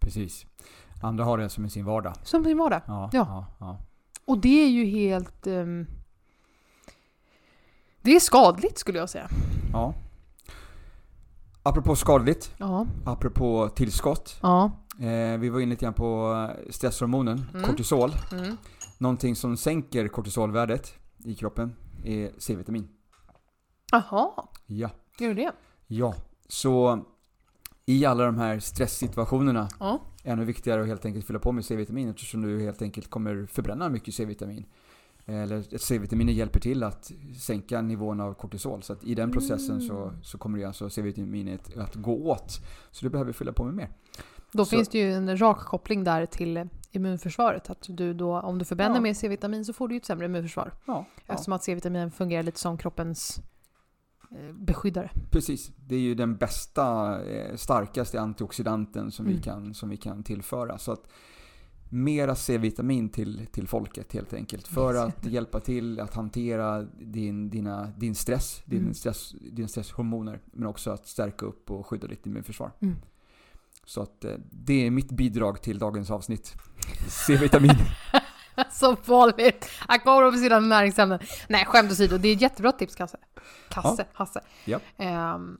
Precis. 0.00 0.46
Andra 1.02 1.24
har 1.24 1.38
det 1.38 1.48
som 1.48 1.64
i 1.64 1.70
sin 1.70 1.84
vardag. 1.84 2.14
Som 2.22 2.44
sin 2.44 2.58
vardag. 2.58 2.80
Ja. 2.86 3.10
Ja. 3.12 3.26
ja, 3.28 3.46
ja. 3.60 3.78
Och 4.26 4.38
det 4.38 4.64
är 4.64 4.68
ju 4.68 4.84
helt... 4.84 5.46
ehm, 5.46 5.86
det 8.02 8.16
är 8.16 8.20
skadligt 8.20 8.78
skulle 8.78 8.98
jag 8.98 9.10
säga. 9.10 9.28
ja. 9.72 9.94
Apropå 11.66 11.96
skadligt, 11.96 12.54
Ja. 12.58 12.86
apropå 13.04 13.68
tillskott. 13.74 14.38
Ja. 14.42 14.70
Eh, 15.00 15.38
vi 15.38 15.48
var 15.48 15.60
inne 15.60 15.70
lite 15.70 15.84
grann 15.84 15.94
på 15.94 16.50
stresshormonen, 16.70 17.46
Mm. 17.54 17.62
kortisol. 17.66 18.10
Mm. 18.32 18.56
Någonting 18.98 19.36
som 19.36 19.56
sänker 19.56 20.08
kortisolvärdet 20.08 20.94
i 21.24 21.34
kroppen 21.34 21.76
är 22.04 22.30
C-vitamin. 22.38 22.88
Jaha, 23.92 24.30
Ja. 24.66 24.90
gör 25.18 25.34
det? 25.34 25.52
Ja, 25.86 26.14
så 26.48 27.04
i 27.86 28.04
alla 28.04 28.24
de 28.24 28.38
här 28.38 28.58
stresssituationerna 28.58 29.68
Ja. 29.80 30.00
ännu 30.24 30.44
viktigare 30.44 30.80
att 30.82 30.86
helt 30.86 31.04
enkelt 31.06 31.26
fylla 31.26 31.38
på 31.38 31.52
med 31.52 31.64
C-vitamin 31.64 32.08
eftersom 32.08 32.42
du 32.42 32.60
helt 32.62 32.82
enkelt 32.82 33.10
kommer 33.10 33.46
förbränna 33.46 33.88
mycket 33.88 34.14
C-vitamin. 34.14 34.64
Eller 35.26 35.78
C-vitaminer 35.78 36.32
hjälper 36.32 36.60
till 36.60 36.82
att 36.82 37.12
sänka 37.38 37.80
nivån 37.82 38.20
av 38.20 38.34
kortisol. 38.34 38.82
Så 38.82 38.92
att 38.92 39.04
i 39.04 39.14
den 39.14 39.30
processen 39.32 39.80
så, 39.80 40.02
Mm. 40.02 40.22
så 40.22 40.38
kommer 40.38 40.58
det 40.58 40.64
alltså 40.64 40.90
C-vitaminet 40.90 41.76
att 41.76 41.94
gå 41.94 42.30
åt. 42.30 42.60
Så 42.90 43.04
du 43.04 43.10
behöver 43.10 43.32
fylla 43.32 43.52
på 43.52 43.64
med 43.64 43.74
mer. 43.74 43.88
Då 44.52 44.64
Så- 44.64 44.76
finns 44.76 44.88
det 44.88 44.98
ju 44.98 45.12
en 45.12 45.40
rak 45.40 45.58
koppling 45.58 46.04
där 46.04 46.26
till 46.26 46.68
immunförsvaret. 46.90 47.70
Att 47.70 47.86
du 47.88 48.14
då, 48.14 48.40
om 48.40 48.58
du 48.58 48.64
förbränner 48.64 48.94
Ja. 48.96 49.00
mer 49.00 49.14
C-vitamin 49.14 49.64
så 49.64 49.72
får 49.72 49.88
du 49.88 49.94
ju 49.94 49.96
ett 49.98 50.04
sämre 50.04 50.26
immunförsvar. 50.26 50.72
Ja, 50.86 51.06
ja. 51.26 51.32
Eftersom 51.34 51.52
att 51.52 51.62
C-vitamin 51.64 52.10
fungerar 52.10 52.42
lite 52.42 52.58
som 52.60 52.78
kroppens 52.78 53.40
beskyddare. 54.54 55.10
precis. 55.30 55.70
Det 55.86 55.94
är 55.94 56.00
ju 56.00 56.14
den 56.14 56.36
bästa, 56.36 57.20
eh, 57.24 57.56
starkaste 57.56 58.20
antioxidanten 58.20 59.10
som, 59.10 59.24
vi, 59.26 59.30
Mm. 59.32 59.42
kan, 59.42 59.74
som 59.74 59.88
vi 59.88 59.96
kan 59.96 60.22
tillföra. 60.22 60.78
Så 60.78 60.92
att 60.92 61.08
mera 61.88 62.34
C-vitamin 62.34 63.08
till, 63.08 63.46
till 63.52 63.68
folket 63.68 64.12
helt 64.12 64.32
enkelt. 64.34 64.68
För 64.68 64.94
att 64.94 65.26
hjälpa 65.26 65.60
till 65.60 66.00
att 66.00 66.14
hantera 66.14 66.82
din, 66.82 67.50
dina, 67.50 67.86
din 67.98 68.14
stress, 68.14 68.62
din 68.64 68.80
Mm. 68.80 68.94
stress, 68.94 69.34
din 69.52 69.68
stresshormoner. 69.68 70.40
Men 70.52 70.66
också 70.66 70.90
att 70.90 71.06
stärka 71.06 71.46
upp 71.46 71.70
och 71.70 71.86
skydda 71.86 72.06
ditt 72.06 72.26
immunförsvar. 72.26 72.70
Mm. 72.80 72.94
Så 73.86 74.02
att 74.02 74.24
eh, 74.24 74.32
det 74.50 74.86
är 74.86 74.90
mitt 74.90 75.12
bidrag 75.12 75.62
till 75.62 75.78
dagens 75.78 76.10
avsnitt. 76.10 76.54
C-vitamin. 77.08 77.70
Som 78.70 78.96
vanligt. 79.06 79.70
Han 79.78 80.00
kommer 80.00 80.30
på 80.30 80.36
sina 80.36 80.60
näringsämnen. 80.60 81.18
Nej, 81.48 81.64
skämt 81.64 81.92
åsido. 81.92 82.18
Det 82.18 82.28
är 82.28 82.34
ett 82.34 82.42
jättebra 82.42 82.72
tips, 82.72 82.94
Kasse. 82.94 83.18
Kasse, 83.68 84.04
Hasse. 84.12 84.40
Ja. 84.64 84.80
Ehm, 84.98 85.58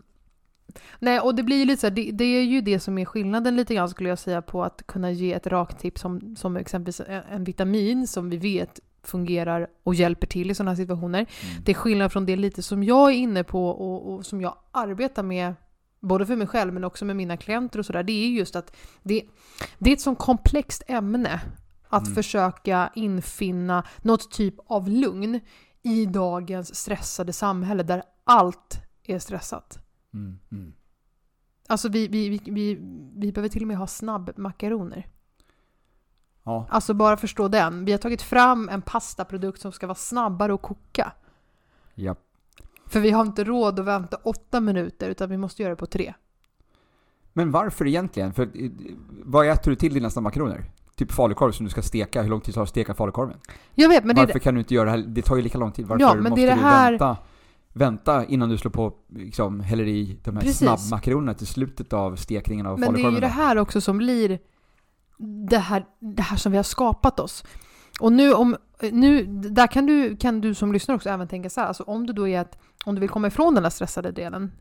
nej, 0.98 1.20
och 1.20 1.35
det 1.35 1.42
blir 1.42 1.57
ju 1.57 1.64
lite 1.64 1.80
så 1.80 1.87
här, 1.87 1.94
det, 1.94 2.11
det 2.12 2.24
är 2.24 2.42
ju 2.42 2.61
det 2.61 2.80
som 2.80 2.98
är 2.98 3.04
skillnaden 3.04 3.57
lite 3.57 3.74
grann 3.74 3.88
skulle 3.88 4.09
jag 4.09 4.18
säga 4.18 4.42
på 4.42 4.64
att 4.64 4.83
kunna 4.87 5.11
ge 5.11 5.33
ett 5.33 5.46
rakt 5.46 5.78
tips 5.78 6.00
som, 6.00 6.37
som 6.37 6.57
exempelvis 6.57 7.00
en, 7.00 7.22
en 7.30 7.44
vitamin 7.44 8.07
som 8.07 8.30
vi 8.30 8.37
vet 8.37 8.80
fungerar 9.02 9.66
och 9.83 9.94
hjälper 9.94 10.26
till 10.26 10.50
i 10.50 10.54
sådana 10.54 10.70
här 10.70 10.76
situationer. 10.76 11.18
Mm. 11.18 11.62
Det 11.64 11.72
är 11.72 11.74
skillnad 11.74 12.12
från 12.12 12.26
det 12.26 12.37
lite 12.37 12.62
som 12.62 12.85
jag 12.85 13.11
är 13.11 13.14
inne 13.14 13.44
på 13.44 13.68
och, 13.68 14.14
och 14.14 14.26
som 14.26 14.40
jag 14.40 14.57
arbetar 14.72 15.22
med 15.22 15.55
både 16.01 16.26
för 16.26 16.36
mig 16.36 16.47
själv 16.47 16.74
men 16.74 16.84
också 16.84 17.05
med 17.05 17.16
mina 17.16 17.36
klienter 17.36 17.78
och 17.78 17.86
sådär. 17.86 18.03
Det 18.03 18.12
är 18.12 18.28
just 18.28 18.57
att 18.57 18.76
det, 19.03 19.22
det 19.78 19.90
är 19.90 19.95
ett 19.95 20.01
sånt 20.01 20.18
komplext 20.18 20.82
ämne 20.86 21.40
att 21.97 22.03
Mm. 22.03 22.14
försöka 22.14 22.90
infinna 22.95 23.84
något 24.03 24.30
typ 24.30 24.55
av 24.66 24.88
lugn 24.88 25.40
i 25.82 26.07
dagens 26.07 26.74
stressade 26.74 27.32
samhälle 27.32 27.82
där 27.82 28.03
allt 28.24 28.80
är 29.05 29.18
stressat. 29.18 29.78
Mm. 30.14 30.38
Mm. 30.53 30.72
Alltså 31.68 31.88
vi, 31.88 32.09
vi, 32.09 32.28
vi, 32.28 32.40
vi, 32.51 32.74
vi 33.16 33.32
behöver 33.32 33.49
till 33.49 33.62
och 33.62 33.68
med 33.68 33.76
ha 33.76 33.86
snabbmakaroner. 33.86 35.07
Ja, 36.42 36.66
Alltså 36.70 36.95
bara 36.95 37.16
förstå 37.16 37.49
den. 37.49 37.84
Vi 37.84 37.92
har 37.92 37.99
tagit 37.99 38.22
fram 38.22 38.68
en 38.68 38.82
pastaprodukt 38.82 39.61
som 39.61 39.72
ska 39.72 39.86
vara 39.86 39.95
snabbare 39.95 40.55
att 40.55 40.62
koka. 40.62 41.12
ja. 41.95 42.16
För 42.86 43.01
vi 43.01 43.11
har 43.11 43.22
inte 43.22 43.45
råd 43.45 43.80
att 43.80 43.86
vänta 43.86 44.16
åtta 44.16 44.61
minuter 44.61 45.09
utan 45.09 45.30
vi 45.30 45.36
måste 45.36 45.62
göra 45.62 45.70
det 45.72 45.76
på 45.76 45.86
tre. 45.86 46.14
Men 47.32 47.51
varför 47.51 47.86
egentligen? 47.86 48.32
För, 48.32 48.42
eh, 48.42 48.70
vad 49.24 49.49
äter 49.49 49.70
du 49.70 49.76
till 49.76 49.95
dina 49.95 50.11
snabbmakaroner? 50.11 50.70
Typ 50.97 51.12
falukorv 51.12 51.53
som 51.53 51.64
du 51.64 51.70
ska 51.70 51.82
steka. 51.82 52.22
Hur 52.22 52.30
lång 52.30 52.40
tid 52.40 52.55
tar 52.55 52.61
det 52.61 52.62
att 52.62 52.68
steka 52.68 52.95
falukorven? 52.95 53.36
Jag 53.74 53.88
vet, 53.88 54.05
men 54.05 54.16
det 54.16 54.22
Varför 54.22 54.38
kan 54.38 54.55
du 54.55 54.61
inte 54.61 54.74
göra 54.74 54.84
det 54.84 54.90
här? 54.90 54.99
Det 55.09 55.22
tar 55.22 55.36
ju 55.36 55.42
lika 55.42 55.59
lång 55.59 55.72
tid. 55.72 55.86
Varför 55.86 56.01
Ja, 56.01 56.14
det 56.14 56.20
måste 56.20 56.40
det 56.40 56.47
du 56.55 56.61
här- 56.61 56.90
vänta, 56.90 57.16
vänta 57.72 58.24
innan 58.24 58.49
du 58.49 58.59
slår 58.59 58.70
på, 58.70 58.92
liksom, 59.09 59.61
häller 59.61 59.86
i 59.88 60.18
de 60.24 60.34
här 60.36 60.42
Precis. 60.42 60.59
snabbmakaronerna 60.59 61.34
till 61.34 61.47
slutet 61.47 61.92
av 61.92 62.16
stekningen 62.16 62.66
av 62.66 62.78
Men 62.78 62.80
det 62.80 62.86
är 62.86 62.88
falukorven? 63.03 63.14
ju 63.14 63.20
det 63.20 63.26
här 63.26 63.59
också 63.59 63.80
som 63.80 63.99
blir 63.99 64.38
det 65.49 65.59
här, 65.59 65.84
det 66.01 66.22
här 66.22 66.36
som 66.36 66.53
vi 66.53 66.59
har 66.59 66.62
skapat 66.62 67.20
oss. 67.20 67.45
Och 68.01 68.12
nu, 68.12 68.32
om, 68.34 68.57
nu 68.92 69.24
där 69.51 69.66
kan 69.66 69.86
du, 69.86 70.16
kan 70.16 70.40
du 70.40 70.55
som 70.55 70.72
lyssnar 70.72 70.95
också 70.95 71.09
även 71.09 71.28
tänka 71.28 71.51
så 71.51 71.61
här, 71.61 71.68
alltså 71.68 71.82
om 71.82 72.07
du 72.07 72.12
då 72.12 72.28
är 72.28 72.40
att, 72.40 72.59
om 72.84 72.95
du 72.95 73.01
vill 73.01 73.11
komma 73.11 73.26
ifrån 73.26 73.55
den 73.55 73.62
här 73.64 73.70
stressade 73.70 74.12
delen, 74.12 74.53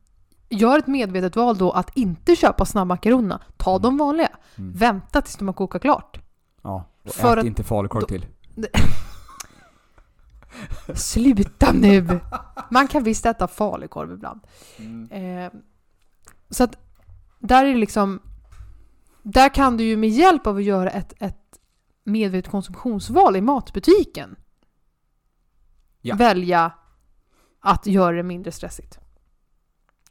gör 0.50 0.80
ett 0.80 0.88
medvetet 0.88 1.36
val 1.36 1.58
då 1.58 1.72
att 1.72 1.98
inte 1.98 2.36
köpa 2.36 2.66
snabbmakaronerna. 2.66 3.42
Ta 3.58 3.80
de 3.80 3.98
vanliga. 3.98 4.30
Mm. 4.58 4.74
Vänta 4.74 5.22
tills 5.22 5.36
de 5.38 5.48
har 5.48 5.54
kokat 5.54 5.82
klart. 5.82 6.20
Ja, 6.64 6.90
och 7.04 7.12
För 7.14 7.34
ät 7.38 7.40
att- 7.40 7.46
inte 7.46 7.64
falukorv 7.64 8.02
till. 8.06 8.26
Sluta 10.96 11.72
nu! 11.72 12.20
Man 12.72 12.88
kan 12.88 13.04
visst 13.04 13.26
äta 13.26 13.48
falukorv 13.48 14.12
ibland. 14.12 14.42
Mm. 14.78 15.12
Eh, 15.12 15.52
så 16.50 16.64
att 16.64 16.78
där 17.40 17.66
är 17.66 17.74
det 17.74 17.80
liksom... 17.80 18.20
Där 19.24 19.50
kan 19.54 19.78
du 19.78 19.84
ju 19.84 19.98
med 19.98 20.10
hjälp 20.10 20.48
av 20.48 20.56
att 20.58 20.64
göra 20.64 20.90
ett, 20.90 21.14
ett 21.20 21.60
medvetet 22.04 22.52
konsumtionsval 22.52 23.36
i 23.36 23.42
matbutiken 23.42 24.36
Ja. 26.02 26.16
välja 26.16 26.72
att 27.62 27.88
göra 27.88 28.16
det 28.16 28.24
mindre 28.24 28.52
stressigt. 28.52 29.00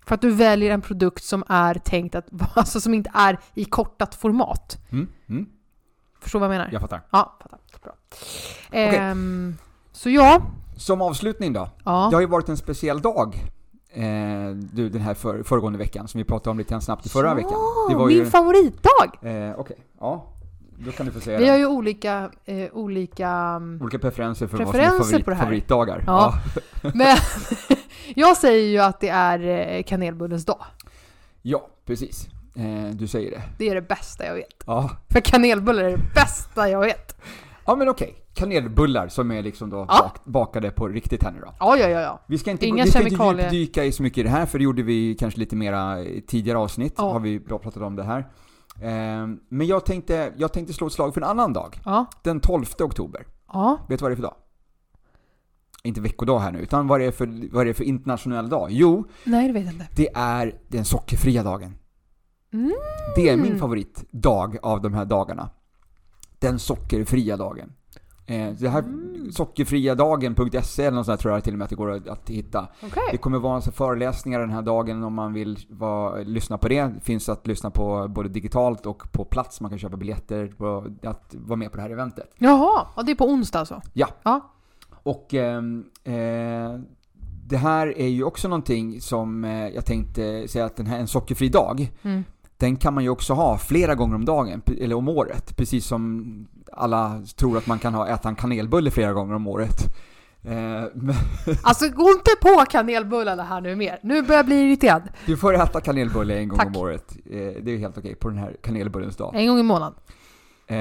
För 0.06 0.14
att 0.14 0.20
du 0.20 0.30
väljer 0.30 0.70
en 0.70 0.80
produkt 0.80 1.24
som 1.24 1.44
är 1.48 1.74
tänkt 1.74 2.14
att 2.14 2.26
alltså 2.56 2.80
som 2.80 2.94
inte 2.94 3.10
är 3.14 3.38
i 3.54 3.64
kortat 3.64 4.14
format. 4.14 4.78
Mm. 4.90 5.08
Mm. 5.28 5.48
Förstår 6.22 6.38
vad 6.38 6.46
jag 6.46 6.50
menar? 6.50 6.68
Jag 6.72 6.80
fattar. 6.80 7.00
Ja, 7.10 7.36
fattar. 7.40 7.58
Bra. 7.82 7.92
Ehm, 8.70 9.56
så 9.92 10.10
ja, 10.10 10.42
Som 10.76 11.02
avslutning 11.02 11.52
då. 11.52 11.68
ja. 11.84 12.06
Det 12.10 12.16
har 12.16 12.20
ju 12.20 12.26
varit 12.26 12.48
en 12.48 12.56
speciell 12.56 13.00
dag 13.00 13.34
eh, 13.90 14.02
du, 14.72 14.88
den 14.88 15.00
här 15.00 15.14
för, 15.14 15.42
föregående 15.42 15.78
veckan, 15.78 16.08
som 16.08 16.18
vi 16.18 16.24
pratade 16.24 16.50
om 16.50 16.58
lite 16.58 16.80
snabbt 16.80 17.06
i 17.06 17.08
förra 17.08 17.28
ja, 17.28 17.34
veckan. 17.34 17.58
Det 17.88 17.94
var 17.96 18.06
min 18.06 18.16
ju... 18.16 18.26
favoritdag! 18.26 19.18
Eh, 19.22 19.54
Okej, 19.60 19.76
ja. 20.00 20.28
Då 20.84 20.92
kan 20.92 21.06
du 21.06 21.12
få 21.12 21.20
säga 21.20 21.38
Vi 21.38 21.46
har 21.48 21.52
det. 21.52 21.58
ju 21.58 21.66
olika, 21.66 22.30
eh, 22.44 22.68
olika 22.72 23.28
mm, 23.28 23.78
Olika 23.82 23.98
preferenser 23.98 24.46
för 24.46 24.56
Preferenser 24.56 24.98
vad 24.98 25.06
som 25.06 25.14
är 25.18 25.22
favorit, 25.22 25.24
på 25.24 25.30
det 25.30 25.36
här. 25.36 25.44
favoritdagar. 25.44 26.04
Ja. 26.06 26.34
Men 26.94 27.16
jag 28.14 28.36
säger 28.36 28.68
ju 28.68 28.78
att 28.78 29.00
det 29.00 29.08
är 29.08 29.38
eh, 29.76 29.82
kanelbullens 29.82 30.44
dag. 30.44 30.64
ja, 31.42 31.68
precis. 31.86 32.26
Eh, 32.54 32.90
du 32.92 33.06
säger 33.06 33.30
det. 33.30 33.42
Det 33.58 33.68
är 33.68 33.74
det 33.74 33.82
bästa 33.82 34.26
jag 34.26 34.34
vet. 34.34 34.62
Ja, 34.66 34.90
För 35.10 35.20
kanelbullar 35.20 35.84
är 35.84 35.90
det 35.90 36.02
bästa 36.14 36.68
jag 36.70 36.80
vet. 36.80 37.20
ja 37.66 37.74
men 37.76 37.88
okej. 37.88 38.14
Kanelbullar 38.34 39.08
som 39.08 39.30
är 39.30 39.42
liksom 39.42 39.70
då 39.70 39.76
Ja. 39.88 39.98
bak, 40.02 40.24
bakade 40.24 40.70
på 40.70 40.88
riktigt 40.88 41.22
här 41.22 41.30
nu 41.32 41.40
då. 41.40 41.54
Ja, 41.60 41.76
ja, 41.76 41.88
ja, 41.88 42.00
ja. 42.00 42.20
Vi 42.26 42.38
ska 42.38 42.50
inte, 42.50 42.66
Inga 42.66 42.84
vi 42.84 42.90
ska 42.90 42.98
inte 42.98 43.10
kemikalier. 43.10 43.42
djupdyka 43.52 43.84
i 43.84 43.92
så 43.92 44.02
mycket 44.02 44.18
i 44.18 44.22
det 44.22 44.28
här, 44.28 44.46
för 44.46 44.58
det 44.58 44.64
gjorde 44.64 44.82
vi 44.82 45.14
kanske 45.14 45.40
lite 45.40 45.56
mera 45.56 46.00
i 46.00 46.20
tidigare 46.20 46.58
avsnitt, 46.58 46.94
Ja. 46.96 47.12
har 47.12 47.20
vi 47.20 47.40
pratat 47.40 47.76
om 47.76 47.96
det 47.96 48.02
här. 48.04 48.18
Eh, 48.82 49.26
men 49.48 49.66
jag 49.66 49.86
tänkte, 49.86 50.32
jag 50.36 50.52
tänkte 50.52 50.72
slå 50.74 50.86
ett 50.86 50.92
slag 50.92 51.14
för 51.14 51.20
en 51.20 51.28
annan 51.28 51.52
dag. 51.52 51.80
Ja, 51.84 52.06
Den 52.22 52.40
12 52.40 52.64
oktober. 52.80 53.26
ja. 53.52 53.78
Vet 53.88 53.98
du 53.98 54.02
vad 54.02 54.10
det 54.10 54.14
är 54.14 54.16
för 54.16 54.22
dag? 54.22 54.34
Inte 55.84 56.00
veckodag 56.00 56.38
här 56.38 56.52
nu, 56.52 56.58
utan 56.58 56.86
vad 56.86 57.00
det 57.00 57.06
är 57.06 57.10
för, 57.10 57.54
vad 57.54 57.66
det 57.66 57.70
är 57.70 57.74
för 57.74 57.84
internationell 57.84 58.48
dag? 58.48 58.68
Jo, 58.70 59.04
Nej, 59.24 59.46
det 59.46 59.52
vet 59.52 59.64
jag 59.64 59.74
inte. 59.74 59.86
det 59.96 60.08
är 60.14 60.54
den 60.68 60.84
sockerfria 60.84 61.42
dagen. 61.42 61.74
Mm. 62.52 62.72
Det 63.16 63.28
är 63.28 63.36
min 63.36 63.58
favoritdag 63.58 64.56
av 64.62 64.80
de 64.82 64.94
här 64.94 65.04
dagarna. 65.04 65.50
Den 66.38 66.58
sockerfria 66.58 67.36
dagen. 67.36 67.72
Eh, 68.26 68.50
det 68.58 68.68
här 68.68 68.82
Mm. 68.82 69.32
sockerfriadagen.se 69.32 70.82
eller 70.84 70.96
något 70.96 71.06
sånt 71.06 71.18
där 71.18 71.22
tror 71.22 71.34
jag 71.34 71.44
till 71.44 71.52
och 71.54 71.58
med 71.58 71.64
att 71.64 71.70
det 71.70 71.76
går 71.76 71.90
att, 71.90 72.08
att 72.08 72.30
hitta. 72.30 72.68
Okej. 72.82 73.02
Det 73.10 73.16
kommer 73.16 73.38
vara 73.38 73.56
en 73.56 73.62
föreläsningar 73.62 74.40
den 74.40 74.50
här 74.50 74.62
dagen 74.62 75.02
om 75.02 75.14
man 75.14 75.32
vill 75.32 75.58
vara, 75.70 76.16
lyssna 76.22 76.58
på 76.58 76.68
det. 76.68 76.82
Det 76.82 77.00
finns 77.00 77.28
att 77.28 77.46
lyssna 77.46 77.70
på 77.70 78.08
både 78.08 78.28
digitalt 78.28 78.86
och 78.86 79.12
på 79.12 79.24
plats. 79.24 79.60
Man 79.60 79.70
kan 79.70 79.78
köpa 79.78 79.96
biljetter 79.96 80.46
på 80.46 80.86
att 81.02 81.34
vara 81.38 81.56
med 81.56 81.70
på 81.70 81.76
det 81.76 81.82
här 81.82 81.90
eventet. 81.90 82.34
Jaha, 82.38 82.86
ja, 82.96 83.02
det 83.02 83.10
är 83.12 83.16
på 83.16 83.26
onsdag 83.26 83.58
alltså? 83.58 83.80
Ja. 83.92 84.08
Ja. 84.22 84.40
Och 85.02 85.34
ehm, 85.34 85.84
eh, 86.04 86.80
det 87.46 87.56
här 87.56 87.98
är 87.98 88.08
ju 88.08 88.24
också 88.24 88.48
någonting 88.48 89.00
som 89.00 89.44
eh, 89.44 89.68
jag 89.68 89.86
tänkte 89.86 90.48
säga 90.48 90.64
att 90.64 90.76
den 90.76 90.86
här 90.86 90.98
en 90.98 91.06
sockerfri 91.08 91.48
dag, 91.48 91.90
Mm. 92.02 92.24
Den 92.62 92.76
kan 92.76 92.94
man 92.94 93.04
ju 93.04 93.10
också 93.10 93.34
ha 93.34 93.58
flera 93.58 93.94
gånger 93.94 94.14
om 94.14 94.24
dagen, 94.24 94.62
eller 94.80 94.96
om 94.96 95.08
året. 95.08 95.56
Precis 95.56 95.86
som 95.86 96.46
alla 96.72 97.22
tror 97.36 97.58
att 97.58 97.66
man 97.66 97.78
kan 97.78 97.94
ha, 97.94 98.08
äta 98.08 98.28
en 98.28 98.34
kanelbulle 98.34 98.90
flera 98.90 99.12
gånger 99.12 99.34
om 99.34 99.46
året. 99.46 99.94
Eh, 100.42 100.84
Alltså 101.62 101.88
gå 101.88 102.10
inte 102.10 102.30
på 102.42 102.64
kanelbullarna 102.70 103.42
här 103.42 103.60
nu 103.60 103.76
mer. 103.76 103.98
Nu 104.02 104.22
börjar 104.22 104.38
jag 104.38 104.46
bli 104.46 104.60
irriterad. 104.62 105.02
du 105.26 105.36
får 105.36 105.54
äta 105.54 105.80
kanelbulle 105.80 106.38
en 106.38 106.48
gång 106.48 106.58
Tack. 106.58 106.66
om 106.66 106.76
året. 106.76 107.16
Eh, 107.26 107.62
det 107.62 107.70
är 107.74 107.78
helt 107.78 107.98
okej 107.98 108.14
på 108.14 108.28
den 108.28 108.38
här 108.38 108.56
kanelbullens 108.62 109.16
dag. 109.16 109.32
En 109.34 109.46
gång 109.46 109.58
i 109.58 109.62
månaden. 109.62 109.94
Eh, 110.66 110.76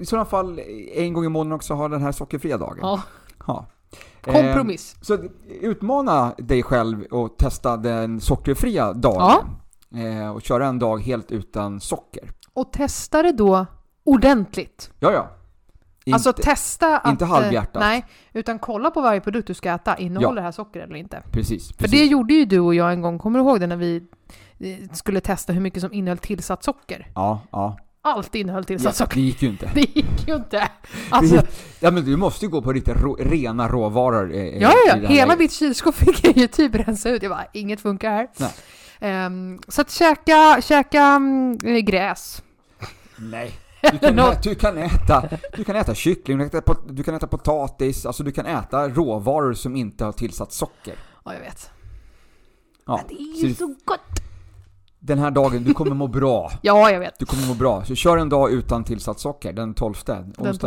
I 0.00 0.04
sådana 0.06 0.24
fall 0.24 0.60
en 0.94 1.12
gång 1.12 1.24
i 1.24 1.28
månaden 1.28 1.52
också 1.52 1.74
ha 1.74 1.88
den 1.88 2.02
här 2.02 2.12
sockerfria 2.12 2.58
dagen. 2.58 2.78
Ja. 2.82 3.02
Ja. 3.46 3.66
Kompromiss. 4.24 4.96
Så 5.00 5.18
utmana 5.60 6.34
dig 6.38 6.62
själv 6.62 7.02
och 7.02 7.36
testa 7.36 7.76
den 7.76 8.20
sockerfria 8.20 8.92
dagen. 8.92 9.44
Eh, 9.94 10.30
och 10.30 10.42
köra 10.42 10.66
en 10.66 10.78
dag 10.78 11.02
helt 11.02 11.30
utan 11.32 11.80
socker. 11.80 12.30
Och 12.52 12.72
testa 12.72 13.22
det 13.22 13.32
då 13.32 13.66
ordentligt. 14.04 14.90
Ja, 15.00 15.12
ja. 15.12 15.30
Inte, 16.04 16.14
alltså 16.14 16.32
testa 16.32 16.98
att... 16.98 17.10
inte 17.10 17.24
halvhjärtat. 17.24 17.76
eh, 17.82 17.88
Nej, 17.88 18.04
utan 18.32 18.58
kolla 18.58 18.90
på 18.90 19.00
varje 19.00 19.20
produkt 19.20 19.46
du 19.46 19.54
ska 19.54 19.70
äta. 19.74 19.96
Innehåller 19.96 20.34
det 20.36 20.42
här 20.42 20.52
socker 20.52 20.80
eller 20.80 20.96
inte? 20.96 21.22
precis. 21.32 21.68
För 21.68 21.74
precis. 21.74 22.00
det 22.00 22.06
gjorde 22.06 22.34
ju 22.34 22.44
du 22.44 22.60
och 22.60 22.74
jag 22.74 22.92
en 22.92 23.02
gång, 23.02 23.18
kommer 23.18 23.38
du 23.38 23.44
ihåg 23.44 23.60
det 23.60 23.66
när 23.66 23.76
vi 23.76 24.02
eh, 24.60 24.92
skulle 24.92 25.20
testa 25.20 25.52
hur 25.52 25.60
mycket 25.60 25.80
som 25.82 25.92
innehöll 25.92 26.18
tillsatt 26.18 26.64
socker? 26.64 27.06
Ja, 27.14 27.40
ja. 27.52 27.78
Allt 28.02 28.34
innehöll 28.34 28.62
ja. 28.62 28.66
tillsatt 28.66 28.96
socker. 28.96 29.14
Det 29.14 29.20
gick 29.20 29.42
ju 29.42 29.48
inte. 29.48 29.70
Det 29.74 29.80
gick 29.80 30.28
ju 30.28 30.34
inte. 30.34 30.68
Alltså, 31.10 31.42
Ja 31.80 31.90
men 31.90 32.04
du 32.04 32.16
måste 32.16 32.44
ju 32.44 32.50
gå 32.50 32.62
på 32.62 32.72
riktigt 32.72 32.96
rå, 32.96 33.14
rena 33.20 33.68
råvaror. 33.68 34.34
eh, 34.34 34.44
ja, 34.44 34.72
ja, 34.86 34.92
här 34.94 35.00
hela 35.00 35.26
läget. 35.26 35.38
mitt 35.38 35.52
kylskåp 35.52 35.94
fick 36.04 36.24
jag 36.24 36.36
ju 36.36 36.46
typ 36.46 36.74
rensa 36.74 37.10
ut. 37.10 37.22
Jag 37.22 37.32
bara, 37.32 37.46
inget 37.52 37.80
funkar 37.80 38.10
här. 38.10 38.28
Nej. 38.36 38.50
Ehm, 39.00 39.58
så 39.68 39.80
att 39.80 39.90
käka, 39.90 40.60
käka 40.62 41.02
mm, 41.02 41.58
gräs. 41.84 42.42
Nej. 43.18 43.52
Du 43.92 43.98
kan, 43.98 44.16
Nå- 44.16 44.30
ä- 44.32 44.38
du, 44.42 44.54
kan 44.54 44.78
äta, 44.78 45.28
du 45.56 45.64
kan 45.64 45.76
äta 45.76 45.94
kyckling, 45.94 46.38
du 46.38 46.48
kan 46.48 46.58
äta, 46.60 46.74
du 46.88 47.02
kan 47.02 47.14
äta 47.14 47.26
potatis, 47.26 48.06
alltså 48.06 48.22
du 48.22 48.32
kan 48.32 48.46
äta 48.46 48.88
råvaror 48.88 49.52
som 49.54 49.76
inte 49.76 50.04
har 50.04 50.12
tillsatt 50.12 50.52
socker. 50.52 50.94
Ja, 51.24 51.32
jag 51.34 51.40
vet. 51.40 51.70
Ja. 52.86 53.00
Det 53.08 53.14
är 53.14 53.40
Så 53.40 53.46
ju 53.46 53.54
så 53.54 53.66
gott. 53.84 54.00
Den 54.98 55.18
här 55.18 55.30
dagen, 55.30 55.64
du 55.64 55.74
kommer 55.74 55.94
må 55.94 56.06
bra. 56.06 56.50
Ja, 56.62 56.90
jag 56.90 57.00
vet. 57.00 57.18
Du 57.18 57.26
kommer 57.26 57.46
må 57.46 57.54
bra. 57.54 57.84
Så 57.84 57.94
kör 57.94 58.16
en 58.18 58.28
dag 58.28 58.50
utan 58.52 58.84
tillsatt 58.84 59.20
socker, 59.20 59.52
den 59.52 59.74
12. 59.74 59.90
Onsdag 59.94 60.14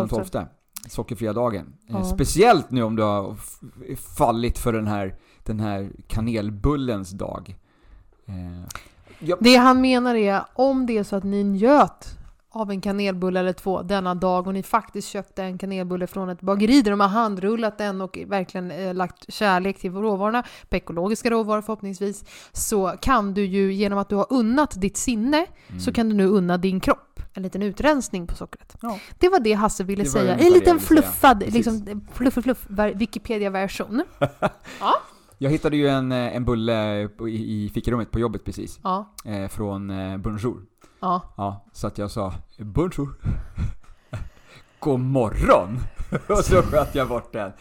den 0.02 0.10
12. 0.10 0.26
12. 0.26 0.46
Sockerfria 0.90 1.34
dagen. 1.34 1.74
Eh, 1.90 1.96
Ja. 1.96 2.04
Speciellt 2.04 2.72
nu 2.72 2.84
om 2.84 2.96
du 2.96 3.04
har 3.04 3.36
fallit 4.18 4.58
för 4.60 4.74
den 4.74 4.88
här, 4.88 5.16
den 5.44 5.60
här 5.60 5.92
kanelbullens 6.08 7.12
dag. 7.12 7.56
Eh, 8.32 8.80
ja, 9.20 9.38
Det 9.40 9.56
han 9.56 9.82
menar 9.82 10.16
är, 10.16 10.42
om 10.54 10.86
det 10.86 10.98
är 10.98 11.04
så 11.04 11.16
att 11.16 11.24
ni 11.24 11.44
njöt 11.44 12.18
av 12.54 12.72
en 12.72 12.82
kanelbulle 12.82 13.40
eller 13.40 13.54
två 13.54 13.82
denna 13.82 14.16
dag 14.16 14.48
och 14.48 14.54
ni 14.54 14.64
faktiskt 14.64 15.08
köpte 15.08 15.44
en 15.44 15.58
kanelbulle 15.58 16.08
från 16.08 16.30
ett 16.30 16.42
bageri 16.42 16.82
där 16.82 16.92
de 16.92 17.00
har 17.00 17.08
handrullat 17.08 17.78
den 17.78 18.02
och 18.02 18.18
verkligen 18.28 18.72
eh, 18.72 18.94
lagt 18.94 19.34
kärlek 19.34 19.80
till 19.80 19.92
råvarorna, 19.94 20.44
på 20.70 20.76
ekologiska 20.76 21.30
råvaror 21.30 21.62
förhoppningsvis, 21.62 22.24
så 22.52 22.94
kan 23.02 23.34
du 23.34 23.46
ju 23.46 23.74
genom 23.74 24.00
att 24.00 24.10
du 24.10 24.16
har 24.16 24.28
unnat 24.30 24.82
ditt 24.82 24.98
sinne 24.98 25.46
så 25.80 25.94
kan 25.94 26.10
du 26.10 26.16
nu 26.16 26.26
unna 26.28 26.58
din 26.58 26.80
kropp 26.80 27.08
en 27.34 27.44
liten 27.44 27.62
utrensning 27.64 28.28
på 28.28 28.36
sockret. 28.36 28.76
Ja. 28.82 29.00
Det 29.20 29.30
var 29.30 29.40
det 29.40 29.54
Hasse 29.54 29.84
ville 29.84 30.04
Det 30.04 30.10
säga. 30.10 30.36
En 30.38 30.54
liten 30.54 30.80
fluffad, 30.80 31.44
liksom, 31.54 32.02
fluff, 32.14 32.34
fluff, 32.34 32.44
fluff, 32.44 32.66
ver- 32.70 32.96
Wikipedia-version. 32.96 34.04
Jag 35.44 35.50
hittade 35.52 35.78
ju 35.78 35.88
en, 35.88 36.12
eh, 36.12 36.36
en 36.36 36.46
bulle 36.46 37.10
i, 37.28 37.66
i 37.66 37.70
fikarummet 37.74 38.12
på 38.12 38.20
jobbet 38.20 38.46
precis. 38.46 38.80
Ja, 38.84 39.14
Eh, 39.26 39.48
från 39.48 39.90
eh, 39.90 40.18
Bonjour. 40.18 40.62
ja. 41.00 41.22
Ja, 41.38 41.66
så 41.74 41.88
att 41.88 41.98
jag 41.98 42.12
sa 42.12 42.34
Bonjour. 42.60 43.10
God 44.80 45.00
morgon! 45.00 45.80
Och 46.30 46.38
så 46.38 46.62
sköt 46.62 46.96
jag 46.96 47.08
bort 47.08 47.34
den. 47.34 47.52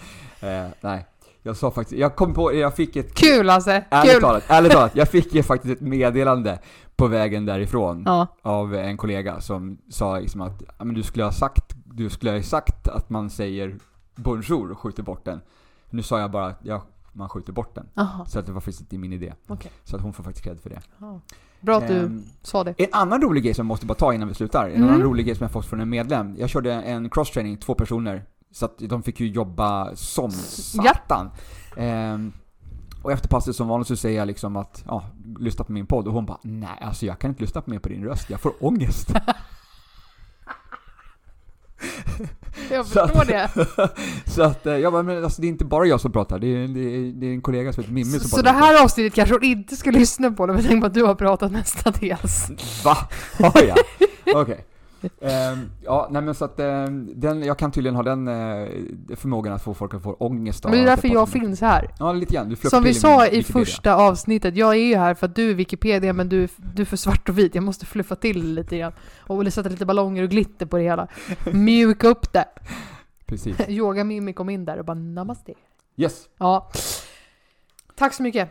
Eh, 0.41 0.69
nej, 0.81 1.07
jag 1.43 1.57
sa 1.57 1.71
faktiskt, 1.71 2.01
jag 2.01 2.17
kom 2.17 2.35
på, 2.35 2.55
jag 2.55 2.77
fick 2.77 2.97
ett 2.97 3.15
Kul 3.15 3.49
Hasse! 3.49 3.85
Ärligt 3.91 4.13
Kul! 4.13 4.21
talat, 4.21 4.45
ärligt 4.49 4.73
talat, 4.73 4.97
jag 4.97 5.09
fick 5.09 5.35
ju 5.35 5.43
faktiskt 5.43 5.75
ett 5.77 5.81
meddelande 5.81 6.59
på 6.97 7.07
vägen 7.07 7.45
därifrån 7.47 8.03
Ja. 8.07 8.27
av 8.43 8.75
en 8.75 8.97
kollega 8.97 9.41
som 9.41 9.79
sa 9.89 10.19
liksom 10.19 10.41
att 10.41 10.63
men 10.79 10.95
du 10.95 11.03
skulle 11.03 11.25
ha 11.25 11.33
sagt, 11.33 11.75
du 11.85 12.11
skulle 12.11 12.31
ha 12.33 12.43
sagt 12.43 12.89
att 12.89 13.11
man 13.11 13.31
säger 13.31 13.77
bonjour 14.17 14.71
och 14.71 14.79
skjuter 14.79 15.03
bort 15.03 15.25
den. 15.25 15.41
Nu 15.91 16.03
sa 16.03 16.21
jag 16.21 16.31
bara 16.31 16.55
jag 16.63 16.83
man 17.13 17.29
skjuter 17.29 17.53
bort 17.53 17.75
den. 17.75 17.87
Aha, 17.95 18.25
Så 18.27 18.39
att 18.39 18.47
det 18.47 18.53
var 18.53 18.61
faktiskt 18.61 18.81
inte 18.81 18.99
min 18.99 19.13
idé. 19.13 19.33
okej. 19.47 19.71
Så 19.85 19.97
att 19.97 20.03
hon 20.03 20.13
får 20.13 20.25
faktiskt 20.25 20.45
cred 20.45 20.61
för 20.61 20.71
det. 20.71 20.81
Ja. 20.99 21.21
Bra 21.61 21.77
att 21.79 21.89
du 21.89 21.99
Ehm, 21.99 22.25
sa 22.43 22.65
det. 22.65 22.75
En 22.79 22.89
annan 22.93 23.23
rolig 23.23 23.45
grej 23.45 23.55
som 23.55 23.63
jag 23.67 23.69
måste 23.69 23.87
bara 23.87 23.95
ta 23.95 24.15
innan 24.15 24.29
vi 24.29 24.35
slutar, 24.35 24.69
en 24.69 24.77
Mm. 24.77 24.89
annan 24.89 25.03
rolig 25.03 25.27
grej 25.27 25.35
som 25.37 25.45
jag 25.45 25.53
fått 25.53 25.67
från 25.67 25.81
en 25.81 25.89
medlem. 25.89 26.37
Jag 26.39 26.51
körde 26.51 26.73
en 26.73 27.11
cross-training, 27.11 27.57
två 27.57 27.75
personer, 27.75 28.25
så 28.51 28.65
att 28.65 28.79
de 28.79 29.03
fick 29.03 29.21
ju 29.21 29.27
jobba 29.29 29.97
som 29.97 30.31
satan. 30.31 31.31
Ehm, 31.77 32.33
och 33.03 33.13
efter 33.13 33.29
passet 33.29 33.57
som 33.57 33.69
vanligt 33.69 33.89
så 33.89 33.97
säger 33.97 34.19
jag 34.19 34.27
liksom 34.27 34.57
att, 34.57 34.85
ja, 34.87 35.05
lyssna 35.39 35.65
på 35.65 35.73
min 35.73 35.87
podd, 35.87 36.07
och 36.07 36.13
hon 36.15 36.27
bara 36.27 36.39
nej, 36.43 36.79
alltså 36.81 37.07
jag 37.07 37.19
kan 37.19 37.29
inte 37.31 37.41
lyssna 37.43 37.61
på 37.63 37.71
mer 37.71 37.79
på 37.79 37.89
din 37.89 38.05
röst, 38.05 38.31
jag 38.31 38.41
får 38.41 38.53
ångest. 38.61 39.15
Jag 42.71 42.87
Så 42.87 43.01
att- 43.01 43.11
förstår 43.11 43.25
det. 43.25 43.51
så 44.31 44.43
att, 44.43 44.67
eh, 44.67 44.91
bara, 44.93 45.03
men 45.03 45.25
alltså 45.25 45.41
det 45.43 45.47
är 45.47 45.49
inte 45.49 45.65
bara 45.65 45.87
jag 45.87 46.01
som 46.01 46.13
pratar, 46.13 46.39
det 46.39 46.47
är, 46.47 46.69
det 46.69 46.81
är, 46.81 47.13
det 47.21 47.27
är 47.27 47.33
en 47.33 47.41
kollega 47.43 47.73
som 47.73 47.83
heter 47.83 47.95
Mimmi 47.95 48.11
som 48.11 48.21
Så, 48.21 48.29
så 48.29 48.37
pratar. 48.37 48.53
det 48.53 48.59
här 48.67 48.85
avsnittet 48.85 49.15
kanske 49.15 49.35
hon 49.35 49.45
inte 49.45 49.77
ska 49.77 49.91
lyssna 49.91 50.31
på, 50.31 50.47
men 50.47 50.65
tänk 50.69 50.81
på 50.81 50.87
att 50.87 50.95
du 50.95 51.03
har 51.05 51.15
pratat 51.15 51.53
mestadels. 51.53 52.51
Va? 52.85 52.97
Har 53.39 53.63
jag? 53.63 53.79
Okej. 54.43 54.55
Ehm, 54.55 54.65
ja, 55.85 56.09
nej 56.11 56.23
men 56.23 56.35
så 56.35 56.45
att 56.45 56.61
ehm, 56.61 57.13
den, 57.15 57.43
jag 57.43 57.59
kan 57.59 57.71
tydligen 57.71 57.97
ha 57.97 58.03
den 58.03 58.29
eh, 58.29 58.69
förmågan 59.17 59.53
att 59.53 59.63
få 59.63 59.75
folk 59.75 59.95
att 59.95 60.03
få 60.03 60.13
ångest 60.13 60.65
av 60.65 60.71
Men 60.71 60.81
det 60.81 60.85
är 60.85 60.91
därför 60.91 61.09
jag 61.09 61.29
finns 61.29 61.61
här. 61.61 61.91
Ja, 61.99 62.13
lite 62.13 62.35
grann. 62.35 62.57
Som 62.57 62.83
vi 62.83 62.95
sa 62.95 63.27
i 63.27 63.31
Wikipedia. 63.31 63.65
första 63.65 63.95
avsnittet, 63.95 64.57
jag 64.57 64.71
är 64.71 64.85
ju 64.85 64.97
här 64.97 65.15
för 65.15 65.27
att 65.27 65.35
du 65.35 65.51
är 65.51 65.55
Wikipedia 65.55 66.13
men 66.13 66.29
du, 66.29 66.49
du 66.57 66.83
är 66.83 66.87
för 66.87 66.97
svart 66.97 67.29
och 67.29 67.39
vit. 67.39 67.55
Jag 67.55 67.65
måste 67.65 67.87
fluffa 67.87 68.17
till 68.17 68.55
lite 68.55 68.79
grann. 68.79 68.93
Och 69.27 69.53
sätta 69.53 69.69
lite 69.69 69.87
ballonger 69.87 70.23
och 70.23 70.31
glitter 70.31 70.67
på 70.67 70.77
det 70.77 70.83
hela. 70.83 71.09
Mjuka 71.53 72.09
upp 72.09 72.33
det. 72.33 72.45
Precis. 73.27 73.57
Yoga 73.69 74.05
Mimmi 74.05 74.33
kom 74.33 74.51
in 74.51 74.65
där 74.65 74.79
och 74.79 74.85
bara 74.85 74.95
namaste. 74.95 75.53
Yes, 75.97 76.29
Ja. 76.39 76.71
Tack 77.95 78.15
så 78.15 78.23
mycket. 78.23 78.51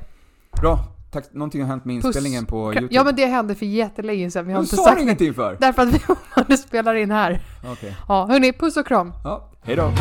bra. 0.62 0.99
Tack. 1.12 1.34
Någonting 1.34 1.62
har 1.62 1.68
hänt 1.68 1.86
med 1.86 1.96
Puss. 2.02 2.06
inspelningen 2.06 2.46
på 2.46 2.74
YouTube. 2.74 2.96
Ja 2.96 3.04
men 3.04 3.16
det 3.16 3.26
hände 3.26 3.56
för 3.56 3.66
jättelänge 3.66 4.32
sedan. 4.32 4.46
Vi 4.46 4.52
har 4.54 4.60
Men 4.60 4.64
inte 4.66 4.76
sa 4.76 4.84
sagt 4.84 5.02
ingenting 5.02 5.34
för? 5.34 5.58
Därför 5.60 5.82
att 5.82 5.94
vi 5.94 6.00
fortfarande 6.08 6.58
spelar 6.58 6.96
in 6.96 7.12
här. 7.12 7.40
Okej. 7.72 7.96
Ja, 8.08 8.28
hörni, 8.30 8.54
puss 8.54 8.78
och 8.78 8.88
kram. 8.88 9.14
Ja, 9.24 9.50
hej 9.64 9.76
då. 9.76 9.92